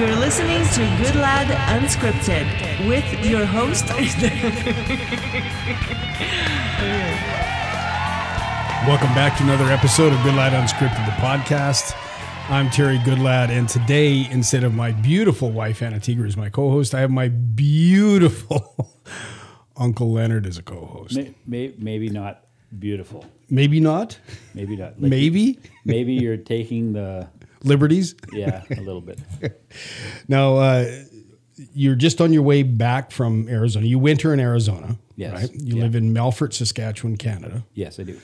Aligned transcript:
You're 0.00 0.16
listening 0.16 0.66
to 0.68 0.80
Good 1.04 1.14
Lad 1.14 1.48
Unscripted 1.68 2.88
with 2.88 3.04
your 3.22 3.44
host. 3.44 3.84
Welcome 8.88 9.14
back 9.14 9.36
to 9.36 9.42
another 9.42 9.70
episode 9.70 10.14
of 10.14 10.22
Good 10.22 10.36
Lad 10.36 10.54
Unscripted, 10.54 11.04
the 11.04 11.12
podcast. 11.20 11.94
I'm 12.48 12.70
Terry 12.70 12.96
Goodlad, 13.00 13.50
and 13.50 13.68
today, 13.68 14.26
instead 14.30 14.64
of 14.64 14.72
my 14.72 14.92
beautiful 14.92 15.50
wife 15.50 15.82
Anna 15.82 16.00
Tiger 16.00 16.24
as 16.24 16.34
my 16.34 16.48
co-host, 16.48 16.94
I 16.94 17.00
have 17.00 17.10
my 17.10 17.28
beautiful 17.28 18.96
Uncle 19.76 20.10
Leonard 20.12 20.46
as 20.46 20.56
a 20.56 20.62
co-host. 20.62 21.14
May, 21.14 21.34
may, 21.46 21.74
maybe 21.76 22.08
not 22.08 22.46
beautiful. 22.78 23.26
Maybe 23.50 23.80
not. 23.80 24.18
Maybe 24.54 24.76
not. 24.76 24.92
Like, 24.98 25.10
Maybe 25.10 25.58
Maybe 25.84 26.14
you're 26.14 26.38
taking 26.38 26.94
the 26.94 27.28
liberties. 27.64 28.14
yeah 28.32 28.62
a 28.70 28.80
little 28.80 29.00
bit. 29.00 29.18
Now, 30.28 30.56
uh, 30.56 30.90
you're 31.74 31.94
just 31.96 32.20
on 32.20 32.32
your 32.32 32.42
way 32.42 32.62
back 32.62 33.10
from 33.10 33.48
Arizona. 33.48 33.86
You 33.86 33.98
winter 33.98 34.32
in 34.32 34.40
Arizona, 34.40 34.98
Yes. 35.16 35.32
right? 35.32 35.54
You 35.54 35.76
Yeah. 35.76 35.82
live 35.82 35.94
in 35.94 36.14
Melfort, 36.14 36.52
Saskatchewan, 36.54 37.16
Canada. 37.16 37.64
Yes, 37.74 37.98
I 38.00 38.04
do. 38.04 38.18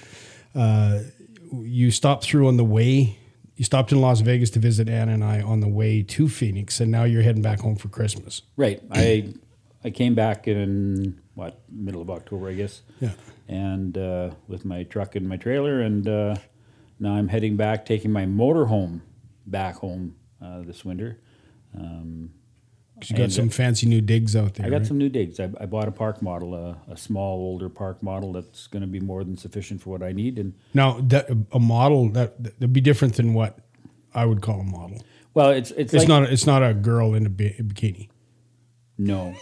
You 1.52 1.90
stopped 1.90 2.24
through 2.24 2.48
on 2.48 2.56
the 2.56 2.64
way. 2.64 3.18
You 3.56 3.64
stopped 3.64 3.92
in 3.92 4.00
Las 4.00 4.20
Vegas 4.20 4.50
to 4.50 4.58
visit 4.58 4.88
Anna 4.88 5.12
and 5.12 5.24
I 5.24 5.40
on 5.40 5.60
the 5.60 5.68
way 5.68 6.02
to 6.02 6.28
Phoenix, 6.28 6.80
and 6.80 6.90
now 6.90 7.04
you're 7.04 7.22
heading 7.22 7.42
back 7.42 7.60
home 7.60 7.76
for 7.76 7.88
Christmas. 7.88 8.42
Right. 8.56 8.82
I 8.90 9.32
I 9.84 9.90
came 9.90 10.14
back 10.14 10.48
in 10.48 11.20
what 11.34 11.60
middle 11.70 12.02
of 12.02 12.10
October, 12.10 12.48
I 12.48 12.54
guess. 12.54 12.82
Yeah. 13.00 13.12
And 13.48 13.96
uh, 13.96 14.30
with 14.48 14.64
my 14.64 14.82
truck 14.84 15.14
and 15.14 15.28
my 15.28 15.36
trailer, 15.36 15.80
and 15.80 16.06
uh, 16.08 16.36
now 16.98 17.14
I'm 17.14 17.28
heading 17.28 17.56
back, 17.56 17.86
taking 17.86 18.10
my 18.10 18.26
motorhome 18.26 19.00
back 19.46 19.76
home 19.76 20.16
uh, 20.42 20.62
this 20.62 20.84
winter. 20.84 21.20
Um, 21.74 22.30
'Cause 23.00 23.10
you 23.10 23.16
got 23.18 23.30
some 23.30 23.50
fancy 23.50 23.86
new 23.86 24.00
digs 24.00 24.34
out 24.34 24.54
there. 24.54 24.64
I 24.66 24.70
got 24.70 24.78
right? 24.78 24.86
some 24.86 24.96
new 24.96 25.10
digs. 25.10 25.38
I, 25.38 25.50
I 25.60 25.66
bought 25.66 25.86
a 25.86 25.90
park 25.92 26.22
model, 26.22 26.54
a, 26.54 26.78
a 26.90 26.96
small 26.96 27.38
older 27.40 27.68
park 27.68 28.02
model 28.02 28.32
that's 28.32 28.66
going 28.68 28.80
to 28.80 28.86
be 28.86 29.00
more 29.00 29.22
than 29.22 29.36
sufficient 29.36 29.82
for 29.82 29.90
what 29.90 30.02
I 30.02 30.12
need. 30.12 30.38
And 30.38 30.54
Now, 30.72 31.00
that, 31.08 31.28
a 31.52 31.58
model 31.60 32.08
that 32.12 32.42
that'd 32.42 32.72
be 32.72 32.80
different 32.80 33.16
than 33.16 33.34
what 33.34 33.58
I 34.14 34.24
would 34.24 34.40
call 34.40 34.60
a 34.60 34.64
model. 34.64 35.02
well, 35.34 35.50
it's 35.50 35.72
it's, 35.72 35.92
It's 35.92 36.02
like, 36.04 36.08
not. 36.08 36.32
It's 36.32 36.46
not 36.46 36.62
a 36.62 36.72
girl 36.72 37.12
in 37.14 37.26
a 37.26 37.30
bikini. 37.30 38.08
no, 38.96 39.34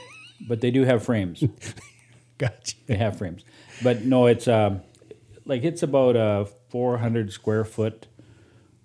but 0.49 0.61
they 0.61 0.73
do 0.73 0.83
have 0.85 1.05
frames. 1.05 1.45
Gotcha. 2.39 2.75
They 2.87 2.97
have 2.97 3.17
frames, 3.17 3.45
but 3.85 4.05
no, 4.05 4.27
it's 4.27 4.49
um, 4.49 4.81
like 5.45 5.63
it's 5.63 5.85
about 5.85 6.17
a 6.17 6.49
400 6.71 7.33
square 7.33 7.65
foot 7.65 8.09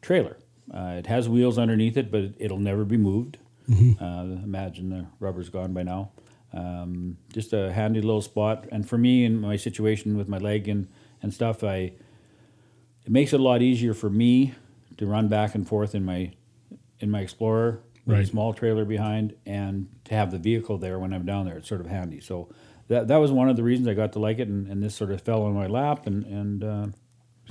trailer. 0.03 0.37
Uh, 0.73 0.95
it 0.99 1.07
has 1.07 1.27
wheels 1.27 1.57
underneath 1.57 1.97
it, 1.97 2.11
but 2.11 2.33
it'll 2.37 2.59
never 2.59 2.85
be 2.85 2.97
moved. 2.97 3.37
Uh, 3.71 4.25
imagine 4.43 4.89
the 4.89 5.05
rubber's 5.19 5.49
gone 5.49 5.73
by 5.73 5.83
now. 5.83 6.11
Um, 6.53 7.17
just 7.31 7.53
a 7.53 7.71
handy 7.71 8.01
little 8.01 8.21
spot, 8.23 8.65
and 8.71 8.87
for 8.89 8.97
me 8.97 9.23
in 9.25 9.39
my 9.39 9.55
situation 9.57 10.17
with 10.17 10.27
my 10.27 10.39
leg 10.39 10.67
and 10.67 10.87
and 11.21 11.31
stuff, 11.33 11.63
I 11.63 11.93
it 13.05 13.11
makes 13.11 13.31
it 13.33 13.39
a 13.39 13.43
lot 13.43 13.61
easier 13.61 13.93
for 13.93 14.09
me 14.09 14.53
to 14.97 15.05
run 15.05 15.27
back 15.27 15.53
and 15.55 15.67
forth 15.67 15.93
in 15.93 16.03
my 16.03 16.31
in 16.99 17.11
my 17.11 17.19
Explorer 17.21 17.81
with 18.05 18.15
Right. 18.15 18.23
a 18.23 18.27
small 18.27 18.53
trailer 18.53 18.85
behind, 18.85 19.35
and 19.45 19.87
to 20.05 20.15
have 20.15 20.31
the 20.31 20.39
vehicle 20.39 20.79
there 20.79 20.97
when 20.97 21.13
I'm 21.13 21.25
down 21.25 21.45
there. 21.45 21.57
It's 21.57 21.67
sort 21.69 21.81
of 21.81 21.87
handy. 21.87 22.19
So 22.21 22.49
that 22.87 23.07
that 23.09 23.17
was 23.17 23.31
one 23.31 23.49
of 23.49 23.55
the 23.55 23.63
reasons 23.63 23.87
I 23.87 23.93
got 23.93 24.13
to 24.13 24.19
like 24.19 24.39
it, 24.39 24.47
and, 24.47 24.67
and 24.67 24.81
this 24.81 24.95
sort 24.95 25.11
of 25.11 25.21
fell 25.21 25.43
on 25.43 25.53
my 25.53 25.67
lap, 25.67 26.07
and 26.07 26.25
and 26.25 26.63
uh, 26.63 26.87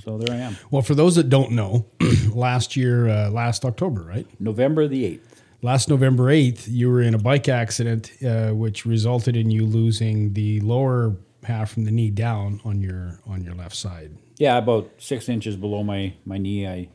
so 0.03 0.17
there 0.17 0.35
I 0.35 0.39
am. 0.39 0.57
Well, 0.71 0.81
for 0.81 0.95
those 0.95 1.15
that 1.15 1.29
don't 1.29 1.51
know, 1.51 1.85
last 2.33 2.75
year, 2.75 3.07
uh, 3.09 3.29
last 3.29 3.65
October, 3.65 4.01
right? 4.03 4.27
November 4.39 4.87
the 4.87 5.05
eighth. 5.05 5.43
Last 5.61 5.89
November 5.89 6.29
eighth, 6.29 6.67
you 6.67 6.89
were 6.89 7.01
in 7.01 7.13
a 7.13 7.17
bike 7.17 7.49
accident, 7.49 8.11
uh, 8.25 8.49
which 8.51 8.85
resulted 8.85 9.35
in 9.35 9.51
you 9.51 9.65
losing 9.65 10.33
the 10.33 10.61
lower 10.61 11.17
half 11.43 11.71
from 11.71 11.83
the 11.85 11.91
knee 11.91 12.09
down 12.09 12.61
on 12.63 12.81
your 12.81 13.19
on 13.27 13.43
your 13.43 13.55
left 13.55 13.75
side. 13.75 14.11
Yeah, 14.37 14.57
about 14.57 14.89
six 14.99 15.27
inches 15.27 15.57
below 15.57 15.83
my 15.83 16.13
my 16.25 16.37
knee. 16.37 16.65
I 16.65 16.89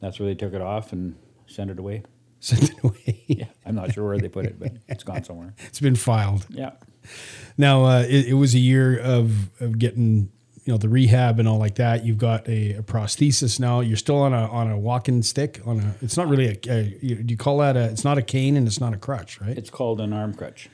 that's 0.00 0.20
where 0.20 0.28
they 0.28 0.34
took 0.36 0.52
it 0.52 0.60
off 0.60 0.92
and 0.92 1.16
sent 1.46 1.70
it 1.70 1.78
away. 1.78 2.02
Sent 2.44 2.64
it 2.64 2.84
away. 2.84 3.24
Yeah, 3.26 3.46
I'm 3.64 3.74
not 3.74 3.94
sure 3.94 4.06
where 4.06 4.18
they 4.18 4.28
put 4.28 4.44
it, 4.44 4.58
but 4.58 4.72
it's 4.86 5.02
gone 5.02 5.24
somewhere. 5.24 5.54
It's 5.66 5.80
been 5.80 5.96
filed. 5.96 6.46
Yeah. 6.50 6.72
Now, 7.56 7.86
uh, 7.86 8.00
it, 8.02 8.26
it 8.26 8.34
was 8.34 8.54
a 8.54 8.58
year 8.58 8.98
of, 8.98 9.48
of 9.62 9.78
getting, 9.78 10.30
you 10.64 10.72
know, 10.72 10.78
the 10.78 10.88
rehab 10.88 11.38
and 11.38 11.46
all 11.46 11.58
like 11.58 11.74
that. 11.76 12.04
You've 12.06 12.18
got 12.18 12.48
a, 12.48 12.74
a 12.74 12.82
prosthesis 12.82 13.60
now. 13.60 13.80
You're 13.80 13.96
still 13.98 14.16
on 14.18 14.32
a 14.32 14.46
on 14.50 14.70
a 14.70 14.78
walking 14.78 15.22
stick. 15.22 15.60
On 15.66 15.78
a, 15.80 15.94
it's 16.00 16.16
not 16.16 16.28
really 16.28 16.48
a. 16.48 16.70
a 16.72 16.98
you- 17.02 17.22
do 17.22 17.32
you 17.32 17.36
call 17.36 17.58
that 17.58 17.76
a? 17.76 17.84
It's 17.90 18.04
not 18.04 18.16
a 18.18 18.22
cane 18.22 18.56
and 18.56 18.66
it's 18.66 18.80
not 18.80 18.94
a 18.94 18.96
crutch, 18.96 19.40
right? 19.40 19.56
It's 19.56 19.70
called 19.70 20.00
an 20.00 20.12
arm 20.12 20.34
crutch. 20.34 20.68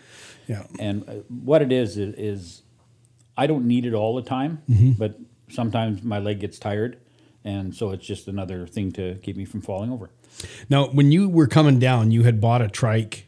yeah. 0.46 0.64
And 0.78 1.08
uh, 1.08 1.12
what 1.28 1.60
it 1.62 1.72
is, 1.72 1.96
is 1.96 2.14
is 2.14 2.62
I 3.36 3.46
don't 3.46 3.66
need 3.66 3.84
it 3.86 3.94
all 3.94 4.14
the 4.14 4.22
time, 4.22 4.62
but 4.98 5.18
sometimes 5.48 6.02
my 6.04 6.18
leg 6.18 6.38
gets 6.40 6.58
tired, 6.58 6.98
and 7.44 7.74
so 7.74 7.90
it's 7.90 8.06
just 8.06 8.28
another 8.28 8.66
thing 8.66 8.92
to 8.92 9.16
keep 9.22 9.36
me 9.36 9.44
from 9.44 9.60
falling 9.62 9.90
over. 9.90 10.10
Now, 10.68 10.86
when 10.86 11.10
you 11.10 11.28
were 11.28 11.46
coming 11.48 11.78
down, 11.80 12.10
you 12.12 12.22
had 12.22 12.40
bought 12.40 12.62
a 12.62 12.68
trike. 12.68 13.26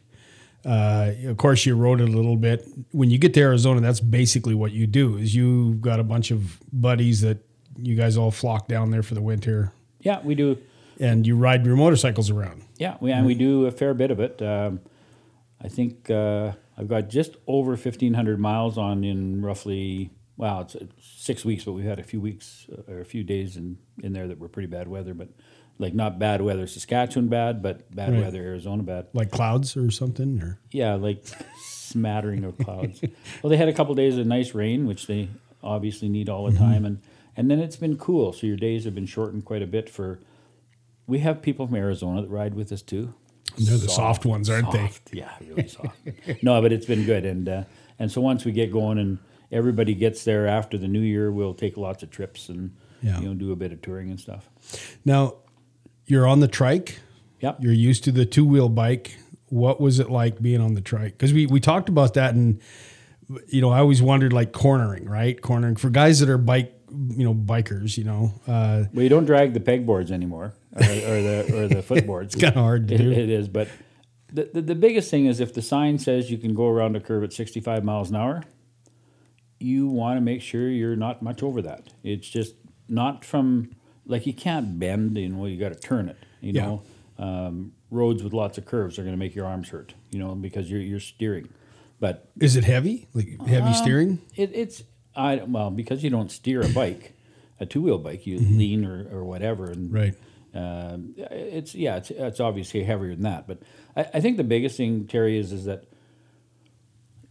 Uh, 0.65 1.11
of 1.25 1.37
course, 1.37 1.65
you 1.65 1.75
rode 1.75 1.99
it 2.01 2.07
a 2.07 2.11
little 2.11 2.37
bit. 2.37 2.67
When 2.91 3.09
you 3.09 3.17
get 3.17 3.33
to 3.33 3.41
Arizona, 3.41 3.81
that's 3.81 3.99
basically 3.99 4.53
what 4.55 4.71
you 4.71 4.87
do. 4.87 5.17
Is 5.17 5.35
you 5.35 5.73
got 5.75 5.99
a 5.99 6.03
bunch 6.03 6.31
of 6.31 6.59
buddies 6.71 7.21
that 7.21 7.39
you 7.77 7.95
guys 7.95 8.17
all 8.17 8.31
flock 8.31 8.67
down 8.67 8.91
there 8.91 9.03
for 9.03 9.13
the 9.15 9.21
winter, 9.21 9.73
Yeah, 10.01 10.21
we 10.23 10.35
do. 10.35 10.57
and 10.99 11.25
you 11.25 11.35
ride 11.35 11.65
your 11.65 11.75
motorcycles 11.75 12.29
around. 12.29 12.63
Yeah, 12.77 12.97
we, 13.01 13.11
and 13.11 13.25
we 13.25 13.33
do 13.35 13.65
a 13.65 13.71
fair 13.71 13.93
bit 13.93 14.11
of 14.11 14.19
it. 14.19 14.41
Um, 14.41 14.79
I 15.59 15.67
think 15.69 16.09
uh, 16.09 16.51
I've 16.77 16.87
got 16.87 17.09
just 17.09 17.35
over 17.47 17.71
1,500 17.71 18.39
miles 18.39 18.77
on 18.77 19.03
in 19.03 19.41
roughly, 19.41 20.11
wow, 20.37 20.61
it's, 20.61 20.75
it's 20.75 20.93
six 20.99 21.43
weeks, 21.43 21.63
but 21.63 21.71
we've 21.73 21.85
had 21.85 21.99
a 21.99 22.03
few 22.03 22.21
weeks 22.21 22.67
uh, 22.71 22.91
or 22.91 22.99
a 23.01 23.05
few 23.05 23.23
days 23.23 23.57
in, 23.57 23.77
in 24.03 24.13
there 24.13 24.27
that 24.27 24.37
were 24.39 24.49
pretty 24.49 24.67
bad 24.67 24.87
weather, 24.87 25.13
but 25.15 25.29
like 25.79 25.93
not 25.93 26.19
bad 26.19 26.41
weather 26.41 26.67
Saskatchewan 26.67 27.27
bad, 27.29 27.61
but 27.61 27.93
bad 27.93 28.13
Right. 28.13 28.21
weather 28.21 28.41
Arizona 28.43 28.83
bad. 28.83 29.07
like 29.13 29.31
clouds 29.31 29.75
or 29.75 29.89
something, 29.91 30.39
or 30.41 30.59
Yeah, 30.71 30.95
like 30.95 31.23
smattering 31.61 32.43
of 32.43 32.57
clouds. 32.57 33.01
well, 33.43 33.49
they 33.49 33.57
had 33.57 33.67
a 33.69 33.73
couple 33.73 33.93
days 33.95 34.17
of 34.17 34.25
nice 34.27 34.53
rain, 34.53 34.85
which 34.87 35.07
they 35.07 35.29
obviously 35.63 36.09
need 36.09 36.29
all 36.29 36.49
the 36.49 36.57
time, 36.57 36.85
and 36.85 37.01
and 37.35 37.49
then 37.49 37.59
it's 37.59 37.75
been 37.77 37.97
cool, 37.97 38.31
so 38.33 38.45
your 38.45 38.57
days 38.57 38.85
have 38.85 38.93
been 38.95 39.05
shortened 39.07 39.45
quite 39.45 39.61
a 39.61 39.67
bit. 39.67 39.89
For 39.89 40.19
we 41.07 41.19
have 41.19 41.41
people 41.41 41.65
from 41.67 41.75
Arizona 41.75 42.21
that 42.21 42.29
ride 42.29 42.53
with 42.53 42.71
us 42.71 42.81
too. 42.81 43.13
They're 43.57 43.77
the 43.77 43.89
soft 43.89 44.25
ones, 44.25 44.49
aren't 44.49 44.71
they? 44.71 44.89
Yeah, 45.11 45.31
really 45.41 45.67
soft. 45.67 45.97
no, 46.41 46.61
but 46.61 46.71
it's 46.71 46.85
been 46.85 47.05
good, 47.05 47.25
and 47.25 47.47
uh, 47.49 47.63
and 47.99 48.11
so 48.11 48.21
once 48.21 48.45
we 48.45 48.51
get 48.51 48.71
going 48.71 48.97
and 48.97 49.19
everybody 49.51 49.93
gets 49.93 50.23
there 50.23 50.47
after 50.47 50.77
the 50.77 50.87
new 50.87 51.01
year, 51.01 51.31
we'll 51.31 51.53
take 51.53 51.77
lots 51.77 52.01
of 52.03 52.09
trips 52.11 52.49
and 52.49 52.75
Yeah. 53.01 53.19
you 53.19 53.27
know 53.27 53.33
do 53.33 53.51
a 53.51 53.55
bit 53.55 53.71
of 53.71 53.81
touring 53.81 54.09
and 54.09 54.19
stuff. 54.19 54.49
Now, 55.05 55.35
you're 56.05 56.27
on 56.27 56.39
the 56.39 56.47
trike. 56.47 56.99
Yep. 57.41 57.57
You're 57.61 57.73
used 57.73 58.03
to 58.05 58.11
the 58.11 58.25
two 58.25 58.45
wheel 58.45 58.69
bike. 58.69 59.17
What 59.49 59.79
was 59.81 59.99
it 59.99 60.09
like 60.09 60.41
being 60.41 60.61
on 60.61 60.73
the 60.73 60.81
trike? 60.81 61.11
Because 61.13 61.33
we, 61.33 61.45
we 61.45 61.59
talked 61.59 61.89
about 61.89 62.13
that, 62.15 62.33
and 62.33 62.59
you 63.47 63.61
know, 63.61 63.69
I 63.69 63.79
always 63.79 64.01
wondered 64.01 64.33
like 64.33 64.51
cornering, 64.51 65.05
right? 65.09 65.39
Cornering 65.41 65.75
for 65.75 65.89
guys 65.89 66.19
that 66.21 66.29
are 66.29 66.37
bike, 66.37 66.73
you 66.89 67.23
know, 67.23 67.33
bikers. 67.33 67.97
You 67.97 68.05
know, 68.05 68.31
uh, 68.47 68.85
Well, 68.93 69.03
you 69.03 69.09
don't 69.09 69.25
drag 69.25 69.53
the 69.53 69.59
pegboards 69.59 70.09
anymore, 70.11 70.53
or, 70.75 70.81
or 70.81 71.21
the 71.21 71.51
or 71.53 71.67
the 71.67 71.75
footboards. 71.87 72.25
It's 72.25 72.35
kind 72.35 72.55
of 72.55 72.61
hard 72.63 72.87
to 72.87 72.95
It, 72.95 72.97
do. 72.97 73.11
it 73.11 73.29
is, 73.29 73.47
but 73.47 73.67
the, 74.31 74.49
the 74.53 74.61
the 74.61 74.75
biggest 74.75 75.11
thing 75.11 75.25
is 75.27 75.39
if 75.39 75.53
the 75.53 75.61
sign 75.61 75.99
says 75.99 76.31
you 76.31 76.37
can 76.37 76.53
go 76.55 76.67
around 76.67 76.95
a 76.95 76.99
curve 76.99 77.23
at 77.23 77.33
65 77.33 77.83
miles 77.83 78.09
an 78.09 78.15
hour, 78.15 78.43
you 79.59 79.87
want 79.87 80.17
to 80.17 80.21
make 80.21 80.41
sure 80.41 80.67
you're 80.69 80.95
not 80.95 81.21
much 81.21 81.43
over 81.43 81.61
that. 81.61 81.89
It's 82.03 82.27
just 82.27 82.55
not 82.89 83.23
from 83.23 83.75
like 84.05 84.25
you 84.27 84.33
can't 84.33 84.79
bend. 84.79 85.17
You 85.17 85.29
know, 85.29 85.45
you 85.45 85.57
got 85.59 85.73
to 85.73 85.79
turn 85.79 86.09
it. 86.09 86.17
You 86.41 86.53
Yeah. 86.53 86.65
know, 86.65 86.81
um, 87.17 87.73
roads 87.91 88.23
with 88.23 88.33
lots 88.33 88.57
of 88.57 88.65
curves 88.65 88.97
are 88.99 89.03
going 89.03 89.13
to 89.13 89.19
make 89.19 89.35
your 89.35 89.45
arms 89.45 89.69
hurt. 89.69 89.93
You 90.11 90.19
know, 90.19 90.35
because 90.35 90.69
you're 90.69 90.81
you're 90.81 90.99
steering, 90.99 91.49
but 91.99 92.29
Is 92.39 92.55
it 92.55 92.63
heavy? 92.65 93.07
Like 93.13 93.39
heavy 93.47 93.73
steering? 93.73 94.19
it, 94.35 94.51
it's 94.53 94.83
I 95.15 95.35
well 95.47 95.69
because 95.71 96.03
you 96.03 96.09
don't 96.09 96.31
steer 96.31 96.61
a 96.61 96.69
bike, 96.69 97.13
a 97.59 97.65
two 97.65 97.81
wheel 97.81 97.97
bike, 97.99 98.25
you 98.27 98.39
lean 98.39 98.83
or, 98.85 99.07
or 99.11 99.23
whatever, 99.23 99.65
and 99.71 99.89
Mm-hmm. 99.91 99.95
Right. 99.95 100.15
um, 100.55 101.13
it's 101.17 101.73
yeah, 101.75 101.97
it's, 101.97 102.09
it's 102.11 102.39
obviously 102.39 102.83
heavier 102.83 103.13
than 103.15 103.23
that. 103.23 103.47
But 103.47 103.59
I, 103.95 104.01
I 104.15 104.19
think 104.21 104.37
the 104.37 104.43
biggest 104.43 104.75
thing, 104.77 105.05
Terry, 105.07 105.37
is 105.37 105.51
is 105.51 105.65
that 105.65 105.85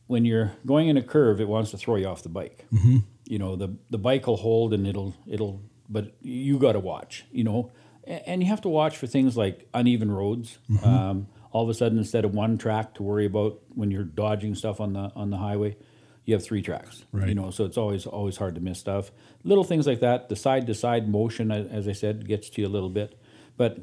when 0.06 0.24
you're 0.24 0.52
going 0.66 0.88
in 0.88 0.96
a 0.96 1.02
curve, 1.02 1.40
it 1.40 1.48
wants 1.48 1.70
to 1.72 1.76
throw 1.78 1.96
you 1.96 2.06
off 2.06 2.22
the 2.22 2.28
bike. 2.28 2.64
Mm-hmm. 2.72 2.98
You 3.26 3.38
know, 3.38 3.56
the 3.56 3.76
the 3.90 3.98
bike 3.98 4.26
will 4.26 4.36
hold 4.36 4.74
and 4.74 4.86
it'll 4.86 5.14
it'll, 5.26 5.60
but 5.92 6.16
you 6.20 6.58
got 6.58 6.72
to 6.72 6.80
watch. 6.80 7.24
You 7.30 7.44
know, 7.44 7.72
and 8.04 8.42
you 8.42 8.48
have 8.48 8.62
to 8.62 8.68
watch 8.68 8.96
for 8.96 9.06
things 9.06 9.36
like 9.36 9.68
uneven 9.74 10.10
roads. 10.10 10.58
Um, 10.82 11.28
all 11.52 11.62
of 11.62 11.68
a 11.68 11.74
sudden, 11.74 11.98
instead 11.98 12.24
of 12.24 12.34
one 12.34 12.58
track 12.58 12.94
to 12.94 13.02
worry 13.02 13.26
about 13.26 13.60
when 13.68 13.90
you're 13.90 14.04
dodging 14.04 14.54
stuff 14.54 14.80
on 14.80 14.94
the 14.94 15.12
on 15.14 15.30
the 15.30 15.36
highway, 15.36 15.76
you 16.24 16.34
have 16.34 16.42
three 16.42 16.62
tracks. 16.62 17.04
Right. 17.12 17.28
You 17.28 17.34
know, 17.34 17.50
so 17.50 17.64
it's 17.64 17.76
always 17.76 18.06
always 18.06 18.36
hard 18.36 18.54
to 18.54 18.60
miss 18.60 18.78
stuff. 18.78 19.12
Little 19.44 19.64
things 19.64 19.86
like 19.86 20.00
that. 20.00 20.28
The 20.28 20.36
side 20.36 20.66
to 20.66 20.74
side 20.74 21.08
motion, 21.08 21.50
as 21.50 21.86
I 21.86 21.92
said, 21.92 22.26
gets 22.26 22.48
to 22.50 22.62
you 22.62 22.66
a 22.66 22.70
little 22.70 22.90
bit, 22.90 23.20
but 23.56 23.78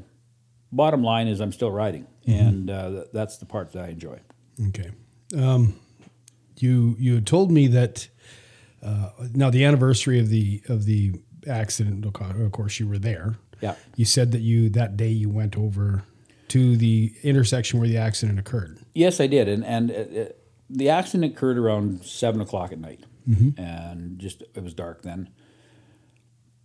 bottom 0.71 1.03
line 1.03 1.27
is 1.27 1.39
I'm 1.39 1.51
still 1.51 1.71
riding, 1.71 2.07
and 2.25 2.69
uh, 2.69 2.89
th- 2.89 3.07
that's 3.13 3.37
the 3.37 3.45
part 3.45 3.71
that 3.73 3.85
I 3.85 3.89
enjoy. 3.89 4.19
Okay. 4.69 4.91
Um, 5.37 5.79
you 6.57 6.95
you 6.99 7.21
told 7.21 7.51
me 7.51 7.67
that 7.67 8.09
uh, 8.81 9.09
now 9.33 9.49
the 9.49 9.63
anniversary 9.63 10.19
of 10.19 10.29
the 10.29 10.61
of 10.67 10.85
the 10.85 11.13
accident. 11.47 12.05
Of 12.05 12.51
course, 12.51 12.79
you 12.79 12.87
were 12.87 12.99
there. 12.99 13.35
Yeah. 13.61 13.75
You 13.95 14.05
said 14.05 14.31
that 14.31 14.41
you 14.41 14.69
that 14.69 14.97
day 14.97 15.09
you 15.09 15.29
went 15.29 15.57
over 15.57 16.03
to 16.49 16.77
the 16.77 17.13
intersection 17.23 17.79
where 17.79 17.87
the 17.87 17.97
accident 17.97 18.39
occurred. 18.39 18.79
Yes, 18.93 19.19
I 19.19 19.27
did, 19.27 19.47
and 19.47 19.63
and 19.65 19.91
uh, 19.91 19.93
uh, 19.93 20.25
the 20.69 20.89
accident 20.89 21.33
occurred 21.33 21.57
around 21.57 22.03
seven 22.05 22.41
o'clock 22.41 22.71
at 22.71 22.79
night, 22.79 23.03
and 23.57 24.19
just 24.19 24.43
it 24.53 24.63
was 24.63 24.73
dark 24.73 25.03
then. 25.03 25.29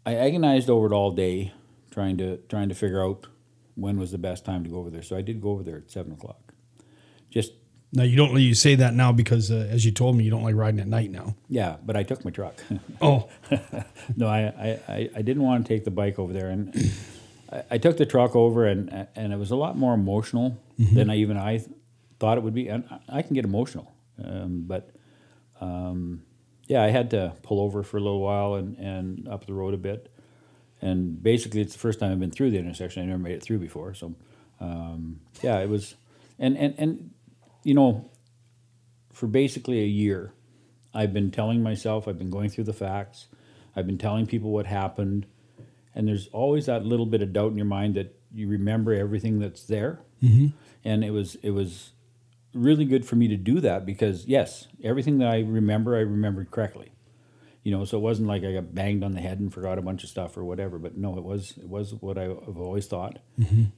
I 0.06 0.15
agonized 0.15 0.69
over 0.69 0.87
it 0.87 0.93
all 0.93 1.11
day, 1.12 1.53
trying 1.91 2.17
to 2.19 2.38
trying 2.49 2.69
to 2.69 2.75
figure 2.75 3.03
out 3.03 3.26
when 3.75 3.99
was 3.99 4.12
the 4.12 4.19
best 4.19 4.44
time 4.44 4.62
to 4.65 4.71
go 4.71 4.79
over 4.79 4.91
there. 4.91 5.03
So 5.03 5.17
I 5.17 5.23
did 5.23 5.41
go 5.41 5.50
over 5.50 5.62
there 5.62 5.79
at 5.79 5.91
seven 5.91 6.12
o'clock. 6.12 6.55
Just 7.31 7.53
Now 7.96 8.02
you 8.02 8.17
don't 8.17 8.37
you 8.41 8.55
say 8.55 8.75
that 8.75 8.93
now 8.94 9.12
because 9.12 9.50
uh, 9.52 9.69
as 9.70 9.85
you 9.85 9.93
told 9.93 10.17
me 10.17 10.25
you 10.25 10.31
don't 10.31 10.43
like 10.43 10.56
riding 10.56 10.81
at 10.81 10.88
night 10.88 11.11
now. 11.12 11.37
yeah, 11.49 11.76
but 11.87 11.96
I 11.96 12.02
took 12.02 12.25
my 12.25 12.31
truck. 12.32 12.56
Oh, 13.00 13.29
no, 14.17 14.26
I, 14.26 14.41
I, 14.88 15.11
I- 15.17 15.23
didn't 15.23 15.43
want 15.43 15.64
to 15.64 15.69
take 15.73 15.85
the 15.85 15.91
bike 15.91 16.19
over 16.19 16.32
there, 16.32 16.49
and 16.49 16.75
I, 17.52 17.62
I 17.73 17.79
took 17.79 17.96
the 17.96 18.06
truck 18.06 18.35
over, 18.35 18.67
and 18.67 19.06
and 19.14 19.32
it 19.32 19.38
was 19.38 19.50
a 19.52 19.56
lot 19.56 19.76
more 19.76 19.94
emotional 19.94 20.58
than 20.79 21.08
I 21.11 21.17
even 21.17 21.37
I 21.37 21.62
thought 22.19 22.37
it 22.38 22.43
would 22.44 22.55
be, 22.55 22.69
and 22.69 22.85
I- 22.91 23.19
I 23.19 23.23
can 23.23 23.35
get 23.35 23.44
emotional, 23.44 23.93
um, 24.25 24.64
but 24.67 24.90
um, 25.61 26.23
yeah, 26.67 26.82
I 26.82 26.88
had 26.90 27.11
to 27.11 27.32
pull 27.43 27.61
over 27.61 27.82
for 27.82 27.97
a 27.99 28.00
little 28.00 28.20
while 28.20 28.55
and 28.55 28.76
and 28.79 29.29
up 29.29 29.47
the 29.47 29.55
road 29.55 29.75
a 29.75 29.76
bit, 29.79 30.11
and 30.82 31.23
basically 31.23 31.61
it's 31.61 31.75
the 31.75 31.79
first 31.79 32.00
time 32.00 32.11
I've 32.12 32.20
been 32.20 32.31
through 32.32 32.50
the 32.50 32.58
intersection. 32.58 33.02
I 33.02 33.06
never 33.06 33.19
made 33.23 33.35
it 33.35 33.43
through 33.43 33.58
before, 33.58 33.94
so 33.94 34.14
um, 34.61 35.20
yeah, 35.43 35.58
it 35.61 35.69
was, 35.69 35.94
and 36.38 36.56
and 36.56 36.75
and 36.79 37.11
you 37.64 37.75
know, 37.75 38.11
for 39.12 39.26
basically 39.26 39.81
a 39.81 39.87
year. 39.87 40.32
I've 40.96 41.12
been 41.12 41.32
telling 41.32 41.61
myself, 41.61 42.06
I've 42.06 42.19
been 42.19 42.31
going 42.31 42.50
through 42.50 42.64
the 42.64 42.72
facts, 42.72 43.26
I've 43.75 43.87
been 43.87 43.99
telling 43.99 44.26
people 44.26 44.52
what 44.52 44.66
happened, 44.66 45.26
and 45.93 46.06
there's 46.06 46.28
always 46.28 46.66
that 46.66 46.84
little 46.84 47.06
bit 47.06 47.20
of 47.22 47.32
doubt 47.32 47.50
in 47.50 47.56
your 47.56 47.66
mind 47.66 47.96
that 47.96 48.14
you 48.32 48.46
remember 48.49 48.93
everything 48.93 49.40
that's 49.40 49.64
there. 49.64 50.00
And 50.84 51.02
it 51.02 51.11
was 51.11 51.34
it 51.37 51.50
was 51.50 51.90
really 52.52 52.84
good 52.84 53.05
for 53.05 53.16
me 53.16 53.26
to 53.28 53.37
do 53.37 53.58
that 53.61 53.84
because 53.84 54.26
yes, 54.26 54.69
everything 54.84 55.19
that 55.19 55.28
I 55.28 55.40
remember, 55.40 55.96
I 55.96 56.00
remembered 56.00 56.50
correctly. 56.52 56.93
You 57.64 57.72
know, 57.72 57.84
so 57.87 57.96
it 57.96 58.02
wasn't 58.02 58.28
like 58.28 58.44
I 58.44 58.52
got 58.52 58.75
banged 58.75 59.02
on 59.02 59.12
the 59.12 59.20
head 59.22 59.40
and 59.40 59.52
forgot 59.52 59.78
a 59.78 59.82
bunch 59.82 60.05
of 60.05 60.11
stuff 60.11 60.37
or 60.37 60.44
whatever. 60.44 60.78
But 60.78 60.99
no, 60.99 61.16
it 61.16 61.25
was 61.25 61.55
it 61.56 61.69
was 61.69 61.94
what 61.94 62.19
I've 62.19 62.58
always 62.58 62.87
thought, 62.87 63.19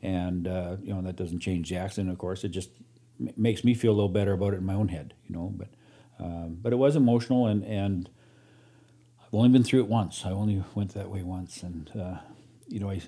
and 0.03 0.49
uh, 0.49 0.77
you 0.83 0.93
know 0.93 1.03
that 1.03 1.15
doesn't 1.17 1.39
change 1.39 1.71
the 1.71 1.77
accident. 1.77 2.11
Of 2.11 2.19
course, 2.19 2.43
it 2.43 2.49
just 2.49 2.71
m- 3.21 3.33
makes 3.37 3.65
me 3.65 3.75
feel 3.75 3.93
a 3.93 3.95
little 3.95 4.09
better 4.09 4.33
about 4.33 4.55
it 4.55 4.59
in 4.59 4.67
my 4.67 4.75
own 4.75 4.89
head. 4.89 5.15
You 5.29 5.35
know, 5.37 5.53
but 5.55 5.69
um, 6.19 6.59
but 6.61 6.73
it 6.73 6.77
was 6.77 6.97
emotional, 6.97 7.47
and 7.47 7.65
and 7.65 8.09
I've 9.21 9.35
only 9.35 9.49
been 9.49 9.65
through 9.65 9.81
it 9.81 9.89
once. 9.89 10.25
I 10.25 10.31
only 10.31 10.63
went 10.75 10.95
that 10.95 11.11
way 11.11 11.23
once, 11.23 11.63
and 11.63 11.91
uh, 11.99 12.19
you 12.69 12.81
know, 12.81 12.91
I 12.91 13.01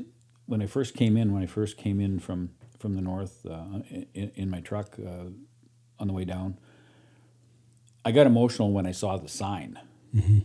when 0.46 0.62
I 0.62 0.66
first 0.66 0.94
came 0.94 1.16
in, 1.16 1.32
when 1.32 1.42
I 1.42 1.46
first 1.46 1.76
came 1.76 2.00
in 2.00 2.18
from 2.18 2.50
from 2.78 2.94
the 2.94 3.02
north 3.02 3.44
uh, 3.46 3.80
in, 4.14 4.32
in 4.34 4.50
my 4.50 4.60
truck 4.60 4.96
uh, 4.98 5.30
on 5.98 6.06
the 6.06 6.12
way 6.12 6.24
down, 6.24 6.58
I 8.04 8.12
got 8.12 8.26
emotional 8.26 8.72
when 8.72 8.86
I 8.86 8.92
saw 8.92 9.16
the 9.16 9.28
sign 9.28 9.78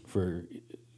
for 0.07 0.45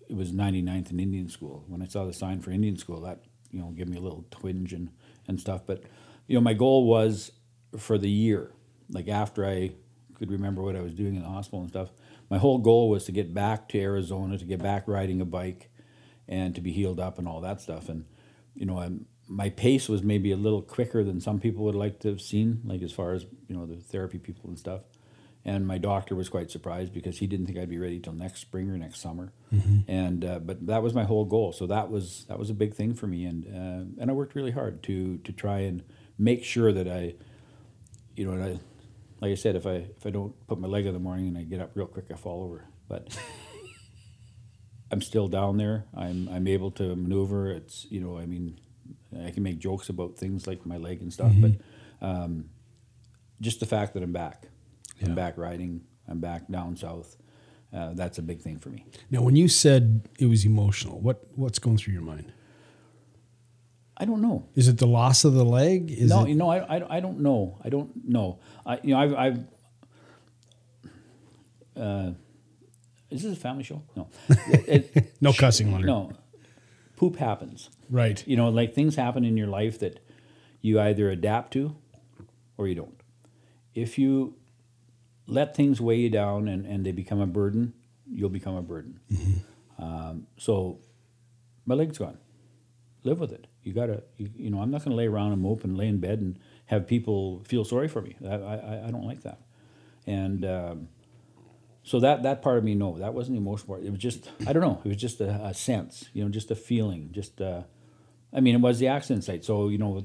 it 0.08 0.16
was 0.16 0.32
99th 0.32 0.90
and 0.92 1.02
Indian 1.02 1.30
School. 1.30 1.64
When 1.68 1.82
I 1.82 1.86
saw 1.88 2.06
the 2.06 2.14
sign 2.14 2.42
for 2.42 2.52
Indian 2.52 2.78
School, 2.78 3.02
that 3.02 3.24
you 3.52 3.60
know 3.60 3.68
gave 3.70 3.88
me 3.88 3.98
a 3.98 4.02
little 4.02 4.26
twinge 4.32 4.74
and 4.74 4.90
and 5.28 5.40
stuff. 5.40 5.62
But 5.66 5.84
you 6.28 6.36
know, 6.36 6.42
my 6.42 6.54
goal 6.54 6.86
was 6.86 7.32
for 7.78 7.98
the 7.98 8.10
year, 8.10 8.52
like 8.90 9.08
after 9.08 9.46
I 9.46 9.72
could 10.16 10.32
remember 10.32 10.62
what 10.62 10.76
I 10.76 10.82
was 10.82 10.94
doing 10.94 11.16
in 11.16 11.22
the 11.22 11.30
hospital 11.30 11.62
and 11.62 11.70
stuff. 11.70 11.90
My 12.30 12.38
whole 12.38 12.58
goal 12.58 12.90
was 12.90 13.06
to 13.06 13.12
get 13.12 13.34
back 13.34 13.70
to 13.70 13.80
Arizona, 13.80 14.38
to 14.38 14.46
get 14.46 14.62
back 14.62 14.88
riding 14.88 15.22
a 15.22 15.26
bike, 15.26 15.70
and 16.28 16.56
to 16.56 16.62
be 16.62 16.72
healed 16.72 17.00
up 17.00 17.20
and 17.20 17.28
all 17.28 17.42
that 17.42 17.62
stuff. 17.62 17.90
And 17.90 18.06
you 18.56 18.66
know, 18.66 18.80
I'm, 18.80 19.06
my 19.28 19.50
pace 19.50 19.90
was 19.90 20.02
maybe 20.04 20.32
a 20.32 20.38
little 20.38 20.62
quicker 20.62 21.04
than 21.04 21.20
some 21.20 21.40
people 21.40 21.66
would 21.66 21.76
like 21.76 22.00
to 22.00 22.10
have 22.10 22.22
seen, 22.22 22.62
like 22.66 22.82
as 22.82 22.92
far 22.92 23.14
as 23.14 23.26
you 23.48 23.56
know 23.56 23.66
the 23.66 23.76
therapy 23.76 24.18
people 24.18 24.50
and 24.50 24.58
stuff. 24.58 24.82
And 25.48 25.68
my 25.68 25.78
doctor 25.78 26.16
was 26.16 26.28
quite 26.28 26.50
surprised 26.50 26.92
because 26.92 27.20
he 27.20 27.28
didn't 27.28 27.46
think 27.46 27.60
I'd 27.60 27.70
be 27.70 27.78
ready 27.78 28.00
till 28.00 28.14
next 28.14 28.42
spring 28.42 28.68
or 28.72 28.78
next 28.80 29.00
summer. 29.00 29.32
And 29.88 30.26
uh, 30.26 30.40
but 30.40 30.66
that 30.66 30.82
was 30.82 30.96
my 30.96 31.04
whole 31.04 31.26
goal. 31.26 31.52
So 31.52 31.68
that 31.68 31.92
was 31.92 32.26
that 32.30 32.40
was 32.40 32.50
a 32.50 32.56
big 32.56 32.74
thing 32.74 32.96
for 32.96 33.06
me, 33.06 33.26
and 33.26 33.46
uh, 33.46 34.02
and 34.02 34.10
I 34.10 34.14
worked 34.14 34.34
really 34.34 34.52
hard 34.52 34.82
to 34.84 35.18
to 35.18 35.32
try 35.32 35.60
and 35.60 35.84
make 36.18 36.44
sure 36.44 36.72
that 36.72 36.88
I, 36.88 37.16
you 38.16 38.26
know, 38.26 38.32
and 38.34 38.44
I, 38.44 38.60
like 39.22 39.32
I 39.32 39.36
said, 39.36 39.56
if 39.56 39.66
I 39.66 39.86
if 39.98 40.06
I 40.06 40.10
don't 40.10 40.34
put 40.48 40.60
my 40.60 40.68
leg 40.68 40.86
in 40.86 40.94
the 40.94 41.00
morning 41.00 41.28
and 41.28 41.38
I 41.38 41.44
get 41.44 41.60
up 41.62 41.72
real 41.76 41.88
quick, 41.88 42.06
I 42.12 42.16
fall 42.16 42.44
over. 42.44 42.66
But 42.88 43.18
I'm 44.92 45.02
still 45.02 45.28
down 45.28 45.58
there. 45.58 45.86
I'm 45.96 46.30
I'm 46.30 46.48
able 46.48 46.72
to 46.72 46.96
maneuver. 46.96 47.50
It's 47.52 47.86
you 47.90 48.00
know 48.00 48.18
I 48.18 48.26
mean 48.26 48.60
I 49.26 49.32
can 49.32 49.44
make 49.44 49.60
jokes 49.60 49.90
about 49.90 50.18
things 50.18 50.46
like 50.48 50.66
my 50.66 50.78
leg 50.78 51.02
and 51.02 51.12
stuff, 51.12 51.32
but 51.38 51.52
um, 52.02 52.50
just 53.42 53.60
the 53.62 53.66
fact 53.66 53.94
that 53.94 54.04
I'm 54.04 54.12
back, 54.12 54.48
Yeah. 55.00 55.08
I'm 55.08 55.16
back 55.16 55.38
riding, 55.38 55.82
I'm 56.08 56.20
back 56.20 56.48
down 56.50 56.76
south. 56.76 57.16
Uh, 57.74 57.94
that's 57.94 58.18
a 58.20 58.22
big 58.22 58.42
thing 58.42 58.60
for 58.60 58.70
me. 58.70 58.86
now 59.10 59.22
when 59.22 59.36
you 59.36 59.48
said 59.48 60.02
it 60.20 60.28
was 60.28 60.46
emotional, 60.46 61.00
what 61.00 61.26
what's 61.36 61.60
going 61.60 61.78
through 61.78 61.94
your 61.94 62.04
mind? 62.04 62.32
I 63.98 64.06
don't 64.06 64.22
know. 64.22 64.48
Is 64.56 64.68
it 64.68 64.78
the 64.78 64.88
loss 64.88 65.24
of 65.24 65.34
the 65.34 65.46
leg? 65.46 65.90
Is 65.92 66.10
no, 66.10 66.24
it, 66.24 66.30
you 66.30 66.36
know, 66.36 66.50
I, 66.50 66.78
I, 66.78 66.98
I 66.98 67.00
don't 67.00 67.20
know. 67.22 67.58
I 67.64 67.70
don't 67.70 67.92
know. 68.08 68.40
I 68.66 68.80
you 68.84 68.94
know 68.94 69.00
I've, 69.00 69.14
I've 69.16 69.40
uh, 71.78 72.12
is 73.10 73.24
this 73.24 73.34
a 73.38 73.40
family 73.40 73.64
show? 73.64 73.82
No, 73.96 74.08
It- 74.48 74.92
it- 74.96 75.14
no 75.22 75.34
cussing 75.34 75.74
on 75.74 75.82
her. 75.82 75.88
no. 75.88 76.12
Poop 76.96 77.18
happens. 77.18 77.70
Right. 77.90 78.26
You 78.26 78.38
know, 78.38 78.48
like 78.50 78.74
things 78.74 78.96
happen 78.96 79.26
in 79.26 79.36
your 79.36 79.48
life 79.48 79.80
that 79.80 80.00
you 80.62 80.80
either 80.80 81.10
adapt 81.10 81.52
to 81.54 81.76
or 82.58 82.68
you 82.70 82.76
don't. 82.76 83.02
If 83.74 83.98
you 84.00 84.36
let 85.28 85.56
things 85.58 85.82
weigh 85.82 85.98
you 85.98 86.10
down 86.10 86.48
and, 86.48 86.66
and 86.66 86.86
they 86.86 86.94
become 86.94 87.20
a 87.20 87.26
burden, 87.28 87.74
you'll 88.10 88.30
become 88.30 88.56
a 88.56 88.62
burden. 88.62 89.02
Um, 89.78 90.28
so 90.38 90.80
my 91.66 91.76
leg's 91.76 91.98
gone. 91.98 92.18
Live 93.04 93.20
with 93.20 93.34
it. 93.34 93.48
You 93.66 93.74
gotta, 93.74 94.04
you, 94.18 94.30
you 94.36 94.50
know, 94.50 94.62
I'm 94.62 94.72
not 94.72 94.84
gonna 94.84 94.96
lay 94.96 95.08
around 95.08 95.34
and 95.34 95.42
mope 95.42 95.64
and 95.64 95.76
lay 95.78 95.88
in 95.88 96.00
bed 96.00 96.20
and 96.20 96.40
have 96.68 96.88
people 96.88 97.44
feel 97.46 97.66
sorry 97.66 97.88
for 97.88 98.02
me. 98.02 98.16
I, 98.24 98.36
I, 98.36 98.88
I 98.88 98.92
don't 98.92 99.06
like 99.06 99.24
that. 99.24 99.40
And 100.08 100.46
um, 100.46 100.88
so 101.84 102.00
that 102.00 102.24
that 102.24 102.42
part 102.42 102.58
of 102.58 102.64
me, 102.64 102.76
no, 102.76 102.98
that 103.00 103.14
wasn't 103.14 103.36
the 103.36 103.42
emotional 103.42 103.76
part. 103.76 103.84
It 103.84 103.92
was 103.92 104.00
just, 104.00 104.30
I 104.48 104.54
don't 104.54 104.62
know, 104.62 104.82
it 104.86 104.88
was 104.88 104.98
just 104.98 105.20
a, 105.20 105.30
a 105.44 105.54
sense, 105.54 106.06
you 106.14 106.24
know, 106.24 106.30
just 106.30 106.52
a 106.52 106.56
feeling, 106.56 107.10
just. 107.12 107.42
Uh, 107.42 107.64
I 108.34 108.42
mean, 108.42 108.54
it 108.54 108.60
was 108.60 108.80
the 108.80 108.88
accident 108.88 109.24
site, 109.24 109.46
so 109.46 109.70
you 109.70 109.78
know, 109.78 110.04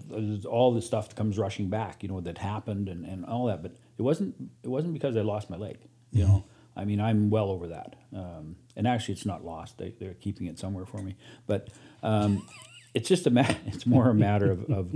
all 0.48 0.72
the 0.72 0.82
stuff 0.82 1.08
that 1.08 1.16
comes 1.16 1.36
rushing 1.36 1.68
back, 1.68 2.04
you 2.04 2.08
know, 2.08 2.20
that 2.20 2.38
happened 2.38 2.88
and, 2.88 3.04
and 3.04 3.26
all 3.26 3.46
that. 3.46 3.60
But 3.60 3.72
it 3.98 4.02
wasn't 4.02 4.36
it 4.62 4.68
wasn't 4.68 4.92
because 4.94 5.16
I 5.16 5.22
lost 5.22 5.50
my 5.50 5.56
leg, 5.56 5.78
you 6.12 6.24
know. 6.24 6.44
I 6.76 6.84
mean, 6.84 7.00
I'm 7.00 7.28
well 7.30 7.50
over 7.50 7.66
that, 7.68 7.96
um, 8.14 8.54
and 8.76 8.86
actually, 8.86 9.14
it's 9.14 9.26
not 9.26 9.44
lost. 9.44 9.78
They, 9.78 9.94
they're 9.98 10.14
keeping 10.14 10.46
it 10.46 10.60
somewhere 10.60 10.86
for 10.86 10.98
me, 11.02 11.16
but 11.48 11.70
um, 12.04 12.46
it's 12.94 13.08
just 13.08 13.26
a 13.26 13.30
ma- 13.30 13.44
it's 13.66 13.86
more 13.86 14.08
a 14.10 14.14
matter 14.14 14.50
of, 14.50 14.64
of 14.70 14.94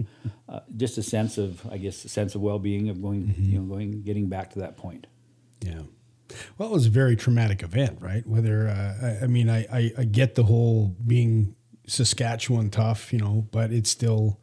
uh, 0.49 0.61
just 0.77 0.99
a 0.99 1.03
sense 1.03 1.39
of, 1.39 1.67
I 1.71 1.79
guess, 1.79 2.05
a 2.05 2.09
sense 2.09 2.35
of 2.35 2.41
well 2.41 2.59
being 2.59 2.89
of 2.89 3.01
going, 3.03 3.35
you 3.39 3.59
know, 3.59 3.65
going 3.65 4.03
getting 4.03 4.29
back 4.29 4.51
to 4.51 4.61
that 4.61 4.77
point. 4.77 5.07
Yeah. 5.61 5.83
Well, 6.59 6.71
it 6.71 6.73
was 6.73 6.87
a 6.87 6.91
very 6.91 7.17
traumatic 7.17 7.63
event, 7.63 7.99
right? 8.01 8.27
Whether 8.27 8.69
uh, 8.69 9.07
I, 9.21 9.25
I 9.25 9.27
mean, 9.27 9.49
I, 9.49 9.67
I 9.73 9.93
I 9.99 10.05
get 10.05 10.35
the 10.35 10.45
whole 10.45 10.97
being 11.07 11.55
Saskatchewan 11.87 12.71
tough, 12.71 13.13
you 13.13 13.19
know, 13.19 13.47
but 13.53 13.73
it's 13.73 13.91
still, 13.91 14.41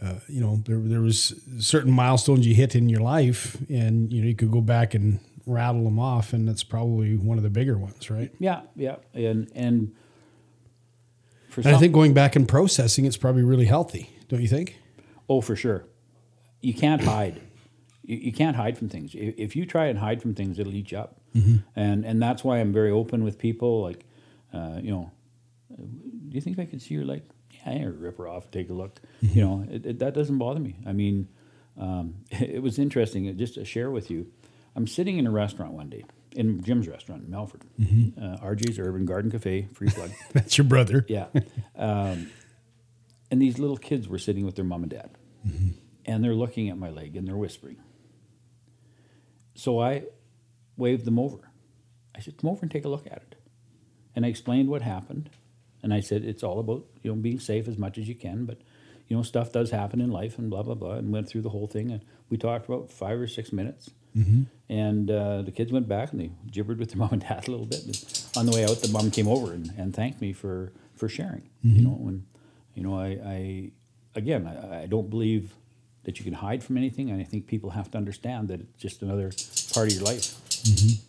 uh, 0.00 0.16
you 0.28 0.40
know, 0.40 0.62
there 0.66 0.78
there 0.78 1.00
was 1.00 1.34
certain 1.58 1.90
milestones 1.90 2.46
you 2.46 2.54
hit 2.54 2.76
in 2.76 2.88
your 2.88 3.00
life, 3.00 3.56
and 3.68 4.12
you 4.12 4.20
know 4.20 4.28
you 4.28 4.34
could 4.34 4.50
go 4.50 4.60
back 4.60 4.94
and 4.94 5.18
rattle 5.46 5.84
them 5.84 5.98
off, 5.98 6.32
and 6.32 6.46
that's 6.46 6.62
probably 6.62 7.16
one 7.16 7.38
of 7.38 7.42
the 7.42 7.50
bigger 7.50 7.78
ones, 7.78 8.10
right? 8.10 8.30
Yeah, 8.38 8.60
yeah, 8.76 8.96
and 9.14 9.50
and 9.54 9.94
for 11.52 11.60
And 11.60 11.76
I 11.76 11.78
think 11.78 11.92
going 11.92 12.14
back 12.14 12.34
and 12.34 12.48
processing, 12.48 13.04
it's 13.04 13.16
probably 13.16 13.42
really 13.42 13.66
healthy, 13.66 14.10
don't 14.28 14.40
you 14.40 14.48
think? 14.48 14.78
Oh, 15.28 15.40
for 15.40 15.54
sure. 15.54 15.84
You 16.60 16.74
can't 16.74 17.02
hide. 17.02 17.40
You, 18.02 18.16
you 18.16 18.32
can't 18.32 18.56
hide 18.56 18.78
from 18.78 18.88
things. 18.88 19.14
If, 19.14 19.34
if 19.38 19.56
you 19.56 19.66
try 19.66 19.86
and 19.86 19.98
hide 19.98 20.22
from 20.22 20.34
things, 20.34 20.58
it'll 20.58 20.74
eat 20.74 20.92
you 20.92 20.98
up. 20.98 21.20
And 21.76 22.04
and 22.04 22.22
that's 22.22 22.44
why 22.44 22.58
I'm 22.58 22.72
very 22.72 22.90
open 22.90 23.24
with 23.24 23.38
people. 23.38 23.82
Like, 23.82 24.04
uh, 24.52 24.78
you 24.80 24.90
know, 24.90 25.10
do 25.76 26.34
you 26.34 26.40
think 26.40 26.58
I 26.58 26.64
could 26.64 26.82
see 26.82 26.94
your 26.94 27.04
leg? 27.04 27.22
Yeah, 27.66 27.88
rip 27.94 28.18
her 28.18 28.26
off. 28.26 28.50
Take 28.50 28.70
a 28.70 28.72
look. 28.72 29.00
You 29.20 29.42
know, 29.44 29.66
it, 29.70 29.86
it, 29.86 29.98
that 30.00 30.14
doesn't 30.14 30.38
bother 30.38 30.60
me. 30.60 30.76
I 30.86 30.92
mean, 30.92 31.28
um, 31.78 32.16
it 32.30 32.62
was 32.62 32.78
interesting. 32.78 33.36
Just 33.38 33.54
to 33.54 33.64
share 33.64 33.90
with 33.90 34.10
you, 34.10 34.26
I'm 34.74 34.86
sitting 34.86 35.18
in 35.18 35.26
a 35.26 35.30
restaurant 35.30 35.72
one 35.72 35.88
day 35.88 36.04
in 36.34 36.62
Jim's 36.62 36.88
restaurant 36.88 37.24
in 37.24 37.30
Melfort, 37.30 37.62
uh, 38.18 38.44
RJ's 38.44 38.78
Urban 38.78 39.04
Garden 39.06 39.30
Cafe, 39.30 39.68
free 39.72 39.88
plug. 39.88 40.10
That's 40.32 40.56
your 40.58 40.66
brother. 40.66 41.04
Yeah. 41.08 41.26
Um, 41.76 42.30
and 43.30 43.40
these 43.40 43.58
little 43.58 43.76
kids 43.76 44.08
were 44.08 44.18
sitting 44.18 44.44
with 44.44 44.56
their 44.56 44.64
mom 44.64 44.82
and 44.82 44.90
dad. 44.90 45.10
and 46.04 46.22
they're 46.24 46.34
looking 46.34 46.68
at 46.68 46.76
my 46.78 46.90
leg 46.90 47.16
and 47.16 47.26
they're 47.26 47.36
whispering. 47.36 47.76
So 49.54 49.80
I 49.80 50.04
waved 50.76 51.04
them 51.04 51.18
over. 51.18 51.50
I 52.14 52.20
said, 52.20 52.36
"Come 52.38 52.50
over 52.50 52.60
and 52.62 52.70
take 52.70 52.84
a 52.84 52.88
look 52.88 53.06
at 53.06 53.18
it." 53.30 53.36
And 54.14 54.24
I 54.26 54.28
explained 54.28 54.68
what 54.68 54.82
happened, 54.82 55.30
and 55.82 55.92
I 55.94 56.00
said, 56.00 56.24
"It's 56.24 56.42
all 56.42 56.58
about 56.58 56.86
you 57.02 57.10
know 57.10 57.16
being 57.16 57.40
safe 57.40 57.68
as 57.68 57.78
much 57.78 57.98
as 57.98 58.08
you 58.08 58.14
can, 58.14 58.44
but 58.44 58.58
you 59.08 59.16
know 59.16 59.22
stuff 59.22 59.52
does 59.52 59.70
happen 59.70 60.00
in 60.00 60.10
life 60.10 60.38
and 60.38 60.50
blah 60.50 60.62
blah 60.62 60.74
blah." 60.74 60.94
And 60.94 61.12
went 61.12 61.28
through 61.28 61.42
the 61.42 61.50
whole 61.50 61.66
thing, 61.66 61.90
and 61.90 62.04
we 62.28 62.36
talked 62.36 62.66
about 62.66 62.90
five 62.90 63.18
or 63.20 63.26
six 63.26 63.52
minutes. 63.52 63.90
Mm-hmm. 64.16 64.42
And 64.68 65.10
uh, 65.10 65.42
the 65.42 65.50
kids 65.50 65.70
went 65.72 65.88
back 65.88 66.12
and 66.12 66.20
they 66.20 66.30
gibbered 66.50 66.78
with 66.78 66.90
their 66.90 66.98
mom 66.98 67.10
and 67.12 67.22
dad 67.22 67.48
a 67.48 67.50
little 67.50 67.66
bit. 67.66 67.84
And 67.84 68.26
on 68.36 68.46
the 68.46 68.52
way 68.52 68.64
out, 68.64 68.80
the 68.80 68.88
mom 68.88 69.10
came 69.10 69.28
over 69.28 69.52
and, 69.52 69.72
and 69.76 69.94
thanked 69.94 70.20
me 70.20 70.32
for 70.32 70.72
for 70.96 71.08
sharing. 71.08 71.48
You 71.62 71.74
mm-hmm. 71.74 71.84
know, 71.84 72.08
and 72.08 72.26
you 72.74 72.82
know, 72.82 72.98
I, 72.98 73.06
I 73.24 73.70
again, 74.14 74.46
I, 74.46 74.82
I 74.82 74.86
don't 74.86 75.10
believe 75.10 75.54
that 76.04 76.18
you 76.18 76.24
can 76.24 76.34
hide 76.34 76.62
from 76.64 76.76
anything, 76.76 77.10
and 77.10 77.20
I 77.20 77.24
think 77.24 77.46
people 77.46 77.70
have 77.70 77.90
to 77.92 77.98
understand 77.98 78.48
that 78.48 78.60
it's 78.60 78.76
just 78.78 79.02
another 79.02 79.30
part 79.72 79.88
of 79.88 79.94
your 79.94 80.04
life. 80.04 80.34
Mm-hmm. 80.48 81.00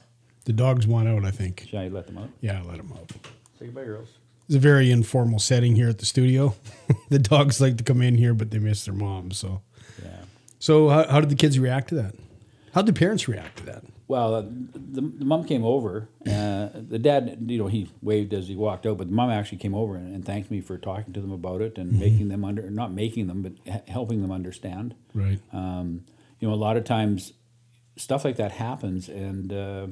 The 0.45 0.53
dogs 0.53 0.86
want 0.86 1.07
out, 1.07 1.25
I 1.25 1.31
think. 1.31 1.65
Should 1.69 1.79
I 1.79 1.88
let 1.88 2.07
them 2.07 2.17
out? 2.17 2.29
Yeah, 2.41 2.60
I 2.60 2.63
let 2.63 2.77
them 2.77 2.91
out. 2.93 3.12
Say 3.57 3.65
goodbye, 3.65 3.86
girls. 3.86 4.10
It's 4.48 4.55
a 4.55 4.60
very 4.60 4.91
informal 4.91 5.39
setting 5.39 5.75
here 5.75 5.88
at 5.88 6.00
the 6.00 6.05
studio. 6.05 6.55
the 7.10 7.19
dogs 7.19 7.62
like 7.62 7.77
to 7.77 7.83
come 7.83 8.01
in 8.01 8.15
here, 8.15 8.33
but 8.33 8.51
they 8.51 8.60
miss 8.60 8.86
their 8.86 8.93
mom. 8.93 9.31
So, 9.31 9.62
Yeah. 10.03 10.10
so 10.60 10.89
how, 10.89 11.07
how 11.07 11.19
did 11.22 11.29
the 11.29 11.36
kids 11.36 11.57
react 11.57 11.89
to 11.89 11.95
that? 11.95 12.15
How 12.73 12.81
did 12.81 12.95
the 12.95 12.99
parents 12.99 13.27
react 13.27 13.57
to 13.59 13.65
that? 13.67 13.83
Well, 14.07 14.35
uh, 14.35 14.41
the, 14.41 15.01
the 15.01 15.25
mom 15.25 15.43
came 15.45 15.63
over. 15.63 16.09
Uh, 16.25 16.69
the 16.73 16.99
dad, 16.99 17.37
you 17.47 17.57
know, 17.57 17.67
he 17.67 17.89
waved 18.01 18.33
as 18.33 18.47
he 18.47 18.55
walked 18.55 18.85
out, 18.85 18.97
but 18.97 19.07
the 19.07 19.13
mom 19.13 19.29
actually 19.29 19.59
came 19.59 19.73
over 19.75 19.95
and, 19.95 20.13
and 20.13 20.25
thanked 20.25 20.49
me 20.51 20.59
for 20.59 20.77
talking 20.77 21.13
to 21.13 21.21
them 21.21 21.31
about 21.31 21.61
it 21.61 21.77
and 21.77 21.99
making 21.99 22.29
them 22.29 22.43
under, 22.43 22.69
not 22.69 22.91
making 22.91 23.27
them, 23.27 23.41
but 23.43 23.53
h- 23.65 23.81
helping 23.87 24.21
them 24.21 24.31
understand. 24.31 24.95
Right. 25.13 25.39
Um, 25.53 26.03
you 26.39 26.47
know, 26.47 26.53
a 26.53 26.55
lot 26.57 26.75
of 26.77 26.83
times 26.83 27.33
stuff 27.95 28.25
like 28.25 28.35
that 28.37 28.51
happens, 28.53 29.07
and 29.07 29.53
uh, 29.53 29.87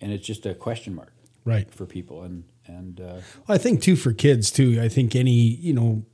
and 0.00 0.12
it's 0.12 0.26
just 0.26 0.46
a 0.46 0.54
question 0.54 0.94
mark 0.94 1.12
Right. 1.44 1.70
for 1.72 1.86
people. 1.86 2.22
And 2.22 2.44
and 2.66 3.00
uh, 3.00 3.20
I 3.48 3.58
think 3.58 3.82
too 3.82 3.96
for 3.96 4.12
kids 4.12 4.50
too. 4.50 4.78
I 4.80 4.88
think 4.88 5.16
any 5.16 5.32
you 5.32 5.72
know, 5.74 6.04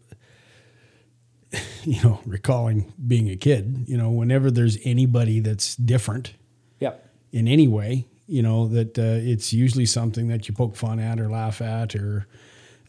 you 1.85 2.03
know, 2.03 2.21
recalling 2.27 2.93
being 3.07 3.29
a 3.29 3.37
kid, 3.37 3.85
you 3.87 3.97
know, 3.97 4.11
whenever 4.11 4.51
there's 4.51 4.79
anybody 4.85 5.41
that's 5.41 5.77
different 5.77 6.35
yeah, 6.79 6.95
in 7.33 7.49
any 7.49 7.67
way, 7.67 8.07
you 8.27 8.43
know, 8.43 8.69
that 8.69 8.99
uh, 8.99 9.03
it's 9.03 9.53
usually 9.53 9.87
something 9.87 10.29
that 10.29 10.49
you 10.49 10.55
poke 10.55 10.77
fun 10.77 11.01
at 11.01 11.19
or 11.19 11.29
laugh 11.29 11.61
at 11.61 11.95
or 11.97 12.27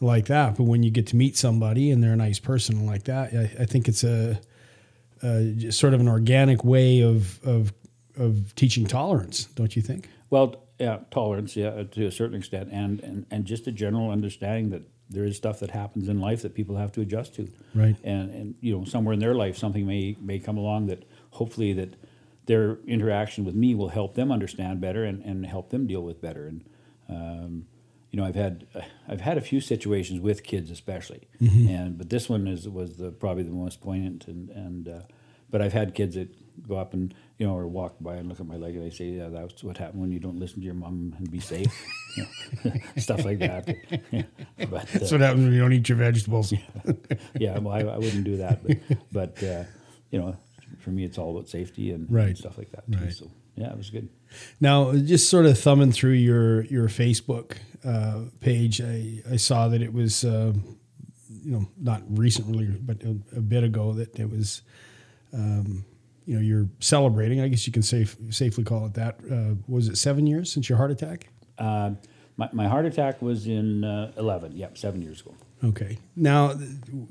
like 0.00 0.26
that. 0.26 0.56
But 0.56 0.64
when 0.64 0.82
you 0.82 0.90
get 0.90 1.08
to 1.08 1.16
meet 1.16 1.36
somebody 1.36 1.90
and 1.90 2.02
they're 2.02 2.12
a 2.12 2.16
nice 2.16 2.38
person 2.38 2.86
like 2.86 3.04
that, 3.04 3.32
I, 3.34 3.62
I 3.62 3.64
think 3.66 3.88
it's 3.88 4.04
a, 4.04 4.40
a 5.22 5.70
sort 5.70 5.94
of 5.94 6.00
an 6.00 6.08
organic 6.08 6.64
way 6.64 7.00
of 7.00 7.42
of 7.44 7.72
of 8.18 8.54
teaching 8.54 8.86
tolerance, 8.86 9.46
don't 9.54 9.74
you 9.74 9.82
think? 9.82 10.08
well, 10.32 10.64
yeah, 10.80 11.00
tolerance, 11.10 11.54
yeah, 11.56 11.82
to 11.82 12.06
a 12.06 12.10
certain 12.10 12.36
extent, 12.36 12.70
and 12.72 13.00
and 13.00 13.26
and 13.30 13.44
just 13.44 13.66
a 13.66 13.72
general 13.72 14.10
understanding 14.10 14.70
that 14.70 14.82
there 15.10 15.24
is 15.24 15.36
stuff 15.36 15.60
that 15.60 15.70
happens 15.70 16.08
in 16.08 16.20
life 16.20 16.42
that 16.42 16.54
people 16.54 16.76
have 16.76 16.92
to 16.92 17.00
adjust 17.00 17.34
to. 17.36 17.48
Right. 17.74 17.96
And 18.02 18.30
and 18.30 18.54
you 18.60 18.76
know, 18.76 18.84
somewhere 18.84 19.12
in 19.12 19.20
their 19.20 19.34
life, 19.34 19.56
something 19.56 19.86
may 19.86 20.16
may 20.20 20.38
come 20.38 20.56
along 20.56 20.86
that 20.86 21.04
hopefully 21.30 21.72
that 21.74 21.96
their 22.46 22.78
interaction 22.86 23.44
with 23.44 23.54
me 23.54 23.74
will 23.74 23.88
help 23.88 24.14
them 24.14 24.32
understand 24.32 24.80
better 24.80 25.04
and, 25.04 25.22
and 25.22 25.46
help 25.46 25.70
them 25.70 25.86
deal 25.86 26.02
with 26.02 26.20
better. 26.20 26.46
And 26.46 26.64
um, 27.08 27.66
you 28.10 28.18
know, 28.18 28.26
I've 28.26 28.34
had 28.34 28.66
I've 29.08 29.20
had 29.20 29.38
a 29.38 29.40
few 29.40 29.60
situations 29.60 30.20
with 30.20 30.42
kids, 30.42 30.70
especially, 30.70 31.28
and 31.68 31.98
but 31.98 32.10
this 32.10 32.28
one 32.28 32.46
is 32.46 32.68
was 32.68 32.96
the 32.96 33.10
probably 33.10 33.42
the 33.42 33.50
most 33.50 33.80
poignant. 33.80 34.26
And 34.28 34.50
and 34.50 34.88
uh, 34.88 35.00
but 35.50 35.62
I've 35.62 35.72
had 35.72 35.94
kids 35.94 36.14
that 36.16 36.34
go 36.66 36.76
up 36.76 36.94
and 36.94 37.14
you 37.38 37.46
know 37.46 37.54
or 37.56 37.66
walk 37.66 37.96
by 38.00 38.16
and 38.16 38.28
look 38.28 38.40
at 38.40 38.46
my 38.46 38.56
leg 38.56 38.74
and 38.74 38.84
they 38.84 38.94
say, 38.94 39.06
yeah, 39.06 39.28
that's 39.28 39.64
what 39.64 39.76
happened 39.78 40.00
when 40.00 40.12
you 40.12 40.20
don't 40.20 40.38
listen 40.38 40.60
to 40.60 40.64
your 40.64 40.74
mom 40.74 41.14
and 41.18 41.30
be 41.30 41.40
safe, 41.40 41.72
you 42.16 42.26
know, 42.64 42.72
stuff 42.96 43.24
like 43.24 43.38
that. 43.40 43.66
but 44.70 44.72
uh, 44.72 44.86
That's 44.92 45.12
what 45.12 45.20
happens 45.20 45.44
when 45.44 45.52
you 45.52 45.60
don't 45.60 45.72
eat 45.72 45.88
your 45.88 45.98
vegetables. 45.98 46.52
yeah, 47.38 47.58
well, 47.58 47.74
I, 47.74 47.94
I 47.94 47.98
wouldn't 47.98 48.24
do 48.24 48.36
that, 48.38 48.62
but, 48.66 48.78
but 49.12 49.42
uh, 49.42 49.64
you 50.10 50.20
know, 50.20 50.36
for 50.80 50.90
me, 50.90 51.04
it's 51.04 51.18
all 51.18 51.36
about 51.36 51.48
safety 51.48 51.90
and, 51.92 52.08
and 52.08 52.38
stuff 52.38 52.58
like 52.58 52.70
that. 52.72 52.90
Too. 52.90 52.98
Right. 52.98 53.12
So 53.12 53.30
yeah, 53.56 53.70
it 53.70 53.76
was 53.76 53.90
good. 53.90 54.08
Now, 54.60 54.92
just 54.94 55.28
sort 55.28 55.46
of 55.46 55.58
thumbing 55.58 55.92
through 55.92 56.12
your 56.12 56.64
your 56.64 56.88
Facebook 56.88 57.56
uh, 57.84 58.22
page, 58.40 58.80
I, 58.80 59.22
I 59.30 59.36
saw 59.36 59.68
that 59.68 59.82
it 59.82 59.92
was, 59.92 60.24
uh, 60.24 60.52
you 61.28 61.50
know, 61.52 61.68
not 61.78 62.02
recently, 62.08 62.66
but 62.66 63.02
a, 63.02 63.10
a 63.36 63.40
bit 63.40 63.64
ago 63.64 63.92
that 63.92 64.18
it 64.18 64.30
was, 64.30 64.62
um, 65.34 65.84
you 66.26 66.34
know, 66.36 66.40
you're 66.40 66.68
celebrating. 66.80 67.40
I 67.40 67.48
guess 67.48 67.66
you 67.66 67.72
can 67.72 67.82
safe, 67.82 68.16
safely 68.30 68.64
call 68.64 68.86
it 68.86 68.94
that. 68.94 69.18
Uh, 69.30 69.54
was 69.68 69.88
it 69.88 69.96
seven 69.96 70.26
years 70.26 70.52
since 70.52 70.68
your 70.68 70.78
heart 70.78 70.90
attack? 70.90 71.28
Uh, 71.58 71.92
my, 72.36 72.48
my 72.52 72.66
heart 72.68 72.86
attack 72.86 73.20
was 73.22 73.46
in 73.46 73.84
uh, 73.84 74.12
11, 74.16 74.52
yep, 74.56 74.78
seven 74.78 75.02
years 75.02 75.20
ago. 75.20 75.34
Okay. 75.64 75.98
Now, 76.16 76.54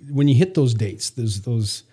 when 0.09 0.27
you 0.27 0.35
hit 0.35 0.53
those 0.55 0.73
dates, 0.73 1.11
those 1.11 1.41
those, 1.41 1.83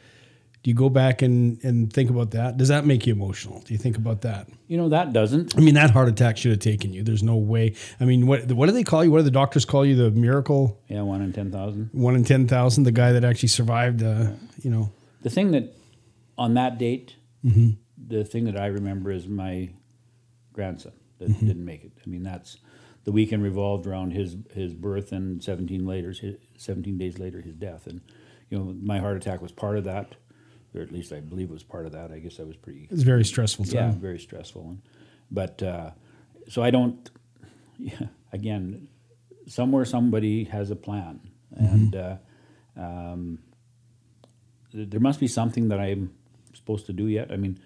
do 0.64 0.70
you 0.70 0.74
go 0.74 0.88
back 0.88 1.22
and 1.22 1.62
and 1.62 1.92
think 1.92 2.10
about 2.10 2.32
that? 2.32 2.56
Does 2.56 2.66
that 2.68 2.84
make 2.84 3.06
you 3.06 3.12
emotional? 3.12 3.60
Do 3.60 3.72
you 3.72 3.78
think 3.78 3.96
about 3.96 4.22
that? 4.22 4.48
You 4.66 4.76
know, 4.76 4.88
that 4.88 5.12
doesn't. 5.12 5.56
I 5.56 5.60
mean, 5.60 5.74
that 5.74 5.90
heart 5.90 6.08
attack 6.08 6.36
should 6.36 6.50
have 6.50 6.58
taken 6.60 6.92
you. 6.92 7.04
There's 7.04 7.22
no 7.22 7.36
way. 7.36 7.74
I 8.00 8.06
mean, 8.06 8.26
what 8.26 8.50
what 8.50 8.66
do 8.66 8.72
they 8.72 8.82
call 8.82 9.04
you? 9.04 9.12
What 9.12 9.18
do 9.18 9.22
the 9.22 9.30
doctors 9.30 9.64
call 9.64 9.86
you? 9.86 9.94
The 9.94 10.10
miracle 10.10 10.80
Yeah, 10.88 11.02
one 11.02 11.22
in 11.22 11.32
10,000. 11.32 11.90
one 11.92 12.16
in 12.16 12.24
ten 12.24 12.48
thousand. 12.48 12.82
The 12.84 12.92
guy 12.92 13.12
that 13.12 13.22
actually 13.24 13.50
survived. 13.50 14.02
Uh, 14.02 14.30
you 14.60 14.70
know. 14.70 14.90
The 15.22 15.30
thing 15.30 15.52
that, 15.52 15.72
on 16.38 16.54
that 16.54 16.78
date, 16.78 17.16
Mm-hmm. 17.44 17.70
the 18.08 18.24
thing 18.24 18.44
that 18.46 18.58
I 18.58 18.66
remember 18.66 19.10
is 19.12 19.28
my 19.28 19.70
grandson 20.52 20.92
that 21.18 21.28
Mm-hmm. 21.30 21.46
didn't 21.46 21.64
make 21.64 21.84
it. 21.84 21.92
I 22.04 22.08
mean, 22.08 22.22
that's 22.22 22.58
the 23.04 23.12
weekend 23.12 23.42
revolved 23.42 23.86
around 23.86 24.12
his 24.12 24.36
his 24.54 24.74
birth 24.74 25.12
and 25.12 25.42
17 25.42 25.84
later, 25.86 26.12
17 26.56 26.98
days 26.98 27.18
later, 27.18 27.40
his 27.40 27.54
death. 27.54 27.86
And 27.86 28.00
you 28.50 28.58
know, 28.58 28.74
my 28.82 28.98
heart 28.98 29.16
attack 29.16 29.40
was 29.42 29.52
part 29.52 29.76
of 29.78 29.84
that, 29.84 30.14
or 30.74 30.80
at 30.80 30.90
least 30.92 31.12
I 31.12 31.20
believe 31.20 31.50
it 31.50 31.52
was 31.52 31.62
part 31.64 31.86
of 31.86 31.92
that. 31.92 32.10
I 32.12 32.18
guess 32.18 32.40
I 32.40 32.44
was 32.44 32.56
pretty 32.56 32.88
It's 32.90 33.02
a 33.02 33.04
very 33.04 33.24
stressful 33.24 33.66
yeah, 33.66 33.82
time. 33.90 34.00
very 34.00 34.18
stressful. 34.18 34.62
And, 34.62 34.82
but 35.30 35.62
uh, 35.62 35.90
so 36.48 36.62
I 36.62 36.70
don't. 36.70 37.08
Yeah, 37.78 38.08
again, 38.32 38.88
somewhere 39.46 39.84
somebody 39.84 40.44
has 40.44 40.70
a 40.70 40.76
plan, 40.76 41.20
and 41.56 41.94
uh, 41.94 42.16
um, 42.76 43.38
there 44.72 45.00
must 45.00 45.20
be 45.20 45.28
something 45.28 45.68
that 45.68 45.78
I'm 45.80 46.10
supposed 46.54 46.86
to 46.86 46.92
do 46.92 47.06
yet. 47.06 47.30
I 47.30 47.36
mean, 47.36 47.58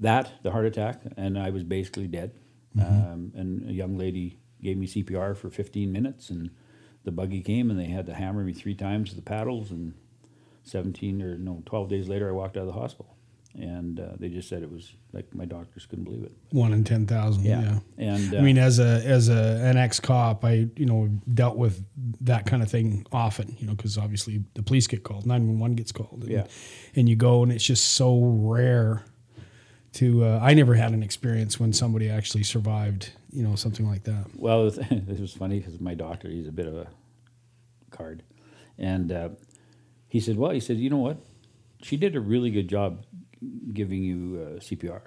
that 0.00 0.32
the 0.42 0.50
heart 0.50 0.66
attack, 0.66 1.02
and 1.16 1.38
I 1.38 1.50
was 1.50 1.62
basically 1.62 2.06
dead. 2.06 2.32
Um, 2.78 3.32
and 3.34 3.68
a 3.68 3.72
young 3.72 3.98
lady 3.98 4.38
gave 4.62 4.76
me 4.76 4.86
CPR 4.86 5.36
for 5.36 5.50
15 5.50 5.90
minutes, 5.90 6.30
and 6.30 6.50
the 7.04 7.10
buggy 7.10 7.42
came, 7.42 7.70
and 7.70 7.78
they 7.78 7.86
had 7.86 8.06
to 8.06 8.14
hammer 8.14 8.44
me 8.44 8.52
three 8.52 8.74
times 8.74 9.10
with 9.10 9.16
the 9.16 9.28
paddles, 9.28 9.70
and 9.70 9.94
17 10.62 11.20
or 11.22 11.36
no 11.36 11.62
12 11.66 11.88
days 11.88 12.08
later, 12.08 12.28
I 12.28 12.32
walked 12.32 12.56
out 12.56 12.62
of 12.62 12.66
the 12.66 12.80
hospital, 12.80 13.09
and 13.54 13.98
uh, 13.98 14.10
they 14.18 14.28
just 14.28 14.48
said 14.48 14.62
it 14.62 14.70
was 14.70 14.92
like 15.12 15.34
my 15.34 15.44
doctors 15.44 15.84
couldn't 15.86 16.04
believe 16.04 16.22
it. 16.22 16.32
One 16.50 16.72
in 16.72 16.84
ten 16.84 17.06
thousand. 17.06 17.44
Yeah. 17.44 17.80
and 17.98 18.34
uh, 18.34 18.38
I 18.38 18.40
mean, 18.42 18.58
as 18.58 18.78
a 18.78 19.02
as 19.04 19.28
a 19.28 19.60
an 19.64 19.76
ex 19.76 19.98
cop, 20.00 20.44
I 20.44 20.68
you 20.76 20.86
know 20.86 21.08
dealt 21.34 21.56
with 21.56 21.84
that 22.22 22.46
kind 22.46 22.62
of 22.62 22.70
thing 22.70 23.04
often. 23.12 23.56
You 23.58 23.66
know, 23.66 23.74
because 23.74 23.98
obviously 23.98 24.44
the 24.54 24.62
police 24.62 24.86
get 24.86 25.02
called, 25.02 25.26
nine 25.26 25.46
one 25.48 25.58
one 25.58 25.74
gets 25.74 25.92
called, 25.92 26.22
and, 26.22 26.30
Yeah. 26.30 26.46
and 26.94 27.08
you 27.08 27.16
go, 27.16 27.42
and 27.42 27.50
it's 27.52 27.64
just 27.64 27.92
so 27.92 28.20
rare. 28.22 29.04
To 29.94 30.24
uh, 30.24 30.38
I 30.40 30.54
never 30.54 30.74
had 30.74 30.92
an 30.92 31.02
experience 31.02 31.58
when 31.58 31.72
somebody 31.72 32.08
actually 32.08 32.44
survived. 32.44 33.10
You 33.32 33.42
know, 33.42 33.56
something 33.56 33.88
like 33.88 34.04
that. 34.04 34.26
Well, 34.36 34.70
this 34.70 35.18
was 35.18 35.32
funny 35.32 35.58
because 35.58 35.80
my 35.80 35.94
doctor, 35.94 36.28
he's 36.28 36.46
a 36.46 36.52
bit 36.52 36.66
of 36.68 36.76
a 36.76 36.86
card. 37.90 38.22
And 38.78 39.10
uh, 39.12 39.28
he 40.08 40.20
said, 40.20 40.36
Well, 40.36 40.52
he 40.52 40.60
said, 40.60 40.76
you 40.78 40.90
know 40.90 40.96
what? 40.98 41.18
She 41.82 41.96
did 41.96 42.14
a 42.14 42.20
really 42.20 42.50
good 42.50 42.68
job 42.68 43.04
giving 43.72 44.02
you 44.02 44.40
uh, 44.56 44.60
CPR. 44.60 45.00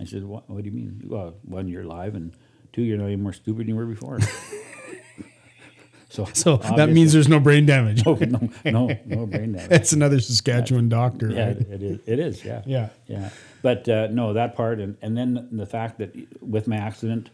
I 0.00 0.04
said, 0.04 0.24
what, 0.24 0.48
what 0.50 0.62
do 0.62 0.68
you 0.70 0.74
mean? 0.76 1.02
Well, 1.06 1.34
one, 1.42 1.68
you're 1.68 1.82
alive, 1.82 2.14
and 2.14 2.32
two, 2.72 2.82
you're 2.82 2.98
not 2.98 3.06
any 3.06 3.16
more 3.16 3.32
stupid 3.32 3.60
than 3.60 3.68
you 3.68 3.76
were 3.76 3.86
before. 3.86 4.18
so 6.08 6.24
So 6.32 6.56
that 6.56 6.90
means 6.90 7.12
there's 7.12 7.28
no 7.28 7.38
brain 7.40 7.66
damage. 7.66 8.04
no, 8.04 8.14
no, 8.14 8.48
no, 8.64 8.98
no 9.06 9.26
brain 9.26 9.52
damage. 9.52 9.68
That's 9.68 9.92
another 9.92 10.18
Saskatchewan 10.20 10.88
doctor. 10.88 11.30
Yeah, 11.30 11.46
right? 11.48 11.56
it, 11.56 11.68
it 11.70 11.82
is. 11.82 11.98
It 12.06 12.18
is. 12.18 12.44
Yeah. 12.44 12.62
Yeah. 12.66 12.88
Yeah. 13.06 13.30
But 13.62 13.88
uh, 13.88 14.08
no, 14.08 14.32
that 14.32 14.56
part, 14.56 14.80
and, 14.80 14.96
and 15.02 15.16
then 15.16 15.48
the 15.52 15.66
fact 15.66 15.98
that 15.98 16.14
with 16.42 16.66
my 16.66 16.76
accident, 16.76 17.30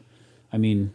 I 0.53 0.59
mean, 0.59 0.93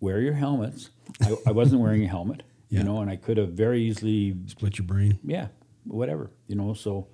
wear 0.00 0.20
your 0.20 0.34
helmets. 0.34 0.90
I, 1.22 1.34
I 1.46 1.52
wasn't 1.52 1.80
wearing 1.80 2.04
a 2.04 2.08
helmet, 2.08 2.42
Yeah. 2.68 2.80
you 2.80 2.84
know, 2.84 3.00
and 3.00 3.10
I 3.10 3.16
could 3.16 3.38
have 3.38 3.50
very 3.52 3.82
easily, 3.82 4.36
Split 4.46 4.78
your 4.78 4.86
brain. 4.86 5.18
yeah, 5.24 5.48
whatever, 5.84 6.30
you 6.48 6.56
know. 6.56 6.74
So, 6.74 7.06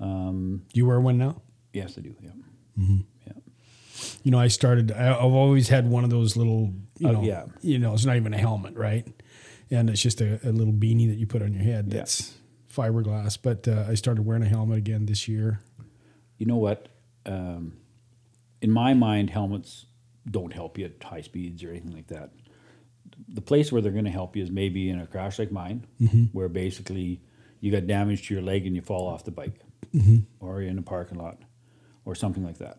um, 0.00 0.62
Do 0.72 0.78
you 0.78 0.86
wear 0.86 1.00
one 1.00 1.18
now? 1.18 1.42
yes, 1.72 1.94
I 1.98 2.00
do. 2.02 2.14
Yeah. 2.20 2.30
Mm-hmm. 2.78 2.98
Yeah. 3.26 3.32
You 4.22 4.30
know, 4.30 4.38
I 4.38 4.48
started. 4.48 4.92
I, 4.92 5.10
I've 5.14 5.32
always 5.32 5.68
had 5.68 5.88
one 5.88 6.04
of 6.04 6.10
those 6.10 6.36
little. 6.36 6.72
You 6.98 7.08
Oh, 7.08 7.12
know, 7.12 7.22
yeah. 7.22 7.44
You 7.62 7.78
know, 7.78 7.94
it's 7.94 8.04
not 8.04 8.16
even 8.16 8.32
a 8.34 8.38
helmet, 8.38 8.74
right? 8.76 9.06
And 9.70 9.90
it's 9.90 10.00
just 10.02 10.20
a, 10.20 10.40
a 10.48 10.50
little 10.52 10.72
beanie 10.72 11.08
that 11.08 11.16
you 11.18 11.26
put 11.26 11.42
on 11.42 11.52
your 11.52 11.62
head. 11.62 11.86
Yeah. 11.88 11.98
That's 11.98 12.34
fiberglass, 12.74 13.38
but 13.40 13.66
uh, 13.68 13.84
I 13.88 13.94
started 13.94 14.24
wearing 14.24 14.42
a 14.42 14.48
helmet 14.48 14.78
again 14.78 15.06
this 15.06 15.28
year. 15.28 15.60
You 16.38 16.46
know 16.46 16.56
what? 16.56 16.88
Um, 17.26 17.76
in 18.62 18.70
my 18.70 18.94
mind, 18.94 19.30
helmets 19.30 19.86
don't 20.30 20.52
help 20.52 20.78
you 20.78 20.84
at 20.86 21.02
high 21.02 21.20
speeds 21.22 21.62
or 21.64 21.70
anything 21.70 21.92
like 21.92 22.06
that. 22.08 22.30
The 23.28 23.40
place 23.40 23.72
where 23.72 23.82
they're 23.82 23.92
going 23.92 24.04
to 24.04 24.10
help 24.10 24.36
you 24.36 24.42
is 24.42 24.50
maybe 24.50 24.88
in 24.90 25.00
a 25.00 25.06
crash 25.06 25.38
like 25.38 25.50
mine, 25.52 25.86
where 26.32 26.48
basically 26.48 27.20
you 27.60 27.72
got 27.72 27.86
damage 27.86 28.28
to 28.28 28.34
your 28.34 28.42
leg 28.42 28.66
and 28.66 28.76
you 28.76 28.82
fall 28.82 29.06
off 29.08 29.24
the 29.24 29.30
bike, 29.32 29.60
or 30.40 30.60
you're 30.62 30.70
in 30.70 30.78
a 30.78 30.82
parking 30.82 31.18
lot, 31.18 31.38
or 32.04 32.14
something 32.14 32.44
like 32.44 32.58
that. 32.58 32.78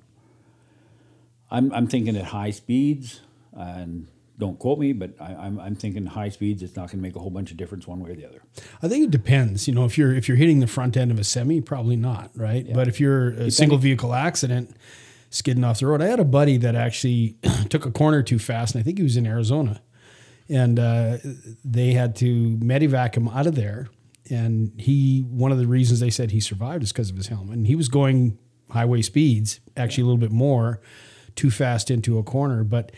I'm, 1.52 1.72
I'm 1.74 1.88
thinking 1.88 2.16
at 2.16 2.26
high 2.26 2.52
speeds, 2.52 3.22
and 3.54 4.08
don't 4.38 4.58
quote 4.58 4.80
me, 4.80 4.94
but 4.94 5.12
I, 5.20 5.34
I'm, 5.34 5.60
I'm 5.60 5.76
thinking 5.76 6.06
high 6.06 6.30
speeds, 6.30 6.64
it's 6.64 6.76
not 6.76 6.84
going 6.88 7.00
to 7.00 7.02
make 7.02 7.16
a 7.16 7.20
whole 7.20 7.30
bunch 7.30 7.52
of 7.52 7.58
difference 7.58 7.86
one 7.86 8.00
way 8.00 8.12
or 8.12 8.16
the 8.16 8.26
other. 8.26 8.42
I 8.82 8.88
think 8.88 9.04
it 9.04 9.12
depends. 9.12 9.68
You 9.68 9.76
know, 9.76 9.86
if 9.86 9.98
you're 9.98 10.14
if 10.14 10.28
you're 10.28 10.38
hitting 10.38 10.60
the 10.60 10.68
front 10.68 10.96
end 10.96 11.12
of 11.12 11.20
a 11.20 11.24
semi, 11.24 11.60
probably 11.62 11.98
not, 11.98 12.32
right? 12.36 12.66
But 12.74 12.88
if 12.88 13.00
you're 13.00 13.30
a 13.32 13.52
single 13.52 13.78
vehicle 13.78 14.14
accident, 14.14 14.76
skidding 15.30 15.64
off 15.64 15.80
the 15.80 15.88
road, 15.88 16.02
I 16.02 16.08
had 16.08 16.20
a 16.20 16.26
buddy 16.26 16.58
that 16.58 16.76
actually 16.76 17.36
took 17.70 17.86
a 17.86 17.92
corner 17.92 18.24
too 18.24 18.40
fast, 18.40 18.76
and 18.76 18.82
I 18.82 18.84
think 18.84 18.98
he 18.98 19.04
was 19.04 19.18
in 19.18 19.28
Arizona, 19.28 19.82
and 20.48 20.80
uh, 20.80 21.18
they 21.66 21.92
had 21.92 22.16
to 22.18 22.58
medevac 22.58 23.16
him 23.16 23.28
out 23.28 23.46
of 23.46 23.56
there. 23.56 23.90
And 24.30 24.80
he, 24.80 25.22
one 25.22 25.52
of 25.52 25.58
the 25.58 25.68
reasons 25.68 26.00
they 26.00 26.10
said 26.10 26.32
he 26.32 26.40
survived 26.40 26.84
is 26.84 26.92
because 26.92 27.10
of 27.10 27.16
his 27.18 27.28
helmet. 27.28 27.56
And 27.58 27.68
he 27.68 27.76
was 27.76 27.88
going 27.90 28.38
highway 28.70 29.02
speeds, 29.02 29.60
actually 29.76 30.04
a 30.04 30.06
little 30.06 30.20
bit 30.20 30.32
more, 30.32 30.82
too 31.36 31.50
fast 31.52 31.90
into 31.92 32.18
a 32.18 32.24
corner, 32.24 32.64
but. 32.64 32.92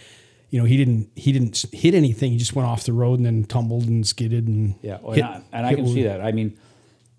You 0.53 0.59
know, 0.59 0.65
he 0.65 0.75
didn't. 0.75 1.07
He 1.15 1.31
didn't 1.31 1.63
hit 1.71 1.93
anything. 1.93 2.33
He 2.33 2.37
just 2.37 2.53
went 2.53 2.67
off 2.67 2.83
the 2.83 2.91
road 2.91 3.19
and 3.19 3.25
then 3.25 3.45
tumbled 3.45 3.85
and 3.87 4.05
skidded 4.05 4.49
and 4.49 4.75
Yeah, 4.81 4.97
well, 5.01 5.13
hit- 5.13 5.23
and, 5.23 5.33
I, 5.33 5.43
and 5.53 5.65
I 5.65 5.75
can 5.75 5.87
see 5.87 6.03
that. 6.03 6.19
I 6.19 6.33
mean, 6.33 6.59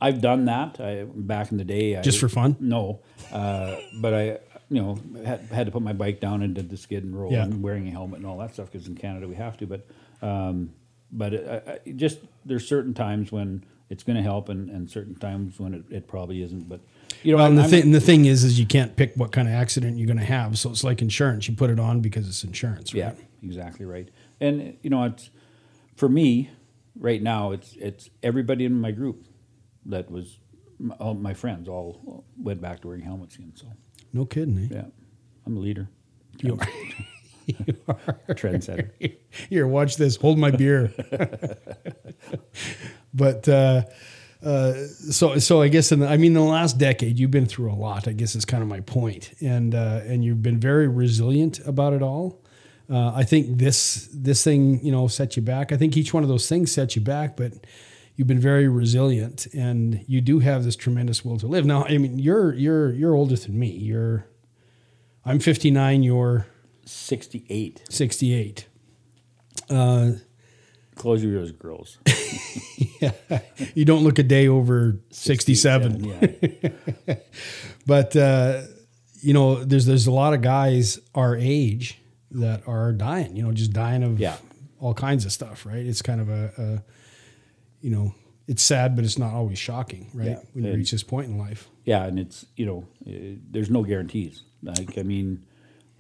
I've 0.03 0.21
done 0.21 0.45
that 0.45 0.79
I, 0.79 1.05
back 1.05 1.51
in 1.51 1.57
the 1.57 1.65
day. 1.65 1.97
I, 1.97 2.03
Just 2.03 2.21
for 2.21 2.29
fun? 2.29 2.57
No, 2.61 3.01
uh, 3.33 3.77
but 4.03 4.13
I, 4.13 4.25
you 4.69 4.83
know, 4.83 4.99
had, 5.25 5.41
had 5.51 5.65
to 5.65 5.73
put 5.73 5.81
my 5.81 5.95
bike 5.95 6.21
down 6.21 6.43
and 6.43 6.55
did 6.55 6.69
the 6.69 6.77
skid 6.77 7.05
and 7.05 7.19
roll 7.19 7.33
Yeah. 7.33 7.45
and 7.45 7.63
wearing 7.63 7.89
a 7.89 7.91
helmet 7.91 8.19
and 8.19 8.27
all 8.27 8.37
that 8.37 8.53
stuff 8.53 8.71
because 8.71 8.87
in 8.87 8.97
Canada 8.97 9.27
we 9.27 9.37
have 9.37 9.57
to. 9.57 9.67
But, 9.67 9.87
um, 10.21 10.75
but 11.11 11.33
it, 11.33 11.65
I, 11.67 11.73
I 11.89 11.93
just 11.93 12.19
there's 12.45 12.69
certain 12.69 12.93
times 12.93 13.33
when 13.33 13.65
it's 13.93 14.03
going 14.03 14.17
to 14.17 14.23
help 14.23 14.49
and, 14.49 14.71
and 14.71 14.91
certain 14.91 15.15
times 15.15 15.61
when 15.61 15.75
it, 15.75 15.85
it 15.91 16.09
probably 16.09 16.43
isn't. 16.43 16.69
But 16.69 16.81
you 17.23 17.33
know, 17.33 17.37
Well, 17.39 17.47
and 17.47 17.59
the 17.59 17.65
thing, 17.69 17.93
the 17.93 18.01
thing 18.01 18.25
is, 18.25 18.43
is 18.43 18.59
you 18.59 18.67
can't 18.67 18.97
pick 18.97 19.13
what 19.17 19.31
kind 19.33 19.47
of 19.49 19.55
accident 19.55 19.99
you're 19.99 20.07
going 20.07 20.19
to 20.19 20.25
have. 20.25 20.59
So 20.59 20.71
it's 20.71 20.83
like 20.83 21.03
insurance. 21.03 21.47
You 21.49 21.55
put 21.55 21.71
it 21.71 21.79
on 21.79 22.01
because 22.01 22.27
it's 22.27 22.43
insurance, 22.43 22.95
right? 22.95 23.01
Yeah, 23.01 23.13
exactly 23.45 23.85
right. 23.87 24.09
And 24.41 24.77
you 24.83 24.91
know, 24.91 25.05
it's 25.05 25.31
for 25.95 26.09
me 26.09 26.51
right 26.99 27.23
now. 27.23 27.53
It's 27.53 27.75
it's 27.79 28.09
everybody 28.23 28.65
in 28.65 28.81
my 28.81 28.91
group 28.93 29.27
that 29.87 30.11
was 30.11 30.39
m- 30.81 30.95
all 30.99 31.15
my 31.15 31.35
friends 31.35 31.69
all 31.69 32.25
went 32.37 32.61
back 32.61 32.81
to 32.81 32.89
wearing 32.89 33.03
helmets 33.05 33.37
again. 33.37 33.53
So 33.55 33.67
No 34.13 34.25
kidding, 34.25 34.59
eh? 34.59 34.69
yeah, 34.75 34.85
I'm 35.47 35.57
a 35.57 35.61
leader, 35.61 35.89
You 36.41 36.57
are. 36.59 36.69
you 37.47 37.75
are. 37.89 38.17
trendsetter. 38.31 38.91
Here, 39.51 39.67
watch 39.67 39.97
this. 39.97 40.15
Hold 40.17 40.39
my 40.39 40.51
beer. 40.53 40.93
But 43.15 43.49
uh, 43.49 43.83
uh, 44.45 44.73
so, 44.87 45.39
so 45.39 45.63
I 45.63 45.69
guess 45.69 45.93
in 45.93 46.01
the, 46.01 46.09
I 46.09 46.17
mean, 46.17 46.29
in 46.29 46.35
the 46.35 46.41
last 46.41 46.79
decade, 46.79 47.19
you've 47.19 47.31
been 47.31 47.47
through 47.47 47.73
a 47.73 47.75
lot. 47.75 48.09
I 48.09 48.13
guess 48.13 48.35
is 48.35 48.45
kind 48.45 48.63
of 48.63 48.69
my 48.69 48.81
point, 48.81 49.33
and 49.41 49.75
uh, 49.75 50.01
and 50.05 50.25
you've 50.25 50.43
been 50.43 50.59
very 50.59 50.89
resilient 50.89 51.61
about 51.67 51.93
it 51.93 52.03
all. 52.03 52.43
Uh, 52.91 53.13
I 53.15 53.25
think 53.25 53.59
this 53.59 54.09
this 54.13 54.43
thing, 54.43 54.85
you 54.85 54.93
know, 54.93 55.07
set 55.09 55.37
you 55.37 55.43
back. 55.43 55.73
I 55.73 55.77
think 55.77 55.97
each 55.97 56.13
one 56.13 56.23
of 56.23 56.29
those 56.29 56.49
things 56.49 56.73
set 56.73 56.97
you 56.97 57.03
back, 57.03 57.37
but 57.37 57.53
you've 58.17 58.29
been 58.29 58.41
very 58.41 58.69
resilient, 58.69 59.47
and 59.55 60.05
you 60.09 60.21
do 60.21 60.41
have 60.41 60.65
this 60.65 60.77
tremendous 60.77 61.25
will 61.25 61.39
to 61.39 61.47
live. 61.47 61.65
Now, 61.65 61.85
I 61.85 61.99
mean, 61.99 62.19
you're 62.19 62.53
you're 62.55 62.93
you're 62.93 63.15
older 63.15 63.37
than 63.37 63.59
me. 63.59 63.71
You're 63.71 64.27
I'm 65.25 65.39
59. 65.39 66.03
You're 66.03 66.47
Sixty-eight. 66.85 67.85
68. 67.89 68.67
Uh, 69.71 70.13
Close 70.95 71.23
your 71.25 71.33
ears, 71.33 71.53
girls. 71.53 71.99
yeah. 73.01 73.13
you 73.75 73.85
don't 73.85 74.05
look 74.05 74.19
a 74.19 74.23
day 74.23 74.47
over 74.49 74.99
67. 75.11 76.05
Yeah, 76.05 77.15
But 77.87 78.15
uh, 78.17 78.63
you 79.21 79.33
know, 79.33 79.65
there's 79.65 79.87
there's 79.87 80.07
a 80.07 80.13
lot 80.13 80.35
of 80.35 80.43
guys 80.43 80.99
our 81.15 81.37
age 81.37 81.99
that 82.33 82.63
are 82.67 82.93
dying. 82.93 83.37
You 83.37 83.43
know, 83.45 83.53
just 83.53 83.73
dying 83.73 84.03
of 84.03 84.21
Yeah. 84.21 84.37
all 84.81 84.95
kinds 84.95 85.25
of 85.25 85.33
stuff. 85.33 85.67
Right? 85.67 85.85
It's 85.85 86.03
kind 86.03 86.21
of 86.21 86.29
a, 86.29 86.53
a 86.59 86.83
you 87.81 87.91
know, 87.91 88.15
it's 88.47 88.63
sad, 88.63 88.95
but 88.97 89.05
it's 89.05 89.19
not 89.19 89.33
always 89.35 89.59
shocking, 89.59 90.11
right? 90.15 90.29
Yeah. 90.29 90.39
When 90.53 90.65
you 90.65 90.71
And- 90.71 90.79
reach 90.79 90.91
this 90.93 91.03
point 91.03 91.29
in 91.29 91.39
life. 91.39 91.69
yeah, 91.85 92.05
and 92.05 92.19
it's 92.19 92.47
you 92.57 92.67
know, 92.67 92.87
uh, 93.07 93.37
there's 93.51 93.71
no 93.71 93.83
guarantees. 93.83 94.43
Like 94.63 94.97
I 94.99 95.03
mean, 95.03 95.45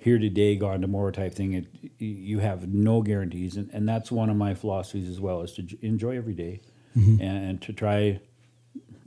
here 0.02 0.18
today, 0.18 0.56
gone 0.56 0.80
tomorrow 0.80 1.10
type 1.12 1.32
thing. 1.32 1.52
It 1.52 1.66
you 1.98 2.40
have 2.40 2.68
no 2.68 3.02
guarantees, 3.02 3.56
and, 3.56 3.70
and 3.72 3.88
that's 3.88 4.10
one 4.10 4.28
of 4.30 4.36
my 4.36 4.54
philosophies 4.54 5.08
as 5.08 5.20
well 5.20 5.42
is 5.42 5.52
to 5.52 5.62
j- 5.62 5.78
enjoy 5.82 6.16
every 6.16 6.34
day 6.34 6.60
and, 6.94 7.20
and 7.20 7.62
to 7.62 7.72
try 7.72 8.20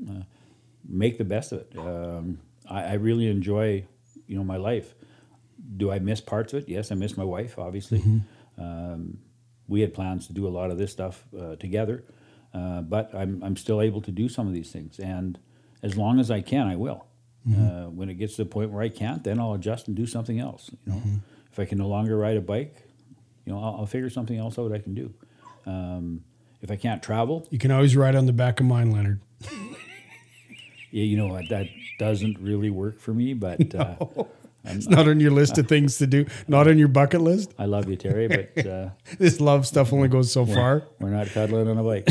uh, 0.10 0.24
make 0.88 1.18
the 1.18 1.24
best 1.26 1.52
of 1.52 1.60
it. 1.60 1.78
Um, 1.78 2.40
I, 2.70 2.84
I 2.84 2.94
really 2.94 3.28
enjoy 3.28 3.86
you 4.28 4.38
know 4.38 4.44
my 4.44 4.58
life. 4.58 4.96
Do 5.78 5.92
I 5.92 6.00
miss 6.00 6.22
parts 6.22 6.54
of 6.54 6.64
it? 6.64 6.70
Yes, 6.70 6.92
I 6.92 6.96
miss 6.96 7.18
my 7.18 7.24
wife. 7.24 7.60
Obviously, 7.60 8.02
um, 8.58 9.18
we 9.68 9.82
had 9.82 9.94
plans 9.94 10.28
to 10.28 10.34
do 10.34 10.48
a 10.48 10.54
lot 10.60 10.72
of 10.72 10.78
this 10.78 10.92
stuff 10.92 11.26
uh, 11.40 11.56
together, 11.58 12.04
uh, 12.54 12.82
but 12.82 13.14
I'm 13.14 13.44
I'm 13.44 13.58
still 13.58 13.82
able 13.82 14.02
to 14.02 14.12
do 14.12 14.30
some 14.30 14.48
of 14.48 14.54
these 14.54 14.72
things, 14.72 15.00
and 15.00 15.38
as 15.84 15.98
long 15.98 16.20
as 16.20 16.32
I 16.32 16.42
can, 16.42 16.68
I 16.68 16.76
will. 16.78 17.06
Uh, 17.48 17.86
when 17.90 18.10
it 18.10 18.16
gets 18.16 18.36
to 18.38 18.44
the 18.44 18.50
point 18.50 18.72
where 18.72 18.82
I 18.82 18.90
can't, 18.90 19.24
then 19.24 19.40
I'll 19.40 19.54
adjust 19.54 19.88
and 19.88 19.96
do 19.96 20.08
something 20.08 20.40
else. 20.40 20.72
You 20.86 20.94
know, 20.94 21.02
if 21.52 21.60
I 21.60 21.66
can 21.66 21.78
no 21.78 21.88
longer 21.88 22.18
ride 22.18 22.38
a 22.38 22.42
bike, 22.42 22.76
you 23.46 23.54
know, 23.54 23.60
I'll, 23.60 23.76
I'll 23.82 23.86
figure 23.86 24.10
something 24.10 24.36
else 24.38 24.58
out 24.58 24.72
I 24.72 24.80
can 24.80 24.96
do. 24.96 25.14
Um, 25.68 26.24
if 26.64 26.72
I 26.72 26.76
can't 26.76 27.04
travel, 27.04 27.48
You 27.52 27.60
can 27.60 27.70
always 27.70 27.96
ride 27.96 28.16
on 28.16 28.26
the 28.26 28.34
back 28.34 28.60
of 28.60 28.66
mine, 28.66 28.90
Leonard. 28.92 29.20
yeah, 30.92 31.04
you 31.04 31.18
know 31.18 31.28
what, 31.28 31.50
that 31.50 31.68
doesn't 32.00 32.40
really 32.40 32.70
work 32.72 33.00
for 33.00 33.14
me. 33.14 33.34
But 33.36 33.76
uh, 33.80 33.96
It's 34.64 34.88
not 34.88 35.08
on 35.08 35.20
your 35.20 35.32
list 35.32 35.58
of 35.60 35.68
things 35.68 35.98
to 36.00 36.08
do. 36.08 36.26
Not 36.48 36.68
on 36.68 36.80
your 36.80 36.88
bucket 36.88 37.22
list. 37.22 37.54
I 37.60 37.66
love 37.66 37.88
you, 37.88 37.96
Terry. 37.96 38.28
But 38.28 38.66
uh, 38.66 38.90
This 39.20 39.40
love 39.40 39.68
stuff 39.68 39.94
only 39.94 40.08
goes 40.08 40.32
so 40.32 40.46
far. 40.46 40.84
we're 41.00 41.10
not 41.12 41.28
cuddling 41.28 41.68
on 41.68 41.78
a 41.78 41.84
bike. 41.84 42.10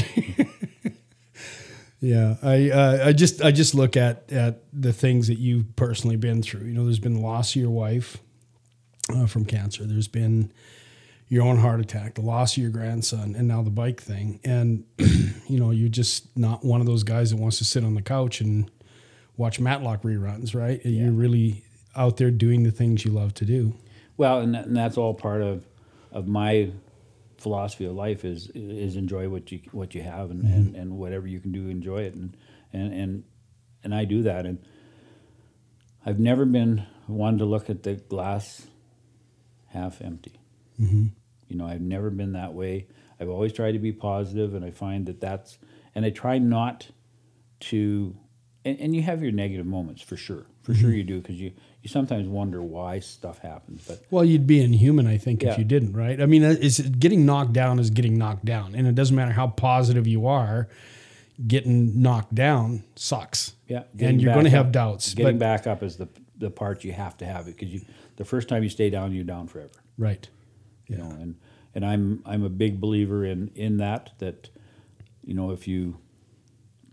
Yeah, 2.05 2.37
I 2.43 2.69
uh, 2.69 3.07
I 3.07 3.13
just 3.15 3.43
I 3.43 3.51
just 3.51 3.75
look 3.75 3.97
at 3.97 4.31
at 4.31 4.63
the 4.75 4.93
things 4.93 5.29
that 5.29 5.39
you've 5.39 5.75
personally 5.75 6.17
been 6.17 6.43
through. 6.43 6.67
You 6.67 6.75
know, 6.75 6.85
there's 6.85 6.99
been 6.99 7.23
loss 7.23 7.57
of 7.57 7.63
your 7.63 7.71
wife 7.71 8.19
uh, 9.09 9.25
from 9.25 9.47
cancer. 9.47 9.85
There's 9.87 10.07
been 10.07 10.53
your 11.29 11.45
own 11.45 11.57
heart 11.57 11.81
attack, 11.81 12.17
the 12.17 12.21
loss 12.21 12.59
of 12.59 12.63
your 12.63 12.71
grandson, 12.71 13.35
and 13.35 13.49
now 13.49 13.63
the 13.63 13.71
bike 13.71 14.03
thing. 14.03 14.39
And 14.45 14.85
you 14.99 15.59
know, 15.59 15.71
you're 15.71 15.89
just 15.89 16.37
not 16.37 16.63
one 16.63 16.83
of 16.83 16.87
those 16.87 17.05
guys 17.05 17.31
that 17.31 17.39
wants 17.39 17.57
to 17.59 17.65
sit 17.65 17.83
on 17.85 17.95
the 17.95 18.03
couch 18.03 18.43
and 18.43 18.71
watch 19.39 19.59
Matlock 19.59 20.03
reruns, 20.03 20.55
right? 20.55 20.85
You're 20.85 21.11
really 21.11 21.65
out 21.97 22.19
there 22.19 22.31
doing 22.31 22.65
the 22.65 22.71
things 22.71 23.07
you 23.07 23.13
love 23.13 23.33
to 23.35 23.47
do. 23.47 23.73
Well, 24.19 24.41
and, 24.41 24.55
that, 24.55 24.67
and 24.67 24.77
that's 24.77 24.99
all 24.99 25.15
part 25.15 25.41
of 25.41 25.65
of 26.13 26.29
my 26.29 26.71
philosophy 27.45 27.85
of 27.85 27.95
life 27.95 28.25
is 28.25 28.51
is 28.55 28.97
enjoy 28.97 29.29
what 29.29 29.53
you 29.53 29.61
what 29.71 29.95
you 29.95 30.03
have 30.03 30.31
and, 30.31 30.43
mm-hmm. 30.43 30.53
and, 30.53 30.77
and 30.77 30.99
whatever 30.99 31.27
you 31.29 31.39
can 31.39 31.53
do, 31.53 31.69
enjoy 31.69 31.99
it, 31.99 32.15
and 32.15 32.37
and 32.73 32.93
and 32.93 33.25
and 33.85 33.95
I 33.95 34.07
do 34.07 34.23
that. 34.23 34.47
And 34.47 34.59
I've 36.05 36.19
never 36.19 36.47
been 36.47 36.87
one 37.07 37.39
to 37.39 37.45
look 37.45 37.69
at 37.69 37.83
the 37.83 37.95
glass 37.95 38.67
half 39.67 40.01
empty. 40.01 40.41
Mm-hmm. 40.81 41.07
You 41.49 41.57
know, 41.57 41.67
I've 41.67 41.83
never 41.83 42.09
been 42.11 42.33
that 42.33 42.55
way. 42.55 42.89
I've 43.21 43.29
always 43.29 43.53
tried 43.53 43.73
to 43.73 43.79
be 43.79 43.93
positive, 43.93 44.55
and 44.55 44.65
I 44.65 44.71
find 44.71 45.07
that 45.07 45.21
that's 45.21 45.59
and 45.95 46.05
I 46.05 46.11
try 46.11 46.39
not 46.39 46.89
to. 47.71 48.17
And, 48.65 48.81
and 48.81 48.97
you 48.97 49.03
have 49.03 49.23
your 49.23 49.33
negative 49.33 49.67
moments 49.67 50.01
for 50.01 50.17
sure, 50.17 50.47
for 50.65 50.75
sure 50.75 50.89
mm-hmm. 50.89 50.99
you 50.99 51.05
do, 51.05 51.21
because 51.21 51.41
you 51.41 51.53
you 51.83 51.89
sometimes 51.89 52.27
wonder 52.27 52.63
why 52.63 52.99
stuff 52.99 53.39
happens, 53.39 53.85
but 53.87 54.03
Well, 54.11 54.25
you'd 54.25 54.47
be 54.47 54.63
inhuman, 54.63 55.07
I 55.07 55.19
think, 55.19 55.43
Yeah. 55.43 55.53
if 55.53 55.59
you 55.59 55.65
didn't, 55.65 55.93
right? 55.93 56.21
I 56.21 56.27
mean, 56.27 56.43
uh, 56.43 56.49
is 56.49 56.81
getting 56.81 57.27
knocked 57.27 57.53
down 57.53 57.79
is 57.79 57.91
getting 57.91 58.17
knocked 58.17 58.45
down, 58.45 58.75
and 58.75 58.87
it 58.87 58.95
doesn't 58.95 59.15
matter 59.15 59.33
how 59.33 59.49
positive 59.49 60.07
you 60.07 60.27
are. 60.27 60.69
Getting 61.47 62.01
knocked 62.01 62.35
down 62.35 62.85
sucks. 62.97 63.55
Yeah, 63.69 63.85
and 63.99 64.21
you're 64.21 64.33
going 64.33 64.45
to 64.45 64.51
have 64.51 64.73
doubts. 64.73 65.15
Getting 65.15 65.39
but, 65.39 65.45
back 65.45 65.67
up 65.67 65.83
is 65.83 65.97
the 65.97 66.09
the 66.39 66.51
part 66.51 66.85
you 66.85 66.93
have 66.93 67.17
to 67.19 67.27
have 67.27 67.49
it 67.49 67.57
because 67.57 67.73
you 67.73 67.83
the 68.17 68.25
first 68.25 68.49
time 68.49 68.63
you 68.63 68.69
stay 68.69 68.91
down, 68.91 69.13
you're 69.13 69.25
down 69.25 69.47
forever. 69.47 69.73
right. 69.99 70.29
You 70.87 70.99
know, 70.99 71.11
and 71.11 71.37
and 71.75 71.85
I'm 71.85 72.23
I'm 72.27 72.45
a 72.45 72.49
big 72.49 72.81
believer 72.81 73.25
in 73.25 73.51
in 73.55 73.79
that 73.79 74.11
that 74.19 74.51
you 75.25 75.35
know 75.35 75.51
if 75.51 75.67
you 75.67 75.99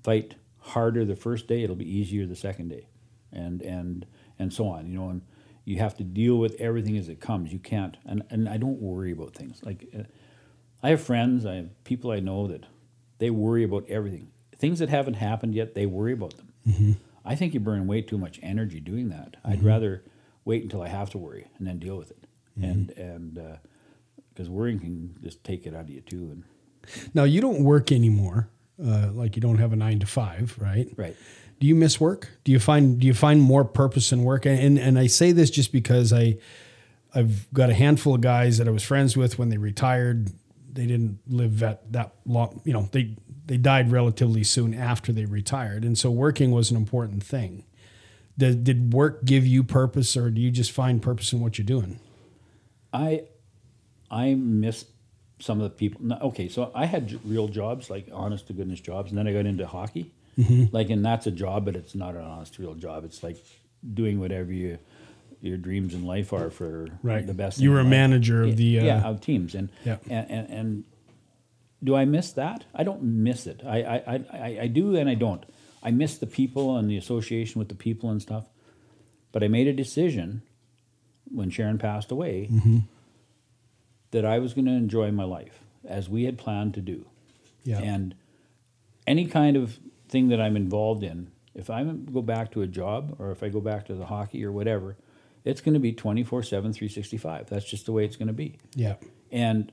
fight 0.03 0.35
harder 0.59 1.05
the 1.05 1.15
first 1.15 1.47
day, 1.47 1.63
it'll 1.63 1.75
be 1.75 1.89
easier 1.89 2.25
the 2.25 2.35
second 2.35 2.69
day, 2.69 2.87
and 3.31 3.61
and 3.61 4.05
and 4.39 4.53
so 4.53 4.67
on. 4.67 4.87
You 4.87 4.97
know, 4.97 5.09
and 5.09 5.21
you 5.65 5.77
have 5.79 5.95
to 5.97 6.03
deal 6.03 6.37
with 6.37 6.55
everything 6.59 6.97
as 6.97 7.09
it 7.09 7.19
comes. 7.19 7.51
You 7.53 7.59
can't, 7.59 7.97
and 8.05 8.23
and 8.29 8.49
I 8.49 8.57
don't 8.57 8.81
worry 8.81 9.11
about 9.11 9.33
things 9.35 9.61
like. 9.63 9.87
Uh, 9.97 10.03
I 10.83 10.89
have 10.89 11.01
friends, 11.01 11.45
I 11.45 11.57
have 11.57 11.83
people 11.83 12.09
I 12.09 12.19
know 12.19 12.47
that 12.47 12.65
they 13.19 13.29
worry 13.29 13.63
about 13.63 13.87
everything. 13.87 14.31
things 14.57 14.79
that 14.79 14.89
haven't 14.89 15.13
happened 15.13 15.53
yet, 15.53 15.75
they 15.75 15.85
worry 15.85 16.13
about 16.13 16.35
them. 16.37 16.53
Mm-hmm. 16.67 16.91
I 17.23 17.35
think 17.35 17.53
you 17.53 17.59
burn 17.59 17.85
way 17.85 18.01
too 18.01 18.17
much 18.17 18.39
energy 18.41 18.79
doing 18.79 19.09
that. 19.09 19.37
I'd 19.45 19.61
rather 19.63 20.03
wait 20.43 20.63
until 20.63 20.81
I 20.81 20.87
have 20.87 21.11
to 21.11 21.19
worry 21.19 21.47
and 21.59 21.67
then 21.67 21.77
deal 21.77 21.97
with 21.97 22.09
it. 22.09 22.25
Mm-hmm. 22.57 22.63
And 22.63 22.89
and 22.97 23.59
because 24.33 24.49
worrying 24.49 24.79
can 24.79 25.17
just 25.21 25.43
take 25.43 25.67
it 25.67 25.75
out 25.75 25.81
of 25.81 25.89
you 25.89 26.01
too. 26.01 26.31
And 26.31 26.43
Now 27.13 27.25
you 27.25 27.41
don't 27.41 27.63
work 27.63 27.91
anymore. 27.91 28.49
Uh, 28.83 29.11
like 29.13 29.35
you 29.35 29.41
don't 29.41 29.59
have 29.59 29.73
a 29.73 29.75
nine 29.75 29.99
to 29.99 30.07
five, 30.07 30.57
right? 30.59 30.91
right, 30.97 31.15
Do 31.61 31.67
you 31.67 31.75
miss 31.75 32.01
work? 32.01 32.27
Do 32.43 32.51
you 32.51 32.57
find 32.57 32.99
do 32.99 33.05
you 33.05 33.13
find 33.13 33.39
more 33.39 33.63
purpose 33.63 34.11
in 34.11 34.23
work? 34.23 34.47
And 34.47 34.79
and 34.79 34.97
I 34.97 35.05
say 35.05 35.31
this 35.31 35.51
just 35.51 35.71
because 35.71 36.11
I 36.11 36.39
I've 37.13 37.47
got 37.53 37.69
a 37.69 37.75
handful 37.75 38.15
of 38.15 38.21
guys 38.21 38.57
that 38.57 38.67
I 38.67 38.71
was 38.71 38.81
friends 38.81 39.15
with 39.15 39.37
when 39.37 39.49
they 39.49 39.57
retired. 39.57 40.31
They 40.73 40.87
didn't 40.87 41.19
live 41.27 41.59
that 41.59 41.93
that 41.93 42.15
long. 42.25 42.61
You 42.65 42.73
know, 42.73 42.89
they 42.91 43.15
they 43.45 43.57
died 43.57 43.91
relatively 43.91 44.43
soon 44.43 44.73
after 44.73 45.13
they 45.13 45.25
retired, 45.25 45.85
and 45.85 45.95
so 45.95 46.09
working 46.09 46.49
was 46.49 46.71
an 46.71 46.77
important 46.77 47.21
thing. 47.21 47.63
Did, 48.39 48.63
did 48.63 48.93
work 48.93 49.23
give 49.23 49.45
you 49.45 49.63
purpose, 49.63 50.17
or 50.17 50.31
do 50.31 50.41
you 50.41 50.49
just 50.49 50.71
find 50.71 50.99
purpose 50.99 51.31
in 51.31 51.41
what 51.41 51.59
you're 51.59 51.65
doing? 51.65 51.99
I 52.91 53.25
I 54.09 54.33
miss 54.33 54.85
some 55.37 55.61
of 55.61 55.63
the 55.65 55.69
people. 55.69 56.11
Okay, 56.23 56.49
so 56.49 56.71
I 56.73 56.87
had 56.87 57.19
real 57.23 57.47
jobs, 57.47 57.91
like 57.91 58.07
honest 58.11 58.47
to 58.47 58.53
goodness 58.53 58.79
jobs, 58.79 59.11
and 59.11 59.17
then 59.19 59.27
I 59.27 59.33
got 59.33 59.45
into 59.45 59.67
hockey. 59.67 60.11
Like, 60.71 60.89
and 60.89 61.03
that's 61.05 61.27
a 61.27 61.31
job, 61.31 61.65
but 61.65 61.75
it's 61.75 61.93
not 61.95 62.15
an 62.15 62.21
honest 62.21 62.57
real 62.57 62.73
job. 62.75 63.03
It's 63.05 63.21
like 63.23 63.37
doing 63.93 64.19
whatever 64.19 64.51
you 64.53 64.77
your 65.41 65.57
dreams 65.57 65.93
in 65.95 66.05
life 66.05 66.33
are 66.33 66.49
for 66.51 66.87
Right. 67.01 67.25
the 67.25 67.33
best. 67.33 67.59
You 67.59 67.71
were 67.71 67.79
a 67.79 67.83
life. 67.83 67.89
manager 67.89 68.43
of 68.43 68.55
the, 68.57 68.79
uh, 68.79 68.83
yeah 68.85 69.01
of 69.07 69.21
teams, 69.21 69.55
and, 69.55 69.69
Yeah. 69.83 69.97
and 70.09 70.29
and 70.29 70.49
and 70.49 70.83
do 71.83 71.95
I 71.95 72.05
miss 72.05 72.31
that? 72.33 72.65
I 72.75 72.83
don't 72.83 73.01
miss 73.01 73.47
it. 73.47 73.61
I 73.65 73.81
I, 73.81 73.95
I, 74.15 74.23
I 74.33 74.57
I 74.63 74.67
do 74.67 74.95
and 74.95 75.09
I 75.09 75.15
don't. 75.15 75.43
I 75.83 75.89
miss 75.91 76.17
the 76.17 76.27
people 76.27 76.77
and 76.77 76.89
the 76.89 76.97
association 76.97 77.57
with 77.59 77.69
the 77.69 77.75
people 77.75 78.09
and 78.11 78.21
stuff. 78.21 78.45
But 79.31 79.43
I 79.43 79.47
made 79.47 79.67
a 79.67 79.73
decision 79.73 80.43
when 81.25 81.49
Sharon 81.49 81.77
passed 81.79 82.11
away 82.11 82.47
Mm-hmm. 82.51 82.77
that 84.11 84.25
I 84.25 84.39
was 84.39 84.53
going 84.53 84.65
to 84.65 84.71
enjoy 84.73 85.11
my 85.11 85.23
life 85.23 85.59
as 85.87 86.07
we 86.09 86.25
had 86.25 86.37
planned 86.37 86.73
to 86.75 86.81
do. 86.81 87.05
Yeah. 87.63 87.79
And 87.79 88.13
any 89.07 89.25
kind 89.25 89.57
of 89.57 89.79
thing 90.11 90.27
that 90.27 90.39
I'm 90.39 90.55
involved 90.55 91.03
in, 91.03 91.31
if 91.55 91.69
I 91.69 91.83
go 91.83 92.21
back 92.21 92.51
to 92.51 92.61
a 92.61 92.67
job 92.67 93.15
or 93.17 93.31
if 93.31 93.41
I 93.41 93.49
go 93.49 93.61
back 93.61 93.87
to 93.87 93.95
the 93.95 94.05
hockey 94.05 94.45
or 94.45 94.51
whatever, 94.51 94.97
it's 95.43 95.61
going 95.61 95.73
to 95.73 95.79
be 95.79 95.93
24 95.93 96.43
7, 96.43 96.73
365. 96.73 97.49
That's 97.49 97.65
just 97.65 97.85
the 97.85 97.91
way 97.91 98.05
it's 98.05 98.17
going 98.17 98.27
to 98.27 98.33
be. 98.33 98.57
Yeah. 98.75 98.95
And, 99.31 99.71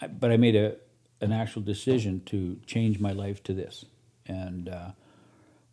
I, 0.00 0.06
but 0.06 0.30
I 0.30 0.36
made 0.36 0.54
a, 0.54 0.76
an 1.20 1.32
actual 1.32 1.62
decision 1.62 2.22
to 2.26 2.60
change 2.66 3.00
my 3.00 3.12
life 3.12 3.42
to 3.44 3.54
this. 3.54 3.84
And 4.26 4.68
uh, 4.68 4.90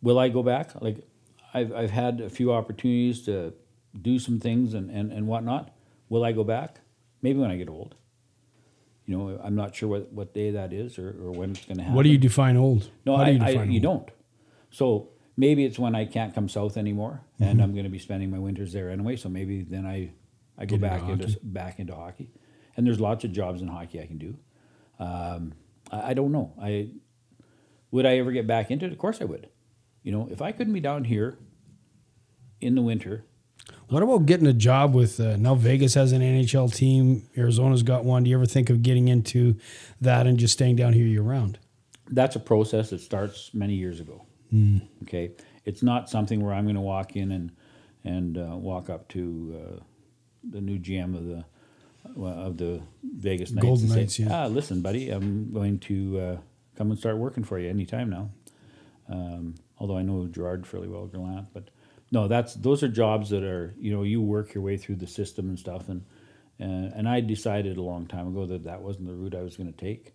will 0.00 0.18
I 0.18 0.28
go 0.28 0.42
back? 0.42 0.80
Like, 0.80 1.06
I've, 1.54 1.72
I've 1.72 1.90
had 1.90 2.20
a 2.20 2.30
few 2.30 2.52
opportunities 2.52 3.22
to 3.26 3.52
do 4.00 4.18
some 4.18 4.40
things 4.40 4.74
and, 4.74 4.90
and, 4.90 5.12
and 5.12 5.26
whatnot. 5.26 5.70
Will 6.08 6.24
I 6.24 6.32
go 6.32 6.44
back? 6.44 6.80
Maybe 7.20 7.38
when 7.38 7.50
I 7.50 7.56
get 7.56 7.68
old. 7.68 7.94
You 9.06 9.16
know, 9.18 9.40
I'm 9.42 9.54
not 9.56 9.74
sure 9.74 9.88
what, 9.88 10.12
what 10.12 10.32
day 10.32 10.52
that 10.52 10.72
is 10.72 10.98
or, 10.98 11.08
or 11.10 11.32
when 11.32 11.50
it's 11.50 11.64
going 11.64 11.76
to 11.78 11.82
happen. 11.82 11.96
What 11.96 12.04
do 12.04 12.08
you 12.08 12.18
define 12.18 12.56
old? 12.56 12.90
No, 13.04 13.16
How 13.16 13.24
I, 13.24 13.32
do 13.36 13.44
I, 13.44 13.52
define 13.52 13.70
you 13.72 13.86
old? 13.88 14.06
don't. 14.06 14.10
So 14.70 15.08
maybe 15.36 15.64
it's 15.64 15.78
when 15.78 15.94
I 15.94 16.04
can't 16.04 16.34
come 16.34 16.48
south 16.48 16.76
anymore, 16.76 17.22
and 17.40 17.50
Mm-hmm. 17.58 17.60
I'm 17.62 17.72
going 17.72 17.84
to 17.84 17.90
be 17.90 17.98
spending 17.98 18.30
my 18.30 18.38
winters 18.38 18.72
there 18.72 18.90
anyway. 18.90 19.16
So 19.16 19.28
maybe 19.28 19.62
then 19.62 19.84
I, 19.86 20.12
I 20.56 20.66
go 20.66 20.76
Get 20.76 20.82
into 20.84 20.88
back 20.88 21.02
into, 21.08 21.26
hockey. 21.26 21.38
back 21.42 21.78
into 21.80 21.94
hockey, 21.94 22.30
and 22.76 22.86
there's 22.86 23.00
lots 23.00 23.24
of 23.24 23.32
jobs 23.32 23.60
in 23.60 23.68
hockey 23.68 24.00
I 24.00 24.06
can 24.06 24.18
do. 24.18 24.36
Um, 25.00 25.54
I, 25.90 26.10
I 26.10 26.14
don't 26.14 26.30
know. 26.32 26.52
I 26.62 26.90
would 27.90 28.06
I 28.06 28.18
ever 28.18 28.30
get 28.32 28.46
back 28.46 28.70
into 28.70 28.86
it? 28.86 28.92
Of 28.92 28.98
course 28.98 29.20
I 29.20 29.24
would. 29.24 29.48
You 30.04 30.12
know, 30.12 30.28
if 30.30 30.40
I 30.40 30.52
couldn't 30.52 30.72
be 30.72 30.80
down 30.80 31.04
here 31.04 31.38
in 32.60 32.74
the 32.76 32.82
winter, 32.82 33.24
What 33.92 34.02
about 34.02 34.26
getting 34.26 34.46
a 34.46 34.52
job 34.52 34.94
with 34.94 35.20
uh, 35.20 35.36
now 35.36 35.54
Vegas 35.54 35.94
has 35.94 36.12
an 36.12 36.22
NHL 36.22 36.74
team, 36.74 37.28
Arizona's 37.36 37.82
got 37.82 38.04
one. 38.04 38.24
Do 38.24 38.30
you 38.30 38.36
ever 38.36 38.46
think 38.46 38.70
of 38.70 38.82
getting 38.82 39.08
into 39.08 39.56
that 40.00 40.26
and 40.26 40.38
just 40.38 40.54
staying 40.54 40.76
down 40.76 40.92
here 40.94 41.06
year 41.06 41.22
round? 41.22 41.58
that's 42.12 42.36
a 42.36 42.40
process 42.40 42.90
that 42.90 43.00
starts 43.00 43.52
many 43.54 43.74
years 43.74 43.98
ago. 44.00 44.22
Okay, 45.02 45.30
it's 45.64 45.82
not 45.82 46.10
something 46.10 46.44
where 46.44 46.52
I'm 46.54 46.64
going 46.64 46.74
to 46.74 46.82
walk 46.82 47.16
in 47.16 47.32
and 47.32 47.52
and 48.04 48.36
uh, 48.36 48.56
walk 48.56 48.90
up 48.90 49.08
to 49.08 49.58
uh, 49.58 49.82
the 50.50 50.60
new 50.60 50.78
GM 50.78 51.16
of 51.16 51.24
the 51.24 51.44
well, 52.14 52.38
of 52.38 52.58
the 52.58 52.82
Vegas 53.02 53.50
Knights 53.50 53.64
Golden 53.64 53.84
and 53.84 53.92
say, 53.92 54.00
Knights, 54.00 54.18
yeah. 54.18 54.44
"Ah, 54.44 54.46
listen, 54.46 54.82
buddy, 54.82 55.08
I'm 55.08 55.52
going 55.52 55.78
to 55.80 56.20
uh, 56.20 56.36
come 56.76 56.90
and 56.90 56.98
start 57.00 57.16
working 57.16 57.44
for 57.44 57.58
you 57.58 57.70
anytime 57.70 58.10
now." 58.10 58.30
Um, 59.08 59.54
although 59.78 59.96
I 59.96 60.02
know 60.02 60.26
Gerard 60.26 60.66
fairly 60.66 60.88
well, 60.88 61.06
Gallant, 61.06 61.48
but 61.54 61.70
no, 62.12 62.28
that's 62.28 62.54
those 62.54 62.82
are 62.84 62.88
jobs 62.88 63.30
that 63.30 63.42
are 63.42 63.74
you 63.80 63.90
know 63.92 64.02
you 64.04 64.20
work 64.20 64.54
your 64.54 64.62
way 64.62 64.76
through 64.76 64.96
the 64.96 65.06
system 65.08 65.48
and 65.48 65.58
stuff, 65.58 65.88
and 65.88 66.04
and, 66.60 66.92
and 66.92 67.08
I 67.08 67.20
decided 67.20 67.76
a 67.78 67.82
long 67.82 68.06
time 68.06 68.28
ago 68.28 68.46
that 68.46 68.64
that 68.64 68.82
wasn't 68.82 69.06
the 69.08 69.14
route 69.14 69.34
I 69.34 69.42
was 69.42 69.56
going 69.56 69.72
to 69.72 69.76
take. 69.78 70.14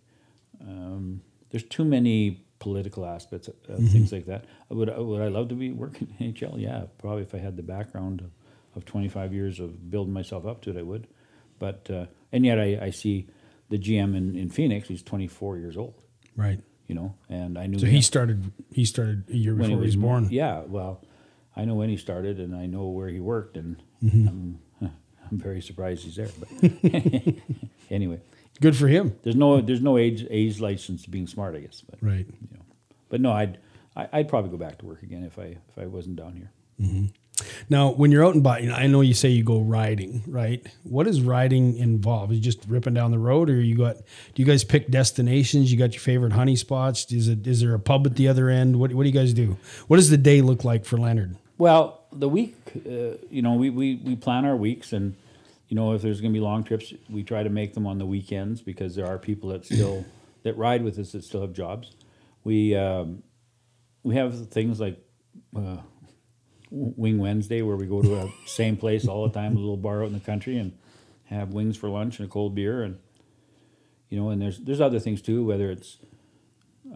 Um, 0.60 1.20
there's 1.50 1.64
too 1.64 1.84
many 1.84 2.44
political 2.60 3.04
aspects 3.04 3.48
of 3.48 3.54
of 3.68 3.88
things 3.90 4.12
like 4.12 4.26
that. 4.26 4.44
Would 4.70 4.96
would 4.96 5.20
I 5.20 5.28
love 5.28 5.48
to 5.48 5.54
be 5.54 5.72
working 5.72 6.14
in 6.18 6.32
NHL? 6.32 6.60
Yeah, 6.60 6.84
probably 6.98 7.22
if 7.22 7.34
I 7.34 7.38
had 7.38 7.56
the 7.56 7.62
background 7.62 8.20
of, 8.20 8.30
of 8.76 8.84
25 8.84 9.34
years 9.34 9.60
of 9.60 9.90
building 9.90 10.12
myself 10.14 10.46
up 10.46 10.62
to 10.62 10.70
it, 10.70 10.76
I 10.76 10.82
would. 10.82 11.08
But 11.58 11.90
uh, 11.90 12.06
and 12.32 12.46
yet 12.46 12.60
I, 12.60 12.78
I 12.80 12.90
see 12.90 13.26
the 13.70 13.78
GM 13.78 14.16
in, 14.16 14.36
in 14.36 14.48
Phoenix. 14.48 14.88
He's 14.88 15.02
24 15.02 15.58
years 15.58 15.76
old. 15.76 16.00
Right. 16.36 16.60
You 16.86 16.94
know, 16.94 17.14
and 17.28 17.58
I 17.58 17.66
knew 17.66 17.78
So 17.78 17.86
him 17.86 17.92
he 17.92 18.00
started. 18.02 18.52
He 18.72 18.84
started 18.84 19.24
a 19.30 19.36
year 19.36 19.54
when 19.54 19.70
before 19.70 19.80
he 19.80 19.86
was 19.86 19.96
mo- 19.96 20.06
born. 20.08 20.28
Yeah, 20.30 20.62
well, 20.66 21.02
I 21.58 21.64
know 21.66 21.74
when 21.74 21.88
he 21.90 21.96
started, 21.98 22.38
and 22.40 22.54
I 22.56 22.66
know 22.66 22.86
where 22.86 23.08
he 23.08 23.20
worked, 23.20 23.56
and 23.58 23.82
Mm-hmm. 24.02 24.28
I'm, 24.28 24.58
I'm 25.30 25.38
very 25.38 25.60
surprised 25.60 26.04
he's 26.04 26.14
there. 26.16 26.28
But 26.38 26.48
anyway, 27.90 28.20
Good 28.60 28.76
for 28.76 28.86
him. 28.88 29.16
there's 29.24 29.36
no 29.36 29.60
there's 29.60 29.82
no 29.82 29.98
age 29.98 30.24
age 30.30 30.60
license 30.60 31.02
to 31.04 31.10
being 31.10 31.26
smart, 31.26 31.56
I 31.56 31.60
guess. 31.60 31.82
But 31.88 31.98
Right. 32.00 32.26
you 32.26 32.48
know, 32.56 32.64
but 33.08 33.20
no, 33.20 33.32
I'd 33.32 33.58
I, 33.96 34.08
I'd 34.12 34.28
probably 34.28 34.50
go 34.50 34.56
back 34.56 34.78
to 34.78 34.86
work 34.86 35.02
again 35.02 35.24
if 35.24 35.38
I 35.38 35.56
if 35.70 35.76
I 35.78 35.86
wasn't 35.86 36.16
down 36.16 36.34
here. 36.36 36.52
Now, 37.70 37.90
when 37.92 38.10
you're 38.10 38.24
out 38.24 38.34
and 38.34 38.40
about, 38.44 38.62
I 38.62 38.86
know 38.88 39.00
you 39.00 39.14
say 39.14 39.28
you 39.28 39.44
go 39.44 39.60
riding, 39.60 40.22
right? 40.26 40.64
What 40.84 41.06
does 41.06 41.20
riding 41.20 41.76
involve? 41.76 42.32
Is 42.32 42.38
it 42.38 42.42
just 42.42 42.64
ripping 42.68 42.94
down 42.94 43.10
the 43.12 43.18
road, 43.18 43.48
or 43.50 43.60
you 43.60 43.76
got? 43.76 43.96
Do 43.96 44.42
you 44.42 44.44
guys 44.44 44.64
pick 44.64 44.88
destinations? 44.90 45.70
You 45.72 45.78
got 45.78 45.92
your 45.92 46.00
favorite 46.00 46.32
honey 46.32 46.56
spots? 46.56 47.12
Is 47.12 47.28
it? 47.28 47.46
Is 47.46 47.60
there 47.60 47.74
a 47.74 47.80
pub 47.80 48.06
at 48.06 48.14
the 48.16 48.26
other 48.28 48.48
end? 48.48 48.76
What 48.80 48.92
What 48.92 49.02
do 49.04 49.08
you 49.08 49.14
guys 49.14 49.32
do? 49.34 49.56
What 49.88 49.96
does 49.98 50.10
the 50.10 50.16
day 50.16 50.40
look 50.40 50.64
like 50.64 50.84
for 50.84 50.96
Leonard? 50.98 51.36
Well, 51.58 52.04
the 52.12 52.28
week, 52.28 52.56
uh, 52.86 53.18
you 53.30 53.42
know, 53.42 53.54
we, 53.54 53.68
we, 53.70 53.96
we 53.96 54.14
plan 54.14 54.44
our 54.44 54.56
weeks, 54.56 54.92
and 54.92 55.16
you 55.66 55.74
know, 55.74 55.92
if 55.92 56.02
there's 56.02 56.20
going 56.20 56.32
to 56.32 56.38
be 56.38 56.42
long 56.42 56.62
trips, 56.62 56.94
we 57.10 57.24
try 57.24 57.42
to 57.42 57.50
make 57.50 57.74
them 57.74 57.86
on 57.86 57.98
the 57.98 58.06
weekends 58.06 58.62
because 58.62 58.94
there 58.94 59.06
are 59.06 59.18
people 59.18 59.50
that 59.50 59.66
still 59.66 60.04
that 60.44 60.56
ride 60.56 60.84
with 60.84 60.98
us 61.00 61.12
that 61.12 61.24
still 61.24 61.40
have 61.40 61.52
jobs. 61.52 61.92
We 62.44 62.76
um, 62.76 63.24
we 64.04 64.14
have 64.14 64.50
things 64.50 64.78
like 64.78 64.98
uh, 65.54 65.78
Wing 66.70 67.18
Wednesday 67.18 67.62
where 67.62 67.76
we 67.76 67.86
go 67.86 68.02
to 68.02 68.20
a 68.20 68.32
same 68.46 68.76
place 68.76 69.08
all 69.08 69.26
the 69.26 69.34
time, 69.34 69.56
a 69.56 69.58
little 69.58 69.76
bar 69.76 70.02
out 70.02 70.06
in 70.06 70.12
the 70.12 70.20
country, 70.20 70.58
and 70.58 70.78
have 71.24 71.52
wings 71.52 71.76
for 71.76 71.88
lunch 71.88 72.20
and 72.20 72.28
a 72.28 72.30
cold 72.30 72.54
beer, 72.54 72.84
and 72.84 72.98
you 74.08 74.18
know, 74.18 74.30
and 74.30 74.40
there's 74.40 74.60
there's 74.60 74.80
other 74.80 75.00
things 75.00 75.20
too. 75.20 75.44
Whether 75.44 75.72
it's 75.72 75.98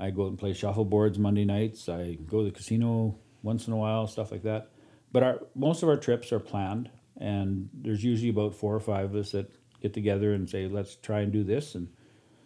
I 0.01 0.11
go 0.11 0.23
out 0.23 0.29
and 0.29 0.39
play 0.39 0.53
shuffleboards 0.53 1.19
Monday 1.19 1.45
nights. 1.45 1.89
I 1.89 2.15
go 2.15 2.39
to 2.39 2.45
the 2.45 2.51
casino 2.53 3.19
once 3.43 3.67
in 3.67 3.73
a 3.73 3.77
while, 3.77 4.07
stuff 4.07 4.31
like 4.33 4.43
that. 4.43 4.71
But 5.11 5.23
our 5.23 5.41
most 5.55 5.83
of 5.83 5.89
our 5.89 5.97
trips 5.97 6.33
are 6.33 6.39
planned, 6.41 6.91
and 7.19 7.69
there's 7.75 8.03
usually 8.03 8.31
about 8.31 8.55
four 8.55 8.75
or 8.75 8.81
five 8.81 9.07
of 9.07 9.17
us 9.17 9.33
that 9.33 9.51
get 9.81 9.93
together 9.93 10.33
and 10.33 10.49
say, 10.49 10.67
"Let's 10.69 10.97
try 10.97 11.21
and 11.21 11.33
do 11.33 11.45
this," 11.45 11.75
and 11.75 11.89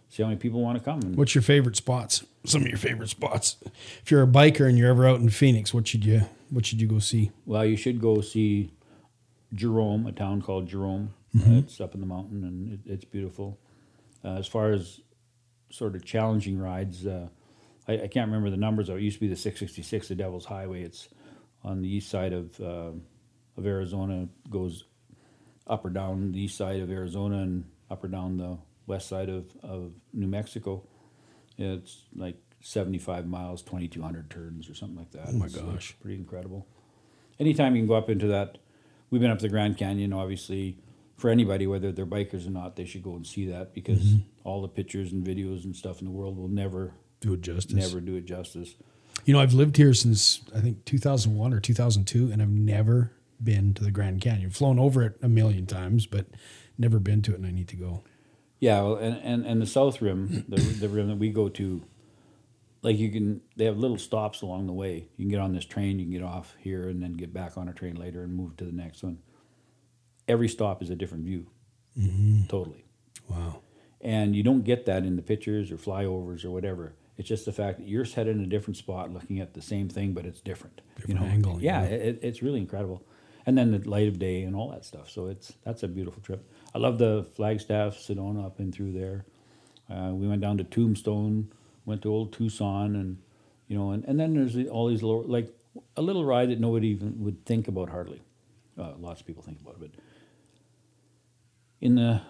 see 0.09 0.23
how 0.23 0.29
many 0.29 0.39
people 0.39 0.61
want 0.63 0.79
to 0.79 0.85
come. 0.85 1.01
And 1.03 1.17
What's 1.17 1.35
your 1.35 1.43
favorite 1.43 1.77
spots? 1.77 2.25
Some 2.45 2.63
of 2.63 2.69
your 2.69 2.79
favorite 2.79 3.09
spots. 3.11 3.57
If 4.03 4.11
you're 4.11 4.23
a 4.23 4.27
biker 4.27 4.69
and 4.69 4.79
you're 4.79 4.91
ever 4.91 5.07
out 5.07 5.21
in 5.21 5.29
Phoenix, 5.31 5.75
what 5.75 5.87
should 5.89 6.05
you 6.05 6.23
What 6.51 6.65
should 6.67 6.81
you 6.81 6.87
go 6.87 6.99
see? 6.99 7.31
well, 7.45 7.65
you 7.65 7.77
should 7.77 8.01
go 8.01 8.21
see 8.21 8.73
Jerome, 9.53 10.07
a 10.07 10.13
town 10.13 10.43
called 10.43 10.69
Jerome. 10.69 11.13
Uh, 11.37 11.59
it's 11.59 11.81
up 11.81 11.95
in 11.95 12.01
the 12.01 12.07
mountain, 12.07 12.45
and 12.45 12.73
it, 12.73 12.81
it's 12.87 13.05
beautiful. 13.05 13.59
Uh, 14.25 14.37
as 14.39 14.47
far 14.47 14.73
as 14.73 15.01
sort 15.71 15.95
of 15.95 16.05
challenging 16.05 16.59
rides, 16.59 17.07
uh, 17.07 17.29
I, 17.89 17.95
I 17.95 18.07
can't 18.09 18.29
remember 18.29 18.51
the 18.51 18.57
numbers. 18.57 18.89
It 18.89 19.01
used 19.01 19.17
to 19.17 19.21
be 19.21 19.29
the 19.29 19.37
666, 19.37 20.09
the 20.09 20.15
Devil's 20.15 20.45
Highway. 20.45 20.83
It's 20.83 21.09
on 21.63 21.83
the 21.83 21.89
east 21.89 22.11
side 22.11 22.33
of 22.33 22.61
uh, 22.61 22.93
of 23.57 23.67
Arizona. 23.67 24.29
Goes 24.51 24.85
up 25.67 25.85
or 25.85 25.91
down 25.91 26.33
the 26.33 26.41
east 26.43 26.57
side 26.57 26.81
of 26.81 26.91
Arizona 26.91 27.39
and 27.39 27.65
up 27.91 28.05
or 28.05 28.09
down 28.09 28.37
the 28.37 28.59
west 28.87 29.09
side 29.09 29.29
of, 29.29 29.47
of 29.63 29.93
New 30.13 30.29
Mexico. 30.29 30.83
It's 31.59 32.03
like 32.15 32.37
75 32.61 33.27
miles, 33.27 33.63
2,200 33.63 34.31
turns 34.31 34.69
or 34.71 34.75
something 34.75 34.97
like 34.99 35.11
that. 35.13 35.27
Oh 35.29 35.33
my 35.33 35.47
it's, 35.47 35.57
gosh. 35.57 35.91
It's 35.91 35.93
pretty 36.01 36.17
incredible. 36.19 36.67
Anytime 37.41 37.75
you 37.75 37.83
can 37.83 37.89
go 37.89 37.95
up 37.95 38.09
into 38.11 38.29
that, 38.29 38.59
we've 39.11 39.21
been 39.21 39.31
up 39.31 39.41
the 39.41 39.49
Grand 39.49 39.77
Canyon, 39.77 40.13
obviously, 40.13 40.79
for 41.17 41.31
anybody, 41.31 41.67
whether 41.67 41.91
they're 41.93 42.07
bikers 42.07 42.47
or 42.47 42.51
not, 42.51 42.77
they 42.77 42.85
should 42.85 43.03
go 43.03 43.15
and 43.17 43.27
see 43.27 43.47
that 43.47 43.75
because 43.75 44.01
Mm-hmm. 44.05 44.19
all 44.45 44.63
the 44.63 44.69
pictures 44.69 45.13
and 45.13 45.27
videos 45.27 45.65
and 45.65 45.75
stuff 45.75 46.01
in 46.01 46.05
the 46.05 46.13
world 46.13 46.37
will 46.37 46.49
never 46.49 46.95
Do 47.27 47.35
it 47.35 47.41
justice. 47.41 47.75
never 47.75 48.01
do 48.01 48.15
it 48.15 48.25
justice. 48.25 48.75
You 49.25 49.35
know, 49.35 49.41
I've 49.41 49.55
lived 49.55 49.77
here 49.77 49.93
since 49.93 50.43
I 50.55 50.61
think 50.61 50.85
2001 50.85 51.53
or 51.53 51.59
2002, 51.59 52.31
and 52.31 52.41
I've 52.41 52.49
never 52.49 53.13
been 53.43 53.75
to 53.75 53.83
the 53.83 53.91
Grand 53.91 54.21
Canyon. 54.21 54.51
Flown 54.51 54.79
over 54.79 55.03
it 55.03 55.17
a 55.21 55.29
million 55.29 55.67
times, 55.67 56.07
but 56.07 56.27
never 56.79 56.99
been 56.99 57.23
to 57.23 57.33
it, 57.33 57.39
and 57.39 57.47
I 57.47 57.51
need 57.51 57.69
to 57.69 57.77
go. 57.77 58.05
Yeah, 58.61 58.83
well, 58.83 58.97
and, 58.97 59.17
and, 59.23 59.47
and 59.47 59.61
the 59.61 59.67
south 59.67 60.01
rim, 60.01 60.45
the, 60.49 60.61
the 60.61 60.89
rim 60.89 61.09
that 61.09 61.17
we 61.17 61.31
go 61.31 61.49
to, 61.49 61.83
like 62.83 62.97
you 62.99 63.11
can, 63.11 63.41
they 63.57 63.65
have 63.65 63.79
little 63.79 63.99
stops 63.99 64.43
along 64.43 64.67
the 64.67 64.73
way. 64.73 65.09
You 65.17 65.25
can 65.25 65.29
get 65.29 65.41
on 65.41 65.53
this 65.53 65.65
train, 65.65 65.99
you 65.99 66.05
can 66.05 66.13
get 66.13 66.23
off 66.23 66.55
here, 66.61 66.89
and 66.89 67.03
then 67.03 67.15
get 67.15 67.35
back 67.35 67.59
on 67.59 67.69
a 67.69 67.73
train 67.73 67.97
later 67.97 68.23
and 68.23 68.35
move 68.35 68.57
to 68.59 68.65
the 68.65 68.73
next 68.73 69.03
one. 69.03 69.19
Every 70.29 70.49
stop 70.49 70.83
is 70.83 70.91
a 70.91 70.97
different 70.97 71.25
view, 71.25 71.47
mm-hmm. 71.99 72.47
totally. 72.47 72.85
Wow. 73.29 73.61
And 74.01 74.37
you 74.37 74.43
don't 74.43 74.63
get 74.63 74.87
that 74.87 75.05
in 75.05 75.17
the 75.17 75.23
pictures 75.23 75.73
or 75.73 75.77
flyovers 75.77 76.45
or 76.45 76.51
whatever. 76.51 76.95
It's 77.17 77.29
just 77.29 77.47
the 77.47 77.53
fact 77.53 77.79
that 77.79 77.89
you're 77.89 78.05
set 78.05 78.29
in 78.29 78.41
a 78.41 78.47
different 78.47 78.77
spot, 78.77 79.13
looking 79.13 79.41
at 79.41 79.55
the 79.55 79.63
same 79.63 79.89
thing, 79.89 80.13
but 80.13 80.27
it's 80.27 80.41
different. 80.41 80.83
Different 80.97 81.23
angle, 81.23 81.61
Yeah, 81.61 81.83
yeah. 81.83 81.89
It, 81.89 82.19
it's 82.23 82.43
really 82.43 82.61
incredible. 82.61 83.03
And 83.47 83.57
then 83.57 83.71
the 83.71 83.89
light 83.89 84.09
of 84.09 84.19
day 84.19 84.43
and 84.43 84.55
all 84.55 84.71
that 84.71 84.85
stuff. 84.85 85.09
So 85.11 85.29
it's 85.29 85.53
that's 85.65 85.83
a 85.83 85.89
beautiful 85.89 86.21
trip. 86.21 86.51
I 86.75 86.79
love 86.79 86.99
the 86.99 87.27
Flagstaff, 87.37 87.95
Sedona 87.95 88.45
up 88.45 88.59
and 88.59 88.75
through 88.75 88.93
there. 88.93 89.25
Uh, 89.89 90.11
we 90.13 90.27
went 90.27 90.41
down 90.43 90.59
to 90.59 90.65
Tombstone, 90.65 91.53
went 91.85 92.03
to 92.03 92.11
Old 92.11 92.33
Tucson, 92.33 92.97
and 92.97 93.19
you 93.69 93.79
know, 93.79 93.93
and, 93.93 94.05
and 94.05 94.19
then 94.19 94.35
there's 94.35 94.57
all 94.69 94.89
these 94.89 95.03
little 95.03 95.23
like 95.23 95.55
a 95.97 96.03
little 96.03 96.25
ride 96.25 96.51
that 96.51 96.61
nobody 96.61 96.89
even 96.89 97.23
would 97.23 97.47
think 97.47 97.69
about 97.69 97.89
hardly. 97.89 98.21
Uh, 98.79 98.93
lots 98.99 99.21
of 99.21 99.27
people 99.27 99.43
think 99.43 99.61
about 99.61 99.75
it, 99.75 99.81
but 99.81 99.91
in 101.81 101.95
the 101.95 102.21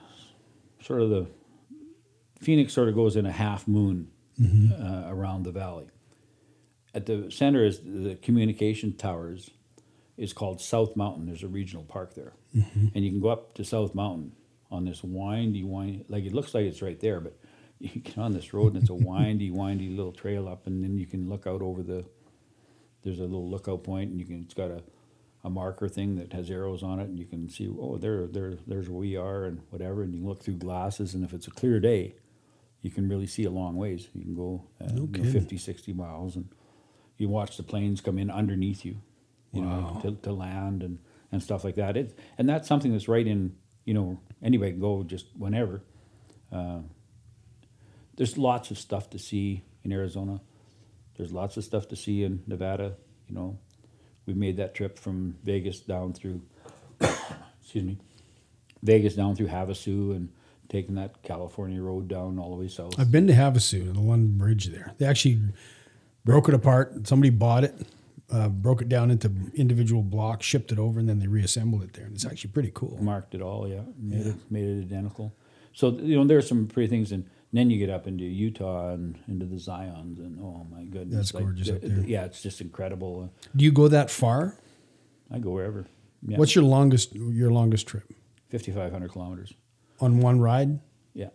sort 0.81 1.01
of 1.01 1.11
the 1.11 1.27
Phoenix 2.41 2.73
sort 2.73 2.89
of 2.89 2.95
goes 2.95 3.17
in 3.17 3.27
a 3.27 3.33
half 3.33 3.67
moon 3.67 4.09
uh, 4.41 5.05
around 5.09 5.45
the 5.45 5.53
valley. 5.53 5.89
At 6.95 7.07
the 7.07 7.31
center 7.31 7.65
is 7.65 7.81
the 7.85 8.17
communication 8.23 8.97
towers. 8.97 9.51
Is 10.17 10.33
called 10.33 10.63
South 10.63 10.97
Mountain. 10.97 11.27
There's 11.27 11.43
a 11.43 11.49
regional 11.49 11.85
park 11.85 12.15
there, 12.15 12.33
and 12.95 13.05
you 13.05 13.11
can 13.11 13.21
go 13.21 13.29
up 13.29 13.53
to 13.57 13.65
South 13.65 13.95
Mountain 13.95 14.33
on 14.71 14.87
this 14.87 15.05
windy, 15.05 15.63
windy. 15.63 16.07
Like 16.09 16.25
it 16.25 16.33
looks 16.33 16.55
like 16.55 16.65
it's 16.65 16.81
right 16.81 16.99
there, 16.99 17.21
but 17.21 17.39
you 17.79 18.01
get 18.01 18.17
on 18.17 18.33
this 18.33 18.55
road 18.55 18.73
and 18.73 18.83
it's 18.83 18.91
a 18.91 18.95
windy, 19.09 19.51
windy 19.51 19.91
little 19.91 20.13
trail 20.13 20.49
up, 20.49 20.67
and 20.67 20.83
then 20.83 20.97
you 20.97 21.07
can 21.07 21.29
look 21.29 21.47
out 21.47 21.61
over 21.61 21.83
the. 21.83 22.05
There's 23.03 23.19
a 23.19 23.25
little 23.25 23.51
lookout 23.51 23.85
point, 23.85 24.11
and 24.11 24.19
you 24.19 24.25
can. 24.27 24.43
It's 24.43 24.55
got 24.55 24.71
a, 24.71 24.83
a 25.45 25.51
marker 25.51 25.89
thing 25.89 26.17
that 26.17 26.33
has 26.33 26.51
arrows 26.51 26.83
on 26.83 26.99
it, 26.99 27.09
and 27.09 27.19
you 27.19 27.27
can 27.27 27.49
see. 27.51 27.69
Oh, 27.69 27.99
there, 27.99 28.27
there, 28.27 28.55
there's 28.67 28.89
where 28.89 29.01
we 29.01 29.17
are, 29.17 29.45
and 29.45 29.61
whatever. 29.69 30.03
And 30.03 30.15
you 30.15 30.21
can 30.21 30.29
look 30.29 30.43
through 30.43 30.57
glasses, 30.57 31.15
and 31.15 31.25
if 31.25 31.35
it's 31.35 31.47
a 31.47 31.51
clear 31.51 31.79
day, 31.79 32.15
you 32.87 32.93
can 32.93 33.09
really 33.09 33.27
see 33.27 33.43
a 33.45 33.51
long 33.51 33.75
ways. 33.77 34.09
You 34.15 34.23
can 34.23 34.35
go 34.37 34.65
uh, 34.81 34.87
you 34.95 35.19
know, 35.19 35.25
50, 35.25 35.59
60 35.59 35.93
miles, 35.93 36.37
and 36.37 36.49
you 37.19 37.29
watch 37.29 37.57
the 37.57 37.65
planes 37.65 38.01
come 38.01 38.17
in 38.17 38.31
underneath 38.31 38.85
you, 38.85 38.99
you 39.53 39.63
Wow. 39.63 40.01
know, 40.05 40.11
to, 40.11 40.17
to 40.23 40.33
land 40.33 40.85
and, 40.85 41.01
and 41.33 41.43
stuff 41.43 41.65
like 41.65 41.75
that. 41.75 41.97
It, 41.97 42.17
and 42.39 42.49
that's 42.49 42.69
something 42.69 42.93
that's 42.93 43.09
right 43.09 43.27
in, 43.27 43.57
you 43.85 43.93
know, 43.93 44.21
anybody 44.41 44.71
can 44.71 44.81
go 44.81 45.03
just 45.03 45.27
whenever. 45.37 45.83
Uh, 46.53 46.79
there's 48.17 48.39
lots 48.39 48.71
of 48.71 48.79
stuff 48.79 49.11
to 49.11 49.19
see 49.19 49.65
in 49.83 49.91
Arizona. 49.93 50.41
There's 51.17 51.33
lots 51.33 51.57
of 51.57 51.65
stuff 51.65 51.89
to 51.89 51.97
see 51.97 52.23
in 52.23 52.45
Nevada. 52.47 52.95
You 53.29 53.35
know, 53.35 53.59
we 54.27 54.35
made 54.35 54.59
that 54.59 54.77
trip 54.77 54.97
from 54.97 55.39
Vegas 55.43 55.81
down 55.81 56.13
through, 56.13 56.43
excuse 57.01 57.85
me, 57.85 57.99
Vegas 58.83 59.17
down 59.17 59.35
through 59.35 59.49
Havasu 59.49 60.15
and 60.15 60.29
taking 60.69 60.95
that 60.97 61.23
California 61.23 61.81
road 61.83 62.09
down 62.09 62.39
all 62.39 62.51
the 62.51 62.57
way 62.57 62.69
south. 62.69 62.99
I've 62.99 63.13
been 63.13 63.27
to 63.29 63.33
Havasu, 63.33 63.83
and 63.83 63.97
the 63.97 64.01
London 64.01 64.37
Bridge 64.39 64.67
there. 64.67 64.93
They 64.99 65.07
actually 65.07 65.41
broke 66.25 66.49
it 66.49 66.55
apart. 66.55 67.07
Somebody 67.07 67.31
bought 67.31 67.65
it, 67.65 67.75
uh, 68.31 68.49
broke 68.49 68.83
it 68.83 68.89
down 68.89 69.11
into 69.11 69.31
individual 69.55 70.03
blocks, 70.03 70.45
shipped 70.47 70.73
it 70.73 70.79
over, 70.79 70.99
and 70.99 71.09
then 71.09 71.19
they 71.19 71.27
reassembled 71.29 71.83
it 71.83 71.93
there. 71.93 72.05
And 72.07 72.15
it's 72.15 72.27
actually 72.27 72.51
pretty 72.51 72.73
cool. 72.75 72.99
marked 73.01 73.35
it 73.35 73.43
all, 73.43 73.69
yeah, 73.69 73.83
made 73.99 74.27
it 74.27 74.37
made 74.51 74.65
it 74.65 74.83
identical. 74.83 75.33
So 75.73 75.91
you 75.91 76.17
know, 76.17 76.25
there's 76.25 76.49
some 76.49 76.67
pretty 76.67 76.89
things, 76.89 77.13
and 77.13 77.29
then 77.53 77.71
you 77.71 77.79
get 77.79 77.91
up 77.91 78.07
into 78.07 78.25
Utah 78.25 78.93
and 78.93 79.19
into 79.29 79.47
the 79.47 79.57
Zions, 79.57 80.19
and 80.19 80.39
oh 80.41 80.67
my 80.71 80.85
goodness, 80.85 81.31
That's 81.31 81.33
gorgeous 81.33 81.69
up 81.71 81.81
the- 81.81 81.89
there. 81.89 82.05
Yeah, 82.07 82.25
it's 82.25 82.43
just 82.43 82.61
incredible. 82.61 83.33
Do 83.55 83.65
you 83.65 83.73
go 83.73 83.89
that 83.89 84.11
far? 84.11 84.57
I 85.31 85.39
go 85.39 85.51
wherever. 85.51 85.87
Yeah, 86.27 86.39
What's 86.39 86.55
your 86.55 86.65
longest 86.65 87.15
your 87.15 87.51
longest 87.53 87.87
trip 87.87 88.05
5,500 88.51 89.11
kilometers? 89.13 89.53
On 90.01 90.21
one 90.21 90.41
ride? 90.41 90.81
Yeah, 91.15 91.31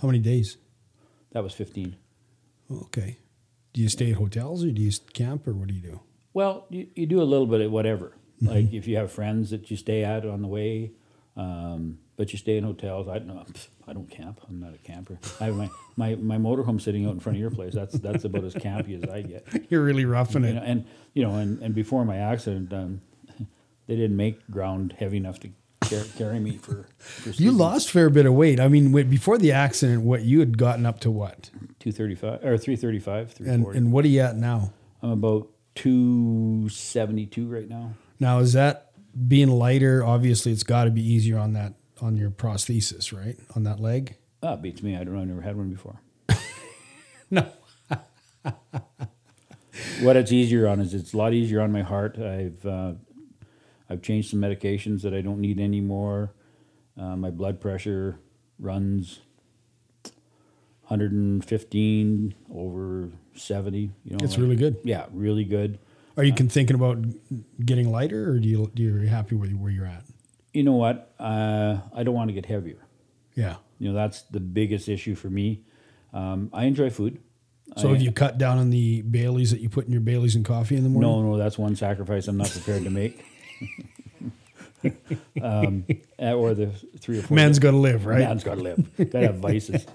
How 0.00 0.08
many 0.08 0.18
days? 0.18 0.56
that 1.32 1.42
was 1.42 1.54
15. 1.54 1.96
Okay. 2.70 3.18
Do 3.72 3.80
you 3.80 3.88
stay 3.88 4.10
at 4.10 4.16
hotels 4.18 4.64
or 4.64 4.70
do 4.70 4.82
you 4.82 4.90
camp 5.14 5.46
or 5.46 5.52
what 5.54 5.68
do 5.68 5.74
you 5.74 5.80
do? 5.80 6.00
Well, 6.34 6.66
you, 6.68 6.88
you 6.94 7.06
do 7.06 7.22
a 7.22 7.24
little 7.24 7.46
bit 7.46 7.60
of 7.62 7.70
whatever. 7.72 8.12
Like 8.42 8.72
if 8.72 8.86
you 8.88 8.96
have 8.96 9.12
friends 9.12 9.50
that 9.50 9.70
you 9.70 9.76
stay 9.76 10.02
at 10.04 10.26
on 10.26 10.42
the 10.42 10.48
way, 10.48 10.90
um, 11.36 11.98
but 12.16 12.32
you 12.32 12.38
stay 12.38 12.56
in 12.56 12.64
hotels. 12.64 13.06
I 13.08 13.18
don't 13.18 13.28
know. 13.28 13.44
I 13.86 13.92
don't 13.92 14.10
camp. 14.10 14.40
I'm 14.48 14.58
not 14.60 14.74
a 14.74 14.78
camper. 14.78 15.18
I 15.40 15.44
have 15.44 15.56
my, 15.56 15.70
my, 15.96 16.14
my 16.16 16.36
motorhome 16.38 16.80
sitting 16.80 17.06
out 17.06 17.12
in 17.12 17.20
front 17.20 17.36
of 17.36 17.40
your 17.40 17.50
place. 17.50 17.72
That's 17.72 17.94
that's 17.94 18.24
about 18.24 18.44
as 18.44 18.54
campy 18.54 19.02
as 19.02 19.08
I 19.08 19.22
get. 19.22 19.46
You're 19.70 19.84
really 19.84 20.04
roughing 20.04 20.42
You 20.44 20.50
it. 20.50 20.62
and 20.64 20.84
you 21.14 21.22
know, 21.22 21.36
and, 21.36 21.62
and 21.62 21.74
before 21.74 22.04
my 22.04 22.16
accident, 22.16 22.72
um, 22.72 23.00
they 23.86 23.94
didn't 23.96 24.16
make 24.16 24.46
ground 24.50 24.96
heavy 24.98 25.16
enough 25.18 25.38
to 25.40 25.50
car- 25.98 26.06
carry 26.18 26.40
me 26.40 26.56
for. 26.56 26.86
for 26.98 27.28
You 27.28 27.32
seasons. 27.34 27.58
lost 27.58 27.88
a 27.88 27.92
fair 27.92 28.10
bit 28.10 28.26
of 28.26 28.34
weight. 28.34 28.58
I 28.60 28.68
mean, 28.68 28.92
wait, 28.92 29.08
before 29.10 29.38
the 29.38 29.52
accident, 29.52 30.02
what 30.02 30.22
you 30.22 30.40
had 30.40 30.56
gotten 30.58 30.86
up 30.86 31.00
to 31.00 31.10
what? 31.10 31.50
235 31.80 32.44
or 32.44 32.56
335, 32.58 33.18
And 33.28 33.34
340. 33.36 33.78
and 33.78 33.92
what 33.92 34.04
are 34.04 34.08
you 34.08 34.20
at 34.20 34.36
now? 34.36 34.72
I'm 35.02 35.10
about 35.10 35.48
272 35.76 37.46
right 37.48 37.68
now. 37.68 37.94
Now 38.20 38.38
is 38.38 38.52
that 38.52 38.92
being 39.28 39.48
lighter? 39.50 40.04
Obviously, 40.04 40.52
it's 40.52 40.62
got 40.62 40.84
to 40.84 40.90
be 40.90 41.02
easier 41.02 41.38
on 41.38 41.52
that 41.54 41.74
on 42.00 42.16
your 42.16 42.30
prosthesis, 42.30 43.12
right? 43.16 43.36
On 43.56 43.64
that 43.64 43.80
leg. 43.80 44.16
Ah, 44.42 44.56
beats 44.56 44.82
me. 44.82 44.96
I 44.96 45.04
don't. 45.04 45.14
Know. 45.14 45.20
I've 45.22 45.28
never 45.28 45.40
had 45.42 45.56
one 45.56 45.70
before. 45.70 46.00
No. 47.30 47.46
What 50.02 50.16
it's 50.16 50.30
easier 50.32 50.68
on 50.68 50.80
is 50.80 50.92
it's 50.92 51.14
a 51.14 51.16
lot 51.16 51.32
easier 51.32 51.62
on 51.62 51.72
my 51.72 51.80
heart. 51.80 52.18
I've 52.18 52.64
uh, 52.66 52.92
I've 53.92 54.00
changed 54.02 54.30
some 54.30 54.40
medications 54.40 55.02
that 55.02 55.12
I 55.12 55.20
don't 55.20 55.38
need 55.40 55.60
anymore. 55.60 56.32
Uh, 56.98 57.14
my 57.16 57.30
blood 57.30 57.60
pressure 57.60 58.18
runs 58.58 59.20
115 60.84 62.34
over 62.54 63.10
70. 63.34 63.78
You 63.78 63.90
know, 64.12 64.16
It's 64.22 64.32
like- 64.32 64.40
really 64.42 64.56
good. 64.56 64.76
yeah, 64.84 65.06
really 65.12 65.44
good. 65.44 65.78
Are 66.16 66.24
you 66.24 66.32
con- 66.34 66.48
thinking 66.48 66.74
about 66.74 67.04
getting 67.64 67.90
lighter, 67.90 68.30
or 68.30 68.38
do 68.38 68.48
you 68.48 68.70
do 68.74 68.82
you 68.82 68.94
happy 69.08 69.34
where, 69.34 69.48
you- 69.48 69.56
where 69.58 69.70
you're 69.70 69.86
at? 69.86 70.04
You 70.52 70.62
know 70.62 70.74
what? 70.74 71.14
Uh, 71.18 71.78
I 71.94 72.02
don't 72.02 72.14
want 72.14 72.28
to 72.28 72.34
get 72.34 72.46
heavier. 72.46 72.86
Yeah. 73.34 73.56
You 73.78 73.88
know, 73.88 73.94
that's 73.94 74.22
the 74.22 74.40
biggest 74.40 74.88
issue 74.88 75.14
for 75.14 75.30
me. 75.30 75.62
Um, 76.12 76.50
I 76.52 76.64
enjoy 76.64 76.90
food. 76.90 77.18
So 77.78 77.88
I- 77.88 77.92
have 77.92 78.02
you 78.02 78.12
cut 78.12 78.36
down 78.36 78.58
on 78.58 78.68
the 78.68 79.00
Baileys 79.02 79.50
that 79.52 79.60
you 79.60 79.70
put 79.70 79.86
in 79.86 79.92
your 79.92 80.02
Baileys 80.02 80.34
and 80.36 80.44
coffee 80.44 80.76
in 80.76 80.82
the 80.82 80.90
morning? 80.90 81.10
No, 81.10 81.22
no, 81.22 81.36
that's 81.38 81.58
one 81.58 81.74
sacrifice 81.76 82.28
I'm 82.28 82.36
not 82.36 82.50
prepared 82.50 82.84
to 82.84 82.90
make. 82.90 83.24
Um, 85.42 85.84
uh, 86.20 86.32
or 86.32 86.54
the 86.54 86.66
three 86.98 87.18
or 87.18 87.22
four. 87.22 87.34
Man's 87.36 87.58
got 87.58 87.70
to 87.72 87.76
live, 87.76 88.04
right? 88.06 88.18
Man's 88.18 88.44
got 88.44 88.56
to 88.56 88.62
live. 88.62 88.96
got 88.96 89.10
to 89.12 89.20
have 89.26 89.36
vices. 89.38 89.86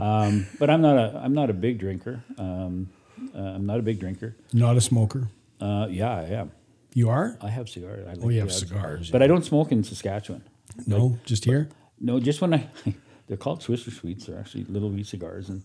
Um, 0.00 0.46
but 0.58 0.70
I'm 0.70 0.80
not 0.82 0.96
a 0.96 1.20
I'm 1.22 1.34
not 1.34 1.50
a 1.50 1.52
big 1.52 1.78
drinker. 1.78 2.22
Um, 2.38 2.90
uh, 3.34 3.38
I'm 3.38 3.66
not 3.66 3.78
a 3.78 3.82
big 3.82 4.00
drinker. 4.00 4.36
Not 4.52 4.76
a 4.76 4.80
smoker. 4.80 5.28
Uh, 5.60 5.86
yeah, 5.88 6.10
I 6.16 6.22
am. 6.24 6.50
You 6.94 7.10
are? 7.10 7.36
I 7.40 7.48
have 7.48 7.68
cigars. 7.68 8.06
I 8.06 8.10
like 8.14 8.24
Oh, 8.24 8.28
you 8.28 8.40
have 8.40 8.48
odds. 8.48 8.58
cigars. 8.58 9.10
but 9.10 9.22
I 9.22 9.26
don't 9.26 9.44
smoke 9.44 9.72
in 9.72 9.82
Saskatchewan. 9.84 10.42
no, 10.86 11.18
just 11.24 11.44
here. 11.44 11.68
No, 12.00 12.18
just 12.20 12.40
when 12.40 12.54
I 12.54 12.68
they're 13.28 13.36
called 13.36 13.60
Swisher 13.60 13.92
Sweets. 13.92 14.26
They're 14.26 14.38
actually 14.38 14.64
little 14.64 14.90
wee 14.90 15.04
cigars, 15.04 15.48
and 15.48 15.62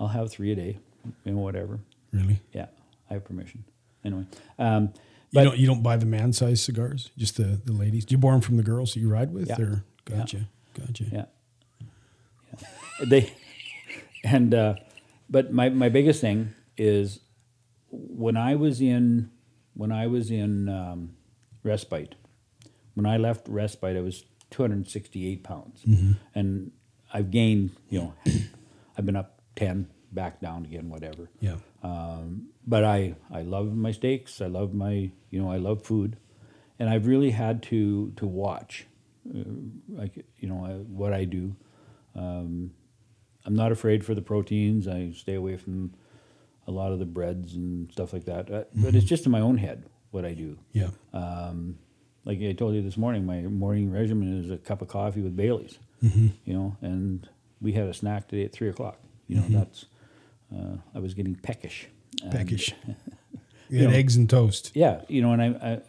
I'll 0.00 0.08
have 0.08 0.30
three 0.30 0.52
a 0.52 0.56
day, 0.56 0.78
know, 1.24 1.36
whatever. 1.36 1.78
Really? 2.12 2.40
Yeah, 2.52 2.66
I 3.10 3.14
have 3.14 3.24
permission. 3.24 3.64
Anyway, 4.04 4.24
um, 4.58 4.92
You 5.32 5.44
don't 5.44 5.58
you 5.58 5.66
don't 5.66 5.82
buy 5.82 5.96
the 5.96 6.06
man 6.06 6.32
size 6.32 6.62
cigars, 6.62 7.10
just 7.18 7.36
the 7.36 7.60
the 7.64 7.72
ladies. 7.72 8.04
Do 8.04 8.12
you 8.14 8.18
borrow 8.18 8.34
them 8.34 8.40
from 8.42 8.56
the 8.56 8.62
girls 8.62 8.94
that 8.94 9.00
you 9.00 9.08
ride 9.08 9.32
with, 9.32 9.48
Yeah. 9.48 9.60
or 9.60 9.84
Yeah. 10.08 10.16
gotcha, 10.16 10.48
gotcha. 10.78 11.04
yeah, 11.12 11.24
yeah. 12.52 13.04
they 13.08 13.32
and 14.24 14.54
uh, 14.54 14.74
but 15.28 15.52
my 15.52 15.68
my 15.68 15.88
biggest 15.88 16.20
thing 16.20 16.54
is 16.76 17.20
when 17.90 18.36
I 18.36 18.54
was 18.54 18.80
in 18.80 19.30
when 19.74 19.92
I 19.92 20.06
was 20.06 20.30
in 20.30 20.68
um, 20.68 21.16
respite. 21.62 22.14
When 22.94 23.04
I 23.04 23.18
left 23.18 23.46
respite, 23.48 23.94
I 23.96 24.00
was 24.00 24.24
268 24.52 25.42
pounds, 25.44 25.84
and 26.34 26.70
I've 27.12 27.30
gained. 27.30 27.72
You 27.90 27.98
know, 28.00 28.14
I've 28.96 29.04
been 29.04 29.16
up 29.16 29.42
10, 29.56 29.88
back 30.16 30.40
down 30.40 30.64
again, 30.64 30.88
whatever. 30.88 31.30
Yeah. 31.40 31.58
Um, 31.84 32.48
but 32.66 32.82
I, 32.82 33.14
I 33.30 33.42
love 33.42 33.72
my 33.76 33.92
steaks. 33.92 34.40
I 34.40 34.46
love 34.46 34.74
my, 34.74 35.12
you 35.30 35.40
know, 35.40 35.48
I 35.52 35.58
love 35.58 35.82
food, 35.84 36.16
and 36.80 36.90
I've 36.90 37.06
really 37.06 37.30
had 37.30 37.62
to 37.64 38.10
to 38.16 38.26
watch, 38.26 38.86
uh, 39.32 39.44
like 39.88 40.24
you 40.38 40.48
know, 40.48 40.64
uh, 40.64 40.78
what 41.00 41.12
I 41.12 41.24
do. 41.24 41.54
Um, 42.16 42.72
I'm 43.44 43.54
not 43.54 43.70
afraid 43.70 44.04
for 44.04 44.14
the 44.16 44.22
proteins. 44.22 44.88
I 44.88 45.12
stay 45.12 45.34
away 45.34 45.56
from 45.56 45.92
a 46.66 46.72
lot 46.72 46.90
of 46.90 46.98
the 46.98 47.04
breads 47.04 47.54
and 47.54 47.92
stuff 47.92 48.12
like 48.12 48.24
that. 48.24 48.50
Uh, 48.50 48.64
But 48.74 48.96
it's 48.96 49.04
just 49.06 49.24
in 49.26 49.30
my 49.30 49.40
own 49.40 49.58
head 49.58 49.84
what 50.10 50.24
I 50.24 50.34
do. 50.34 50.58
Yeah. 50.72 50.88
Um, 51.12 51.78
like 52.24 52.40
I 52.42 52.52
told 52.54 52.74
you 52.74 52.82
this 52.82 52.96
morning, 52.96 53.24
my 53.24 53.42
morning 53.42 53.92
regimen 53.92 54.42
is 54.42 54.50
a 54.50 54.56
cup 54.56 54.82
of 54.82 54.88
coffee 54.88 55.22
with 55.22 55.36
Bailey's. 55.36 55.78
You 56.02 56.54
know, 56.54 56.76
and 56.82 57.28
we 57.60 57.72
had 57.72 57.86
a 57.88 57.94
snack 57.94 58.28
today 58.28 58.44
at 58.44 58.52
three 58.52 58.68
o'clock. 58.68 58.98
You 59.28 59.36
know, 59.36 59.46
that's 59.48 59.86
uh, 60.54 60.76
I 60.94 60.98
was 60.98 61.14
getting 61.14 61.34
peckish. 61.36 61.88
And, 62.22 62.32
Peckish. 62.32 62.72
You 63.68 63.88
know- 63.88 63.94
eggs 63.94 64.14
and 64.14 64.30
toast. 64.30 64.70
Yeah, 64.74 65.00
you 65.08 65.20
know, 65.22 65.32
and 65.32 65.42
I, 65.42 65.46
I 65.72 65.80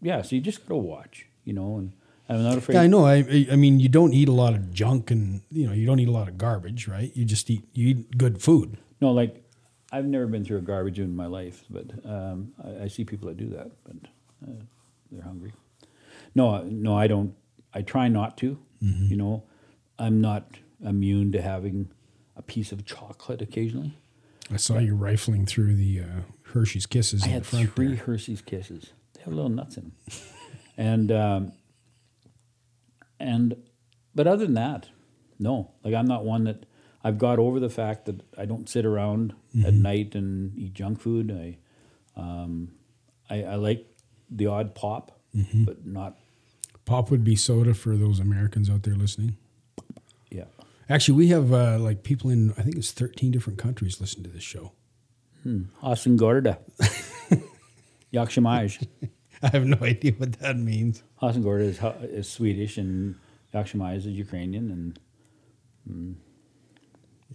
yeah. 0.00 0.22
So 0.22 0.34
you 0.34 0.40
just 0.40 0.64
gotta 0.66 0.80
watch. 0.80 1.26
You 1.44 1.52
know, 1.52 1.76
and 1.76 1.92
I'm 2.26 2.42
not 2.42 2.56
afraid. 2.56 2.76
Yeah, 2.76 2.80
I 2.82 2.86
know. 2.86 3.04
I 3.04 3.46
I- 3.52 3.56
mean, 3.56 3.80
you 3.80 3.90
don't 3.90 4.14
eat 4.14 4.30
a 4.30 4.32
lot 4.32 4.54
of 4.54 4.72
junk, 4.72 5.10
and 5.10 5.42
you 5.50 5.66
know, 5.66 5.74
you 5.74 5.84
don't 5.84 6.00
eat 6.00 6.08
a 6.08 6.12
lot 6.12 6.26
of 6.28 6.38
garbage, 6.38 6.88
right? 6.88 7.14
You 7.14 7.26
just 7.26 7.50
eat 7.50 7.68
you 7.74 7.88
eat 7.88 8.16
good 8.16 8.40
food. 8.40 8.78
No, 9.02 9.12
like 9.12 9.44
I've 9.92 10.06
never 10.06 10.26
been 10.26 10.42
through 10.42 10.56
a 10.56 10.62
garbage 10.62 10.98
in 11.00 11.14
my 11.14 11.26
life, 11.26 11.64
but 11.68 11.90
um, 12.06 12.52
I, 12.64 12.84
I 12.84 12.88
see 12.88 13.04
people 13.04 13.28
that 13.28 13.36
do 13.36 13.50
that, 13.50 13.70
but 13.84 13.96
uh, 14.48 14.62
they're 15.12 15.22
hungry. 15.22 15.52
No, 16.34 16.62
no, 16.62 16.96
I 16.96 17.08
don't. 17.08 17.34
I 17.74 17.82
try 17.82 18.08
not 18.08 18.38
to. 18.38 18.58
You 18.80 19.16
know, 19.18 19.42
I'm 19.98 20.22
not 20.22 20.48
immune 20.82 21.30
to 21.32 21.42
having 21.42 21.90
a 22.38 22.42
piece 22.42 22.72
of 22.72 22.86
chocolate 22.86 23.42
occasionally. 23.42 23.98
I 24.50 24.56
saw 24.56 24.78
you 24.78 24.94
rifling 24.94 25.44
through 25.44 25.74
the 25.74 26.00
uh, 26.00 26.04
Hershey's 26.54 26.86
Kisses 26.86 27.24
I 27.24 27.26
in 27.26 27.32
had 27.32 27.42
the 27.42 27.46
front 27.48 27.74
three 27.74 27.86
there. 27.88 27.96
Hershey's 27.96 28.40
Kisses. 28.40 28.92
They 29.14 29.22
have 29.24 29.34
little 29.34 29.50
nuts 29.50 29.76
in 29.76 29.82
them, 29.84 29.92
and 30.78 31.12
um, 31.12 31.52
and 33.20 33.56
but 34.14 34.26
other 34.26 34.44
than 34.46 34.54
that, 34.54 34.88
no. 35.38 35.70
Like 35.84 35.94
I'm 35.94 36.06
not 36.06 36.24
one 36.24 36.44
that 36.44 36.64
I've 37.04 37.18
got 37.18 37.38
over 37.38 37.60
the 37.60 37.68
fact 37.70 38.06
that 38.06 38.22
I 38.38 38.44
don't 38.44 38.68
sit 38.68 38.84
around 38.86 39.32
at 39.32 39.72
Mm-hmm. 39.72 39.82
night 39.82 40.14
and 40.14 40.56
eat 40.58 40.74
junk 40.74 41.00
food. 41.00 41.30
I 41.32 41.58
um, 42.20 42.72
I, 43.28 43.42
I 43.42 43.54
like 43.56 43.86
the 44.30 44.46
odd 44.46 44.74
pop, 44.74 45.12
Mm-hmm. 45.36 45.64
but 45.64 45.84
not 45.86 46.16
Pop 46.86 47.10
would 47.10 47.22
be 47.22 47.36
soda 47.36 47.74
for 47.74 47.98
those 47.98 48.18
Americans 48.18 48.70
out 48.70 48.82
there 48.84 48.94
listening. 48.94 49.36
Actually, 50.88 51.18
we 51.18 51.28
have 51.28 51.52
uh, 51.52 51.78
like 51.78 52.02
people 52.02 52.30
in 52.30 52.52
I 52.56 52.62
think 52.62 52.76
it's 52.76 52.92
thirteen 52.92 53.30
different 53.30 53.58
countries 53.58 54.00
listen 54.00 54.22
to 54.24 54.30
this 54.30 54.42
show. 54.42 54.72
Hmm. 55.42 55.64
Hasengorda. 55.82 56.58
Yakshamaj. 58.12 58.86
I 59.42 59.48
have 59.48 59.66
no 59.66 59.78
idea 59.82 60.12
what 60.12 60.32
that 60.40 60.56
means. 60.56 61.02
Hasengorda 61.22 61.60
is, 61.60 61.80
is 62.10 62.28
Swedish 62.28 62.76
and 62.76 63.14
Yakshamaj 63.54 63.96
is 63.96 64.06
Ukrainian 64.06 64.70
and 64.70 64.98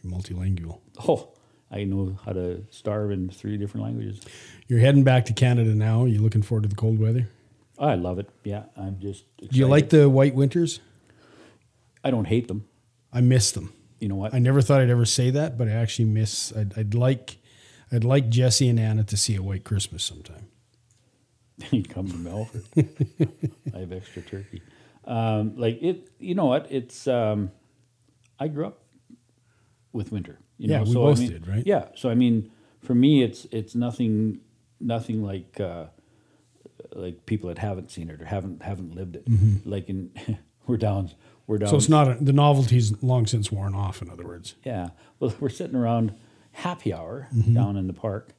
You're 0.03 0.11
multilingual. 0.11 0.79
Oh, 1.07 1.29
I 1.71 1.85
know 1.85 2.17
how 2.25 2.33
to 2.33 2.65
starve 2.69 3.11
in 3.11 3.29
three 3.29 3.57
different 3.57 3.85
languages. 3.85 4.21
You're 4.67 4.79
heading 4.79 5.03
back 5.03 5.25
to 5.25 5.33
Canada 5.33 5.73
now. 5.73 6.05
You 6.05 6.21
looking 6.21 6.41
forward 6.41 6.63
to 6.63 6.69
the 6.69 6.75
cold 6.75 6.99
weather? 6.99 7.29
I 7.79 7.95
love 7.95 8.19
it. 8.19 8.29
Yeah, 8.43 8.63
I'm 8.77 8.99
just. 8.99 9.25
Excited. 9.37 9.53
Do 9.53 9.59
you 9.59 9.67
like 9.67 9.89
the 9.89 10.09
white 10.09 10.35
winters? 10.35 10.81
I 12.03 12.11
don't 12.11 12.25
hate 12.25 12.47
them. 12.47 12.67
I 13.13 13.21
miss 13.21 13.52
them. 13.52 13.73
You 13.99 14.10
know 14.10 14.15
what? 14.15 14.34
I 14.34 14.39
never 14.39 14.62
thought 14.62 14.82
I'd 14.82 14.89
ever 14.89 15.06
say 15.06 15.30
that, 15.30 15.58
but 15.58 15.67
I 15.67 15.71
actually 15.71 16.06
miss. 16.06 16.52
I'd, 16.56 16.78
I'd 16.78 16.93
like, 16.95 17.38
I'd 17.91 18.04
like 18.04 18.30
Jesse 18.30 18.67
and 18.67 18.80
Anna 18.80 19.04
to 19.06 19.15
see 19.17 19.36
a 19.36 19.41
white 19.41 19.63
Christmas 19.63 20.04
sometime. 20.04 20.47
you 21.71 21.84
come 21.84 22.08
to 22.08 22.15
Melfort. 22.15 23.32
I 23.76 23.80
have 23.80 23.91
extra 23.93 24.21
turkey. 24.23 24.62
Um, 25.06 25.56
like 25.58 25.82
it. 25.82 26.10
You 26.19 26.36
know 26.36 26.45
what? 26.45 26.67
It's. 26.69 27.08
Um, 27.08 27.52
I 28.39 28.47
grew 28.47 28.65
up 28.67 28.80
with 29.93 30.12
winter. 30.12 30.39
You 30.58 30.71
Yeah, 30.71 30.78
know, 30.80 30.84
we 30.86 30.91
so 30.93 31.02
I 31.04 31.10
both 31.12 31.19
mean- 31.19 31.30
did, 31.32 31.47
right? 31.47 31.63
Yeah. 31.65 31.86
So 31.95 32.10
I 32.10 32.15
mean, 32.15 32.52
for 32.82 32.95
me, 32.95 33.23
it's 33.23 33.45
it's 33.52 33.76
nothing, 33.76 34.39
nothing 34.80 35.23
like. 35.23 35.60
Uh, 35.60 35.86
like 36.95 37.26
people 37.26 37.47
that 37.47 37.58
haven't 37.58 37.89
seen 37.89 38.10
it 38.10 38.21
or 38.21 38.26
haven't 38.26 38.62
haven't 38.62 38.93
lived 38.93 39.15
it, 39.15 39.26
like 39.65 39.89
in 39.89 40.12
we're 40.67 40.78
down, 40.78 41.10
we're 41.47 41.58
down. 41.58 41.69
So 41.69 41.75
it's 41.77 41.89
not 41.89 42.08
a, 42.08 42.17
the 42.23 42.34
novelty's 42.34 43.01
long 43.03 43.25
since 43.25 43.51
worn 43.51 43.75
off. 43.75 44.01
In 44.01 44.10
other 44.10 44.25
words, 44.25 44.56
Yeah. 44.63 44.89
Well, 45.19 45.34
we're 45.39 45.49
sitting 45.49 45.75
around 45.75 46.13
happy 46.53 46.93
hour 46.93 47.27
Mm-hmm. 47.36 47.53
down 47.53 47.77
in 47.77 47.88
the 47.88 47.93
park, 47.93 48.34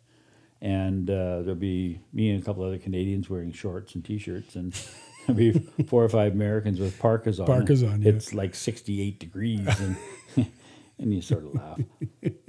and 0.60 1.08
uh, 1.10 1.40
there'll 1.42 1.54
be 1.54 2.00
me 2.12 2.30
and 2.30 2.42
a 2.42 2.44
couple 2.44 2.64
other 2.64 2.78
Canadians 2.78 3.28
wearing 3.28 3.52
shorts 3.52 3.94
and 3.94 4.04
t-shirts, 4.04 4.56
and 4.56 4.72
there'll 5.26 5.36
be 5.36 5.52
four 5.86 6.02
or 6.04 6.08
five 6.08 6.32
Americans 6.32 6.78
with 6.80 6.98
parkas 6.98 7.40
on. 7.40 7.46
Parkas 7.46 7.82
on, 7.82 8.02
yeah. 8.02 8.10
It's 8.10 8.32
like 8.34 8.54
sixty-eight 8.54 9.18
degrees, 9.20 9.66
and 9.80 9.96
and 10.98 11.12
you 11.14 11.20
sort 11.20 11.44
of 11.44 11.54
laugh. 11.54 11.80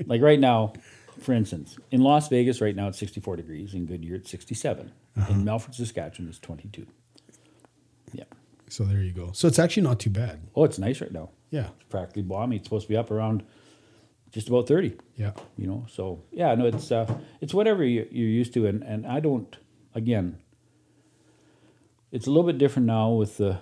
like 0.06 0.22
right 0.22 0.39
now, 0.39 0.74
for 1.20 1.34
instance, 1.34 1.78
in 1.91 2.02
Las 2.02 2.28
Vegas 2.30 2.62
right 2.62 2.76
now 2.76 2.88
it's 2.88 3.00
sixty-four 3.00 3.36
degrees. 3.36 3.74
In 3.74 3.86
Goodyear 3.86 4.15
it's 4.15 4.30
67 4.30 4.91
Uh-huh. 5.18 5.34
In 5.34 5.44
Melfort, 5.44 5.74
Saskatchewan 5.76 6.30
it's 6.30 6.39
twenty-two. 6.39 6.86
So 8.69 8.84
there 8.84 9.01
you 9.01 9.12
go. 9.12 9.32
So 9.34 9.47
it's 9.47 9.60
actually 9.60 9.84
not 9.84 9.99
too 9.99 10.10
bad. 10.10 10.39
Oh, 10.56 10.63
it's 10.63 10.80
nice 10.80 10.99
right 11.01 11.12
now. 11.12 11.30
Yeah, 11.51 11.67
It's 11.80 11.89
practically 11.89 12.23
balmy. 12.23 12.56
It's 12.58 12.65
supposed 12.65 12.88
to 12.88 12.89
be 12.93 12.97
up 12.97 13.12
around 13.12 13.43
just 14.32 14.49
about 14.49 14.67
thirty. 14.67 14.93
yeah. 15.15 15.32
you 15.58 15.65
know 15.65 15.86
so 15.88 16.21
yeah 16.32 16.54
no 16.56 16.65
it's 16.65 16.91
uh 16.91 17.06
it's 17.39 17.54
whatever 17.54 17.86
you, 17.86 18.06
you're 18.12 18.28
used 18.28 18.54
to 18.54 18.65
and 18.67 18.84
and 18.84 19.08
i 19.08 19.17
don't 19.21 19.56
again 19.93 20.38
it's 22.12 22.28
a 22.28 22.30
little 22.30 22.43
bit 22.45 22.58
different 22.58 22.86
now 22.86 23.12
with 23.12 23.38
the 23.38 23.60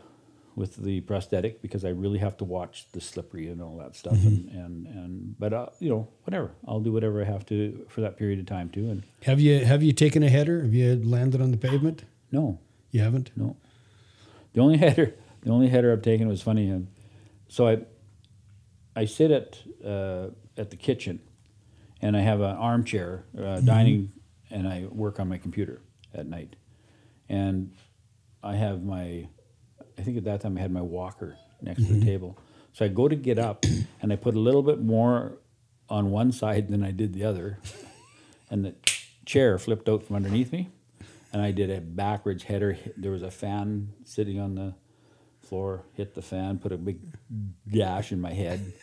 with 0.55 0.75
the 0.77 1.01
prosthetic 1.01 1.61
because 1.61 1.83
i 1.85 1.89
really 1.89 2.17
have 2.19 2.35
to 2.37 2.43
watch 2.43 2.87
the 2.91 3.01
slippery 3.01 3.47
and 3.49 3.61
all 3.61 3.77
that 3.77 3.95
stuff 3.95 4.13
and 4.13 4.49
and 4.49 4.87
and 4.87 5.35
but 5.39 5.53
uh, 5.53 5.67
you 5.79 5.89
know 5.89 6.07
whatever 6.23 6.51
i'll 6.67 6.79
do 6.79 6.91
whatever 6.91 7.21
i 7.21 7.25
have 7.25 7.45
to 7.45 7.85
for 7.89 8.01
that 8.01 8.17
period 8.17 8.39
of 8.39 8.45
time 8.47 8.69
too 8.69 8.89
and 8.89 9.03
Have 9.23 9.39
you 9.39 9.63
have 9.65 9.83
you 9.83 9.93
taken 9.93 10.23
a 10.23 10.29
header? 10.29 10.61
Have 10.63 10.73
you 10.73 10.95
landed 11.03 11.39
on 11.41 11.51
the 11.51 11.57
pavement? 11.57 12.03
no 12.31 12.59
You 12.91 13.01
haven't. 13.01 13.29
no 13.35 13.55
the 14.53 14.61
only 14.61 14.77
header 14.77 15.13
the 15.41 15.49
only 15.51 15.67
header 15.67 15.91
i've 15.91 16.01
taken 16.01 16.27
was 16.27 16.41
funny 16.41 16.71
um, 16.71 16.87
so 17.47 17.67
i 17.67 17.77
i 18.95 19.05
sit 19.05 19.31
at 19.31 19.59
uh, 19.85 20.27
at 20.57 20.69
the 20.69 20.77
kitchen 20.77 21.19
and 22.01 22.15
i 22.15 22.21
have 22.21 22.39
an 22.41 22.55
armchair 22.55 23.25
uh, 23.37 23.59
dining 23.61 24.11
and 24.51 24.67
i 24.67 24.85
work 24.89 25.19
on 25.19 25.27
my 25.27 25.37
computer 25.37 25.81
at 26.13 26.27
night. 26.27 26.55
And 27.29 27.73
i 28.43 28.55
have 28.55 28.83
my 28.83 29.27
i 29.97 30.01
think 30.01 30.17
at 30.17 30.23
that 30.25 30.41
time 30.41 30.57
i 30.57 30.61
had 30.61 30.71
my 30.71 30.81
walker 30.81 31.37
next 31.61 31.87
to 31.87 31.93
the 31.93 32.05
table. 32.05 32.37
So 32.73 32.85
i 32.85 32.87
go 32.87 33.07
to 33.07 33.15
get 33.15 33.39
up 33.39 33.65
and 34.01 34.11
i 34.11 34.15
put 34.15 34.35
a 34.35 34.39
little 34.39 34.63
bit 34.63 34.81
more 34.81 35.37
on 35.89 36.11
one 36.11 36.31
side 36.31 36.69
than 36.69 36.83
i 36.83 36.91
did 36.91 37.13
the 37.13 37.23
other 37.23 37.59
and 38.49 38.65
the 38.65 38.75
chair 39.25 39.57
flipped 39.57 39.87
out 39.89 40.03
from 40.03 40.15
underneath 40.15 40.51
me 40.51 40.69
and 41.33 41.41
I 41.41 41.51
did 41.51 41.69
a 41.69 41.81
backwards 41.81 42.43
header. 42.43 42.77
There 42.95 43.11
was 43.11 43.23
a 43.23 43.31
fan 43.31 43.89
sitting 44.05 44.39
on 44.39 44.55
the 44.55 44.75
floor, 45.41 45.83
hit 45.93 46.13
the 46.15 46.21
fan, 46.21 46.59
put 46.59 46.71
a 46.71 46.77
big 46.77 46.99
gash 47.69 48.11
in 48.11 48.21
my 48.21 48.31
head, 48.31 48.73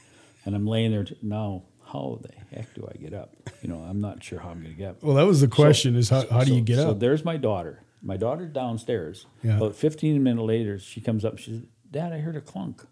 and 0.44 0.54
I'm 0.54 0.66
laying 0.66 0.90
there. 0.90 1.04
T- 1.04 1.16
now, 1.22 1.62
how 1.86 2.20
the 2.22 2.30
heck 2.54 2.74
do 2.74 2.88
I 2.92 2.98
get 2.98 3.14
up? 3.14 3.34
You 3.62 3.68
know, 3.68 3.78
I'm 3.78 4.00
not 4.00 4.22
sure 4.22 4.40
how 4.40 4.50
I'm 4.50 4.62
going 4.62 4.74
to 4.74 4.78
get 4.78 4.90
up. 4.90 5.02
Well, 5.02 5.16
that 5.16 5.26
was 5.26 5.40
the 5.40 5.48
question: 5.48 5.96
is 5.96 6.10
how, 6.10 6.26
how 6.28 6.44
do 6.44 6.54
you 6.54 6.60
get 6.60 6.76
so 6.76 6.82
up? 6.82 6.88
So 6.88 6.94
there's 6.94 7.24
my 7.24 7.36
daughter. 7.36 7.82
My 8.02 8.16
daughter's 8.16 8.50
downstairs. 8.52 9.26
Yeah. 9.42 9.58
About 9.58 9.76
15 9.76 10.22
minutes 10.22 10.42
later, 10.42 10.78
she 10.78 11.00
comes 11.00 11.24
up. 11.24 11.38
She 11.38 11.52
says, 11.52 11.62
"Dad, 11.90 12.12
I 12.12 12.18
heard 12.18 12.36
a 12.36 12.40
clunk." 12.40 12.84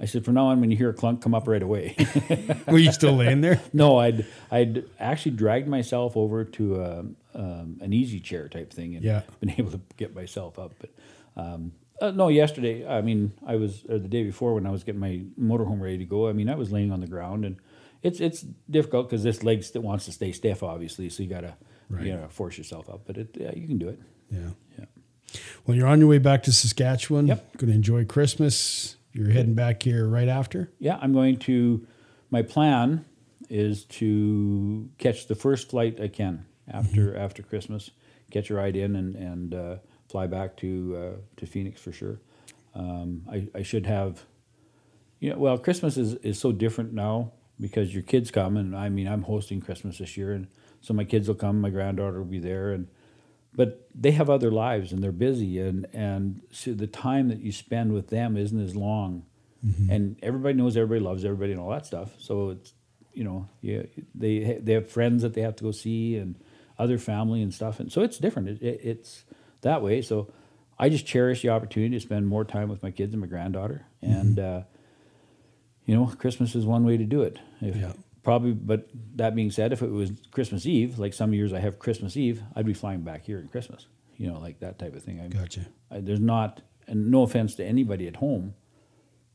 I 0.00 0.06
said, 0.06 0.24
"From 0.24 0.34
now 0.34 0.46
on, 0.46 0.60
when 0.60 0.70
you 0.70 0.76
hear 0.76 0.88
a 0.90 0.94
clunk, 0.94 1.20
come 1.22 1.34
up 1.34 1.46
right 1.46 1.62
away." 1.62 1.94
Were 2.68 2.78
you 2.78 2.90
still 2.92 3.14
laying 3.16 3.40
there? 3.42 3.60
No, 3.72 3.98
I'd 3.98 4.26
I'd 4.50 4.84
actually 4.98 5.32
dragged 5.32 5.68
myself 5.68 6.16
over 6.16 6.44
to 6.44 6.82
um, 6.84 7.16
um, 7.34 7.78
an 7.82 7.92
easy 7.92 8.18
chair 8.20 8.48
type 8.48 8.72
thing 8.72 8.96
and 8.96 9.04
Yeah. 9.04 9.22
been 9.40 9.50
able 9.50 9.72
to 9.72 9.80
get 9.96 10.14
myself 10.14 10.58
up. 10.58 10.72
But 10.80 10.90
um, 11.36 11.72
uh, 12.00 12.12
no, 12.12 12.28
yesterday, 12.28 12.86
I 12.88 13.02
mean, 13.02 13.32
I 13.46 13.56
was 13.56 13.84
or 13.88 13.98
the 13.98 14.08
day 14.08 14.22
before 14.24 14.54
when 14.54 14.66
I 14.66 14.70
was 14.70 14.84
getting 14.84 15.00
my 15.00 15.20
motorhome 15.38 15.80
ready 15.80 15.98
to 15.98 16.04
go. 16.06 16.28
I 16.28 16.32
mean, 16.32 16.48
I 16.48 16.54
was 16.54 16.72
laying 16.72 16.92
on 16.92 17.00
the 17.00 17.06
ground 17.06 17.44
and 17.44 17.56
it's 18.02 18.20
it's 18.20 18.40
difficult 18.70 19.08
because 19.10 19.22
this 19.22 19.42
leg 19.42 19.62
st- 19.62 19.84
wants 19.84 20.06
to 20.06 20.12
stay 20.12 20.32
stiff, 20.32 20.62
obviously. 20.62 21.10
So 21.10 21.22
you 21.22 21.28
gotta 21.28 21.54
Right. 21.90 22.06
you 22.06 22.14
gotta 22.14 22.28
force 22.28 22.56
yourself 22.56 22.88
up. 22.88 23.02
But 23.04 23.18
it 23.18 23.36
yeah, 23.38 23.52
you 23.54 23.66
can 23.68 23.76
do 23.76 23.88
it. 23.88 24.00
Yeah. 24.32 24.50
Yeah. 24.78 24.84
Well, 25.66 25.76
you're 25.76 25.86
on 25.86 25.98
your 26.00 26.08
way 26.08 26.18
back 26.18 26.42
to 26.44 26.52
Saskatchewan. 26.52 27.26
Yep. 27.26 27.56
Going 27.58 27.68
to 27.70 27.76
enjoy 27.76 28.04
Christmas. 28.04 28.96
You're 29.12 29.30
heading 29.30 29.54
back 29.54 29.82
here 29.82 30.06
right 30.06 30.28
after. 30.28 30.70
Yeah, 30.78 30.98
I'm 31.00 31.12
going 31.12 31.38
to. 31.38 31.86
My 32.30 32.42
plan 32.42 33.04
is 33.48 33.84
to 33.84 34.88
catch 34.98 35.26
the 35.26 35.34
first 35.34 35.70
flight 35.70 36.00
I 36.00 36.08
can 36.08 36.46
after 36.68 37.16
after 37.16 37.42
Christmas, 37.42 37.90
catch 38.30 38.50
a 38.50 38.54
ride 38.54 38.76
in 38.76 38.94
and 38.96 39.16
and 39.16 39.54
uh, 39.54 39.76
fly 40.08 40.26
back 40.26 40.56
to 40.58 40.96
uh, 40.96 41.20
to 41.36 41.46
Phoenix 41.46 41.80
for 41.80 41.92
sure. 41.92 42.20
Um, 42.74 43.22
I 43.30 43.48
I 43.54 43.62
should 43.62 43.86
have. 43.86 44.24
You 45.18 45.30
know, 45.30 45.38
well, 45.38 45.58
Christmas 45.58 45.96
is 45.96 46.14
is 46.16 46.38
so 46.38 46.52
different 46.52 46.92
now 46.92 47.32
because 47.58 47.92
your 47.92 48.02
kids 48.02 48.30
come, 48.30 48.56
and 48.56 48.74
I 48.76 48.88
mean, 48.88 49.06
I'm 49.06 49.22
hosting 49.22 49.60
Christmas 49.60 49.98
this 49.98 50.16
year, 50.16 50.32
and 50.32 50.46
so 50.80 50.94
my 50.94 51.04
kids 51.04 51.28
will 51.28 51.34
come, 51.34 51.60
my 51.60 51.68
granddaughter 51.68 52.18
will 52.18 52.24
be 52.24 52.38
there, 52.38 52.72
and 52.72 52.88
but 53.54 53.88
they 53.94 54.12
have 54.12 54.30
other 54.30 54.50
lives 54.50 54.92
and 54.92 55.02
they're 55.02 55.12
busy 55.12 55.58
and 55.58 55.86
and 55.92 56.40
so 56.52 56.72
the 56.72 56.86
time 56.86 57.28
that 57.28 57.40
you 57.40 57.52
spend 57.52 57.92
with 57.92 58.08
them 58.08 58.36
isn't 58.36 58.60
as 58.60 58.76
long 58.76 59.24
and 59.90 60.16
everybody 60.22 60.54
knows 60.54 60.74
everybody 60.76 61.04
loves 61.04 61.22
everybody 61.24 61.52
and 61.52 61.60
all 61.60 61.68
that 61.70 61.84
stuff. 61.84 62.10
So 62.18 62.50
it's 62.50 62.72
you 63.12 63.24
know 63.24 63.48
yeah 63.60 63.82
they 64.14 64.58
they 64.62 64.72
have 64.72 64.88
friends 64.90 65.22
that 65.22 65.34
they 65.34 65.42
have 65.42 65.56
to 65.56 65.64
go 65.64 65.70
see 65.72 66.16
and 66.16 66.36
other 66.78 66.96
family 66.96 67.42
and 67.42 67.52
stuff, 67.52 67.78
and 67.78 67.92
so 67.92 68.00
it's 68.00 68.16
different. 68.16 68.48
It, 68.48 68.62
it, 68.62 68.80
it's 68.82 69.24
that 69.60 69.82
way. 69.82 70.00
So 70.00 70.32
I 70.78 70.88
just 70.88 71.04
cherish 71.06 71.42
the 71.42 71.50
opportunity 71.50 71.94
to 71.96 72.00
spend 72.00 72.26
more 72.26 72.44
time 72.44 72.70
with 72.70 72.82
my 72.82 72.90
kids 72.90 73.12
and 73.12 73.20
my 73.20 73.26
granddaughter, 73.26 73.84
and 74.00 74.38
uh, 74.38 74.62
you 75.84 75.94
know 75.94 76.06
Christmas 76.06 76.54
is 76.54 76.64
one 76.64 76.84
way 76.86 76.96
to 76.96 77.04
do 77.04 77.20
it. 77.22 77.38
If, 77.60 77.76
Yeah. 77.76 77.92
Probably, 78.22 78.52
but 78.52 78.88
that 79.16 79.34
being 79.34 79.50
said, 79.50 79.72
if 79.72 79.80
it 79.82 79.90
was 79.90 80.12
Christmas 80.30 80.66
Eve, 80.66 80.98
like 80.98 81.14
some 81.14 81.32
years 81.32 81.52
I 81.54 81.60
have 81.60 81.78
Christmas 81.78 82.16
Eve, 82.16 82.42
I'd 82.54 82.66
be 82.66 82.74
flying 82.74 83.00
back 83.00 83.24
here 83.24 83.38
in 83.38 83.48
Christmas. 83.48 83.86
You 84.18 84.30
know, 84.30 84.38
like 84.38 84.60
that 84.60 84.78
type 84.78 84.94
of 84.94 85.02
thing. 85.02 85.20
I, 85.20 85.28
Gotcha. 85.28 85.66
I, 85.90 86.00
there's 86.00 86.20
not, 86.20 86.60
and 86.86 87.10
no 87.10 87.22
offense 87.22 87.54
to 87.54 87.64
anybody 87.64 88.06
at 88.06 88.16
home, 88.16 88.54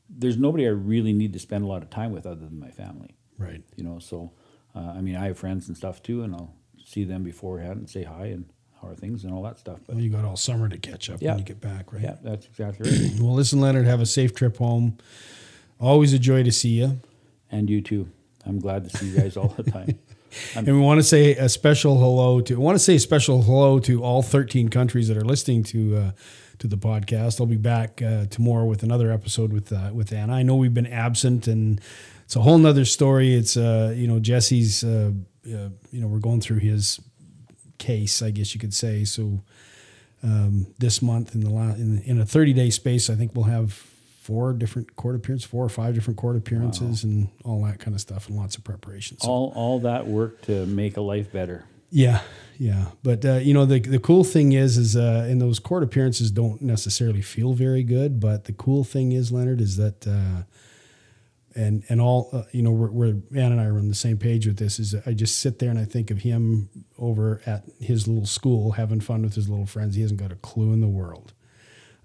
there's 0.08 0.36
nobody 0.38 0.66
I 0.66 0.70
really 0.70 1.12
need 1.12 1.32
to 1.32 1.40
spend 1.40 1.64
a 1.64 1.66
lot 1.66 1.82
of 1.82 1.90
time 1.90 2.12
with 2.12 2.26
other 2.26 2.44
than 2.46 2.60
my 2.60 2.70
family. 2.70 3.16
Right. 3.38 3.62
You 3.74 3.82
know, 3.82 3.98
so 3.98 4.30
uh, 4.76 4.92
I 4.96 5.00
mean, 5.00 5.16
I 5.16 5.26
have 5.26 5.38
friends 5.38 5.66
and 5.66 5.76
stuff 5.76 6.00
too, 6.02 6.22
and 6.22 6.32
I'll 6.34 6.54
see 6.84 7.02
them 7.02 7.24
beforehand 7.24 7.78
and 7.78 7.90
say 7.90 8.04
hi 8.04 8.26
and 8.26 8.44
how 8.80 8.86
are 8.88 8.94
things 8.94 9.24
and 9.24 9.32
all 9.34 9.42
that 9.42 9.58
stuff. 9.58 9.80
But 9.84 9.96
Well, 9.96 10.04
you 10.04 10.10
got 10.10 10.24
all 10.24 10.36
summer 10.36 10.68
to 10.68 10.78
catch 10.78 11.10
up 11.10 11.20
Yeah. 11.20 11.30
when 11.30 11.38
you 11.40 11.44
get 11.44 11.60
back, 11.60 11.92
right? 11.92 12.02
yeah, 12.02 12.16
that's 12.22 12.46
exactly 12.46 12.88
right. 13.10 13.20
Well, 13.20 13.34
listen, 13.34 13.60
Leonard, 13.60 13.86
have 13.86 14.00
a 14.00 14.06
safe 14.06 14.32
trip 14.32 14.58
home. 14.58 14.96
Always 15.80 16.12
a 16.12 16.18
joy 16.20 16.44
to 16.44 16.52
see 16.52 16.78
you. 16.80 17.00
and 17.50 17.68
you 17.68 17.80
too. 17.82 18.08
I'm 18.46 18.58
glad 18.58 18.88
to 18.88 18.96
see 18.96 19.06
you 19.08 19.16
guys 19.18 19.36
all 19.36 19.48
the 19.48 19.62
time. 19.62 19.98
And 20.54 20.66
we 20.66 20.78
want 20.78 20.98
to 20.98 21.02
say 21.02 21.34
a 21.34 21.48
special 21.48 21.98
hello 21.98 22.42
to. 22.42 22.56
I 22.56 22.58
want 22.58 22.74
to 22.74 22.84
say 22.84 22.96
a 22.96 23.00
special 23.00 23.42
hello 23.42 23.78
to 23.78 24.02
all 24.02 24.22
13 24.22 24.68
countries 24.68 25.08
that 25.08 25.16
are 25.16 25.24
listening 25.24 25.62
to 25.64 25.96
uh, 25.96 26.10
to 26.58 26.66
the 26.66 26.76
podcast. 26.76 27.40
I'll 27.40 27.46
be 27.46 27.56
back 27.56 28.02
uh, 28.02 28.26
tomorrow 28.26 28.66
with 28.66 28.82
another 28.82 29.10
episode 29.10 29.50
with 29.50 29.72
uh, 29.72 29.92
with 29.94 30.12
Anna. 30.12 30.34
I 30.34 30.42
know 30.42 30.56
we've 30.56 30.74
been 30.74 30.86
absent, 30.86 31.46
and 31.46 31.80
it's 32.24 32.36
a 32.36 32.42
whole 32.42 32.58
nother 32.58 32.84
story. 32.84 33.34
It's 33.34 33.56
uh, 33.56 33.94
you 33.96 34.06
know 34.06 34.18
Jesse's. 34.18 34.84
Uh, 34.84 35.12
uh, 35.46 35.70
you 35.90 36.00
know 36.00 36.08
we're 36.08 36.18
going 36.18 36.40
through 36.40 36.58
his 36.58 37.00
case, 37.78 38.20
I 38.20 38.30
guess 38.30 38.52
you 38.52 38.60
could 38.60 38.74
say. 38.74 39.04
So 39.04 39.40
um, 40.22 40.66
this 40.78 41.00
month 41.00 41.34
in 41.34 41.42
the 41.42 41.50
la- 41.50 41.74
in, 41.74 42.02
in 42.02 42.20
a 42.20 42.26
30 42.26 42.52
day 42.52 42.70
space, 42.70 43.08
I 43.08 43.14
think 43.14 43.34
we'll 43.34 43.44
have 43.44 43.84
four 44.26 44.52
different 44.52 44.96
court 44.96 45.14
appearances, 45.14 45.48
four 45.48 45.64
or 45.64 45.68
five 45.68 45.94
different 45.94 46.18
court 46.18 46.36
appearances, 46.36 47.04
and 47.04 47.28
all 47.44 47.62
that 47.64 47.78
kind 47.78 47.94
of 47.94 48.00
stuff, 48.00 48.28
and 48.28 48.36
lots 48.36 48.56
of 48.56 48.64
preparation. 48.64 49.18
So 49.20 49.28
all 49.28 49.52
all 49.54 49.78
that 49.80 50.06
work 50.06 50.42
to 50.42 50.66
make 50.66 50.96
a 50.96 51.00
life 51.00 51.30
better. 51.32 51.64
yeah, 51.90 52.20
yeah. 52.58 52.86
But 53.02 53.24
uh, 53.24 53.34
you 53.34 53.54
know, 53.54 53.64
the 53.66 53.78
the 53.78 54.00
cool 54.00 54.24
thing 54.24 54.52
is, 54.52 54.76
is 54.76 54.96
uh, 54.96 55.26
in 55.30 55.38
those 55.38 55.58
court 55.60 55.82
appearances 55.82 56.30
don't 56.30 56.60
necessarily 56.60 57.22
feel 57.22 57.52
very 57.54 57.84
good. 57.84 58.18
But 58.20 58.44
the 58.44 58.52
cool 58.52 58.82
thing 58.84 59.12
is, 59.12 59.30
Leonard, 59.32 59.60
is 59.60 59.76
that. 59.76 60.06
Uh, 60.06 60.42
and 61.58 61.84
and 61.88 62.02
all 62.02 62.28
uh, 62.34 62.42
you 62.52 62.60
know, 62.62 62.70
we're, 62.70 62.90
we're 62.90 63.14
Ann 63.34 63.52
and 63.52 63.60
I 63.60 63.64
are 63.64 63.78
on 63.78 63.88
the 63.88 63.94
same 63.94 64.18
page 64.18 64.46
with 64.46 64.58
this. 64.58 64.78
Is 64.78 64.94
I 65.06 65.14
just 65.14 65.38
sit 65.38 65.58
there 65.58 65.70
and 65.70 65.78
I 65.78 65.86
think 65.86 66.10
of 66.10 66.18
him 66.18 66.68
over 66.98 67.40
at 67.46 67.64
his 67.80 68.06
little 68.06 68.26
school 68.26 68.72
having 68.72 69.00
fun 69.00 69.22
with 69.22 69.36
his 69.36 69.48
little 69.48 69.64
friends. 69.64 69.94
He 69.94 70.02
hasn't 70.02 70.20
got 70.20 70.32
a 70.32 70.36
clue 70.36 70.74
in 70.74 70.80
the 70.82 70.86
world 70.88 71.32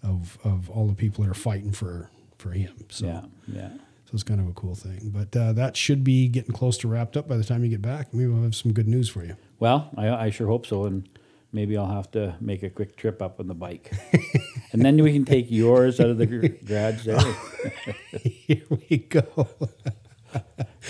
of 0.04 0.38
of 0.44 0.70
all 0.70 0.88
the 0.88 0.96
people 0.96 1.24
that 1.24 1.30
are 1.30 1.34
fighting 1.34 1.74
for 1.74 2.10
for 2.42 2.52
him. 2.52 2.74
So 2.90 3.06
Yeah, 3.06 3.22
yeah. 3.48 3.70
so 3.70 4.12
it's 4.14 4.24
kind 4.24 4.42
of 4.42 4.48
a 4.48 4.54
cool 4.54 4.76
thing. 4.76 5.12
But 5.14 5.38
uh, 5.40 5.54
that 5.54 5.78
should 5.78 6.04
be 6.04 6.28
getting 6.28 6.54
close 6.54 6.78
to 6.80 6.88
wrapped 6.88 7.16
up 7.16 7.28
by 7.28 7.38
the 7.38 7.44
time 7.44 7.64
you 7.64 7.70
get 7.70 7.82
back. 7.82 8.14
Maybe 8.14 8.28
we'll 8.28 8.44
have 8.44 8.56
some 8.56 8.74
good 8.74 8.88
news 8.88 9.08
for 9.10 9.24
you. 9.24 9.36
Well, 9.60 9.90
I, 9.96 10.10
I 10.10 10.30
sure 10.32 10.48
hope 10.48 10.66
so, 10.66 10.86
and 10.86 11.08
maybe 11.54 11.78
I'll 11.78 11.86
have 11.94 12.10
to 12.12 12.36
make 12.42 12.64
a 12.64 12.70
quick 12.70 12.98
trip 12.98 13.22
up 13.22 13.40
on 13.40 13.48
the 13.48 13.54
bike, 13.54 13.92
and 14.74 14.84
then 14.84 15.02
we 15.04 15.14
can 15.14 15.24
take 15.26 15.52
yours 15.52 16.00
out 16.00 16.10
of 16.10 16.18
the 16.18 16.26
garage 16.26 17.06
there. 17.06 17.20
Here 18.24 18.64
we 18.70 18.98
go. 18.98 19.48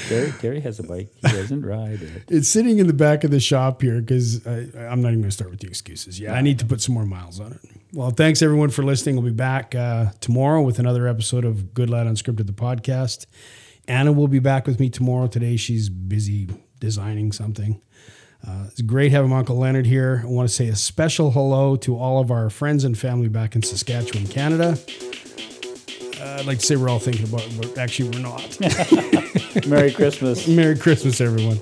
Terry, 0.08 0.32
Terry 0.40 0.60
has 0.62 0.80
a 0.80 0.84
bike; 0.84 1.10
he 1.16 1.28
doesn't 1.34 1.66
ride 1.66 2.02
it. 2.02 2.24
It's 2.30 2.48
sitting 2.48 2.80
in 2.80 2.88
the 2.88 2.94
back 2.94 3.24
of 3.24 3.32
the 3.32 3.40
shop 3.40 3.82
here 3.82 4.00
because 4.00 4.46
I'm 4.46 5.02
not 5.02 5.10
even 5.10 5.22
going 5.22 5.24
to 5.24 5.32
start 5.32 5.50
with 5.50 5.60
the 5.60 5.68
excuses. 5.68 6.20
Yeah, 6.20 6.34
I 6.34 6.42
need 6.42 6.60
to 6.60 6.66
put 6.66 6.80
some 6.80 6.94
more 6.94 7.06
miles 7.06 7.40
on 7.40 7.54
it. 7.54 7.81
Well, 7.94 8.12
thanks 8.12 8.42
everyone 8.42 8.70
for 8.70 8.84
listening. 8.84 9.16
We'll 9.18 9.26
be 9.26 9.32
back 9.32 9.76
uh, 9.76 10.12
tomorrow 10.22 10.62
with 10.62 10.80
another 10.80 11.10
episode 11.10 11.44
of 11.44 11.74
Gallant 11.74 12.10
Unscripted, 12.10 12.48
the 12.48 12.54
podcast. 12.54 13.26
Anna 13.86 14.14
will 14.14 14.30
be 14.30 14.40
back 14.40 14.66
with 14.66 14.80
me 14.80 14.90
tomorrow. 14.90 15.28
Today 15.28 15.58
she's 15.58 15.90
busy 15.90 16.48
designing 16.80 17.34
something. 17.34 17.82
Uh, 18.48 18.68
it's 18.68 18.82
great 18.82 19.12
having 19.12 19.34
Uncle 19.34 19.58
Leonard 19.58 19.86
here. 19.86 20.22
I 20.24 20.28
want 20.28 20.48
to 20.48 20.56
say 20.56 20.70
a 20.70 20.76
special 20.78 21.32
hello 21.32 21.76
to 21.78 21.98
all 21.98 22.22
of 22.22 22.32
our 22.32 22.50
friends 22.50 22.86
and 22.86 22.98
family 22.98 23.28
back 23.28 23.58
in 23.58 23.62
Saskatchewan, 23.62 24.26
Canada. 24.26 24.78
Uh, 26.18 26.38
I'd 26.40 26.46
like 26.46 26.60
to 26.60 26.66
say 26.66 26.78
we're 26.78 26.88
all 26.88 26.98
thinking 26.98 27.28
about 27.28 27.46
it, 27.46 27.58
but 27.58 27.78
actually 27.78 28.10
we're 28.12 28.24
not. 28.24 28.58
Merry 29.68 29.92
Christmas. 29.92 30.48
Merry 30.48 30.78
Christmas, 30.78 31.20
everyone. 31.20 31.60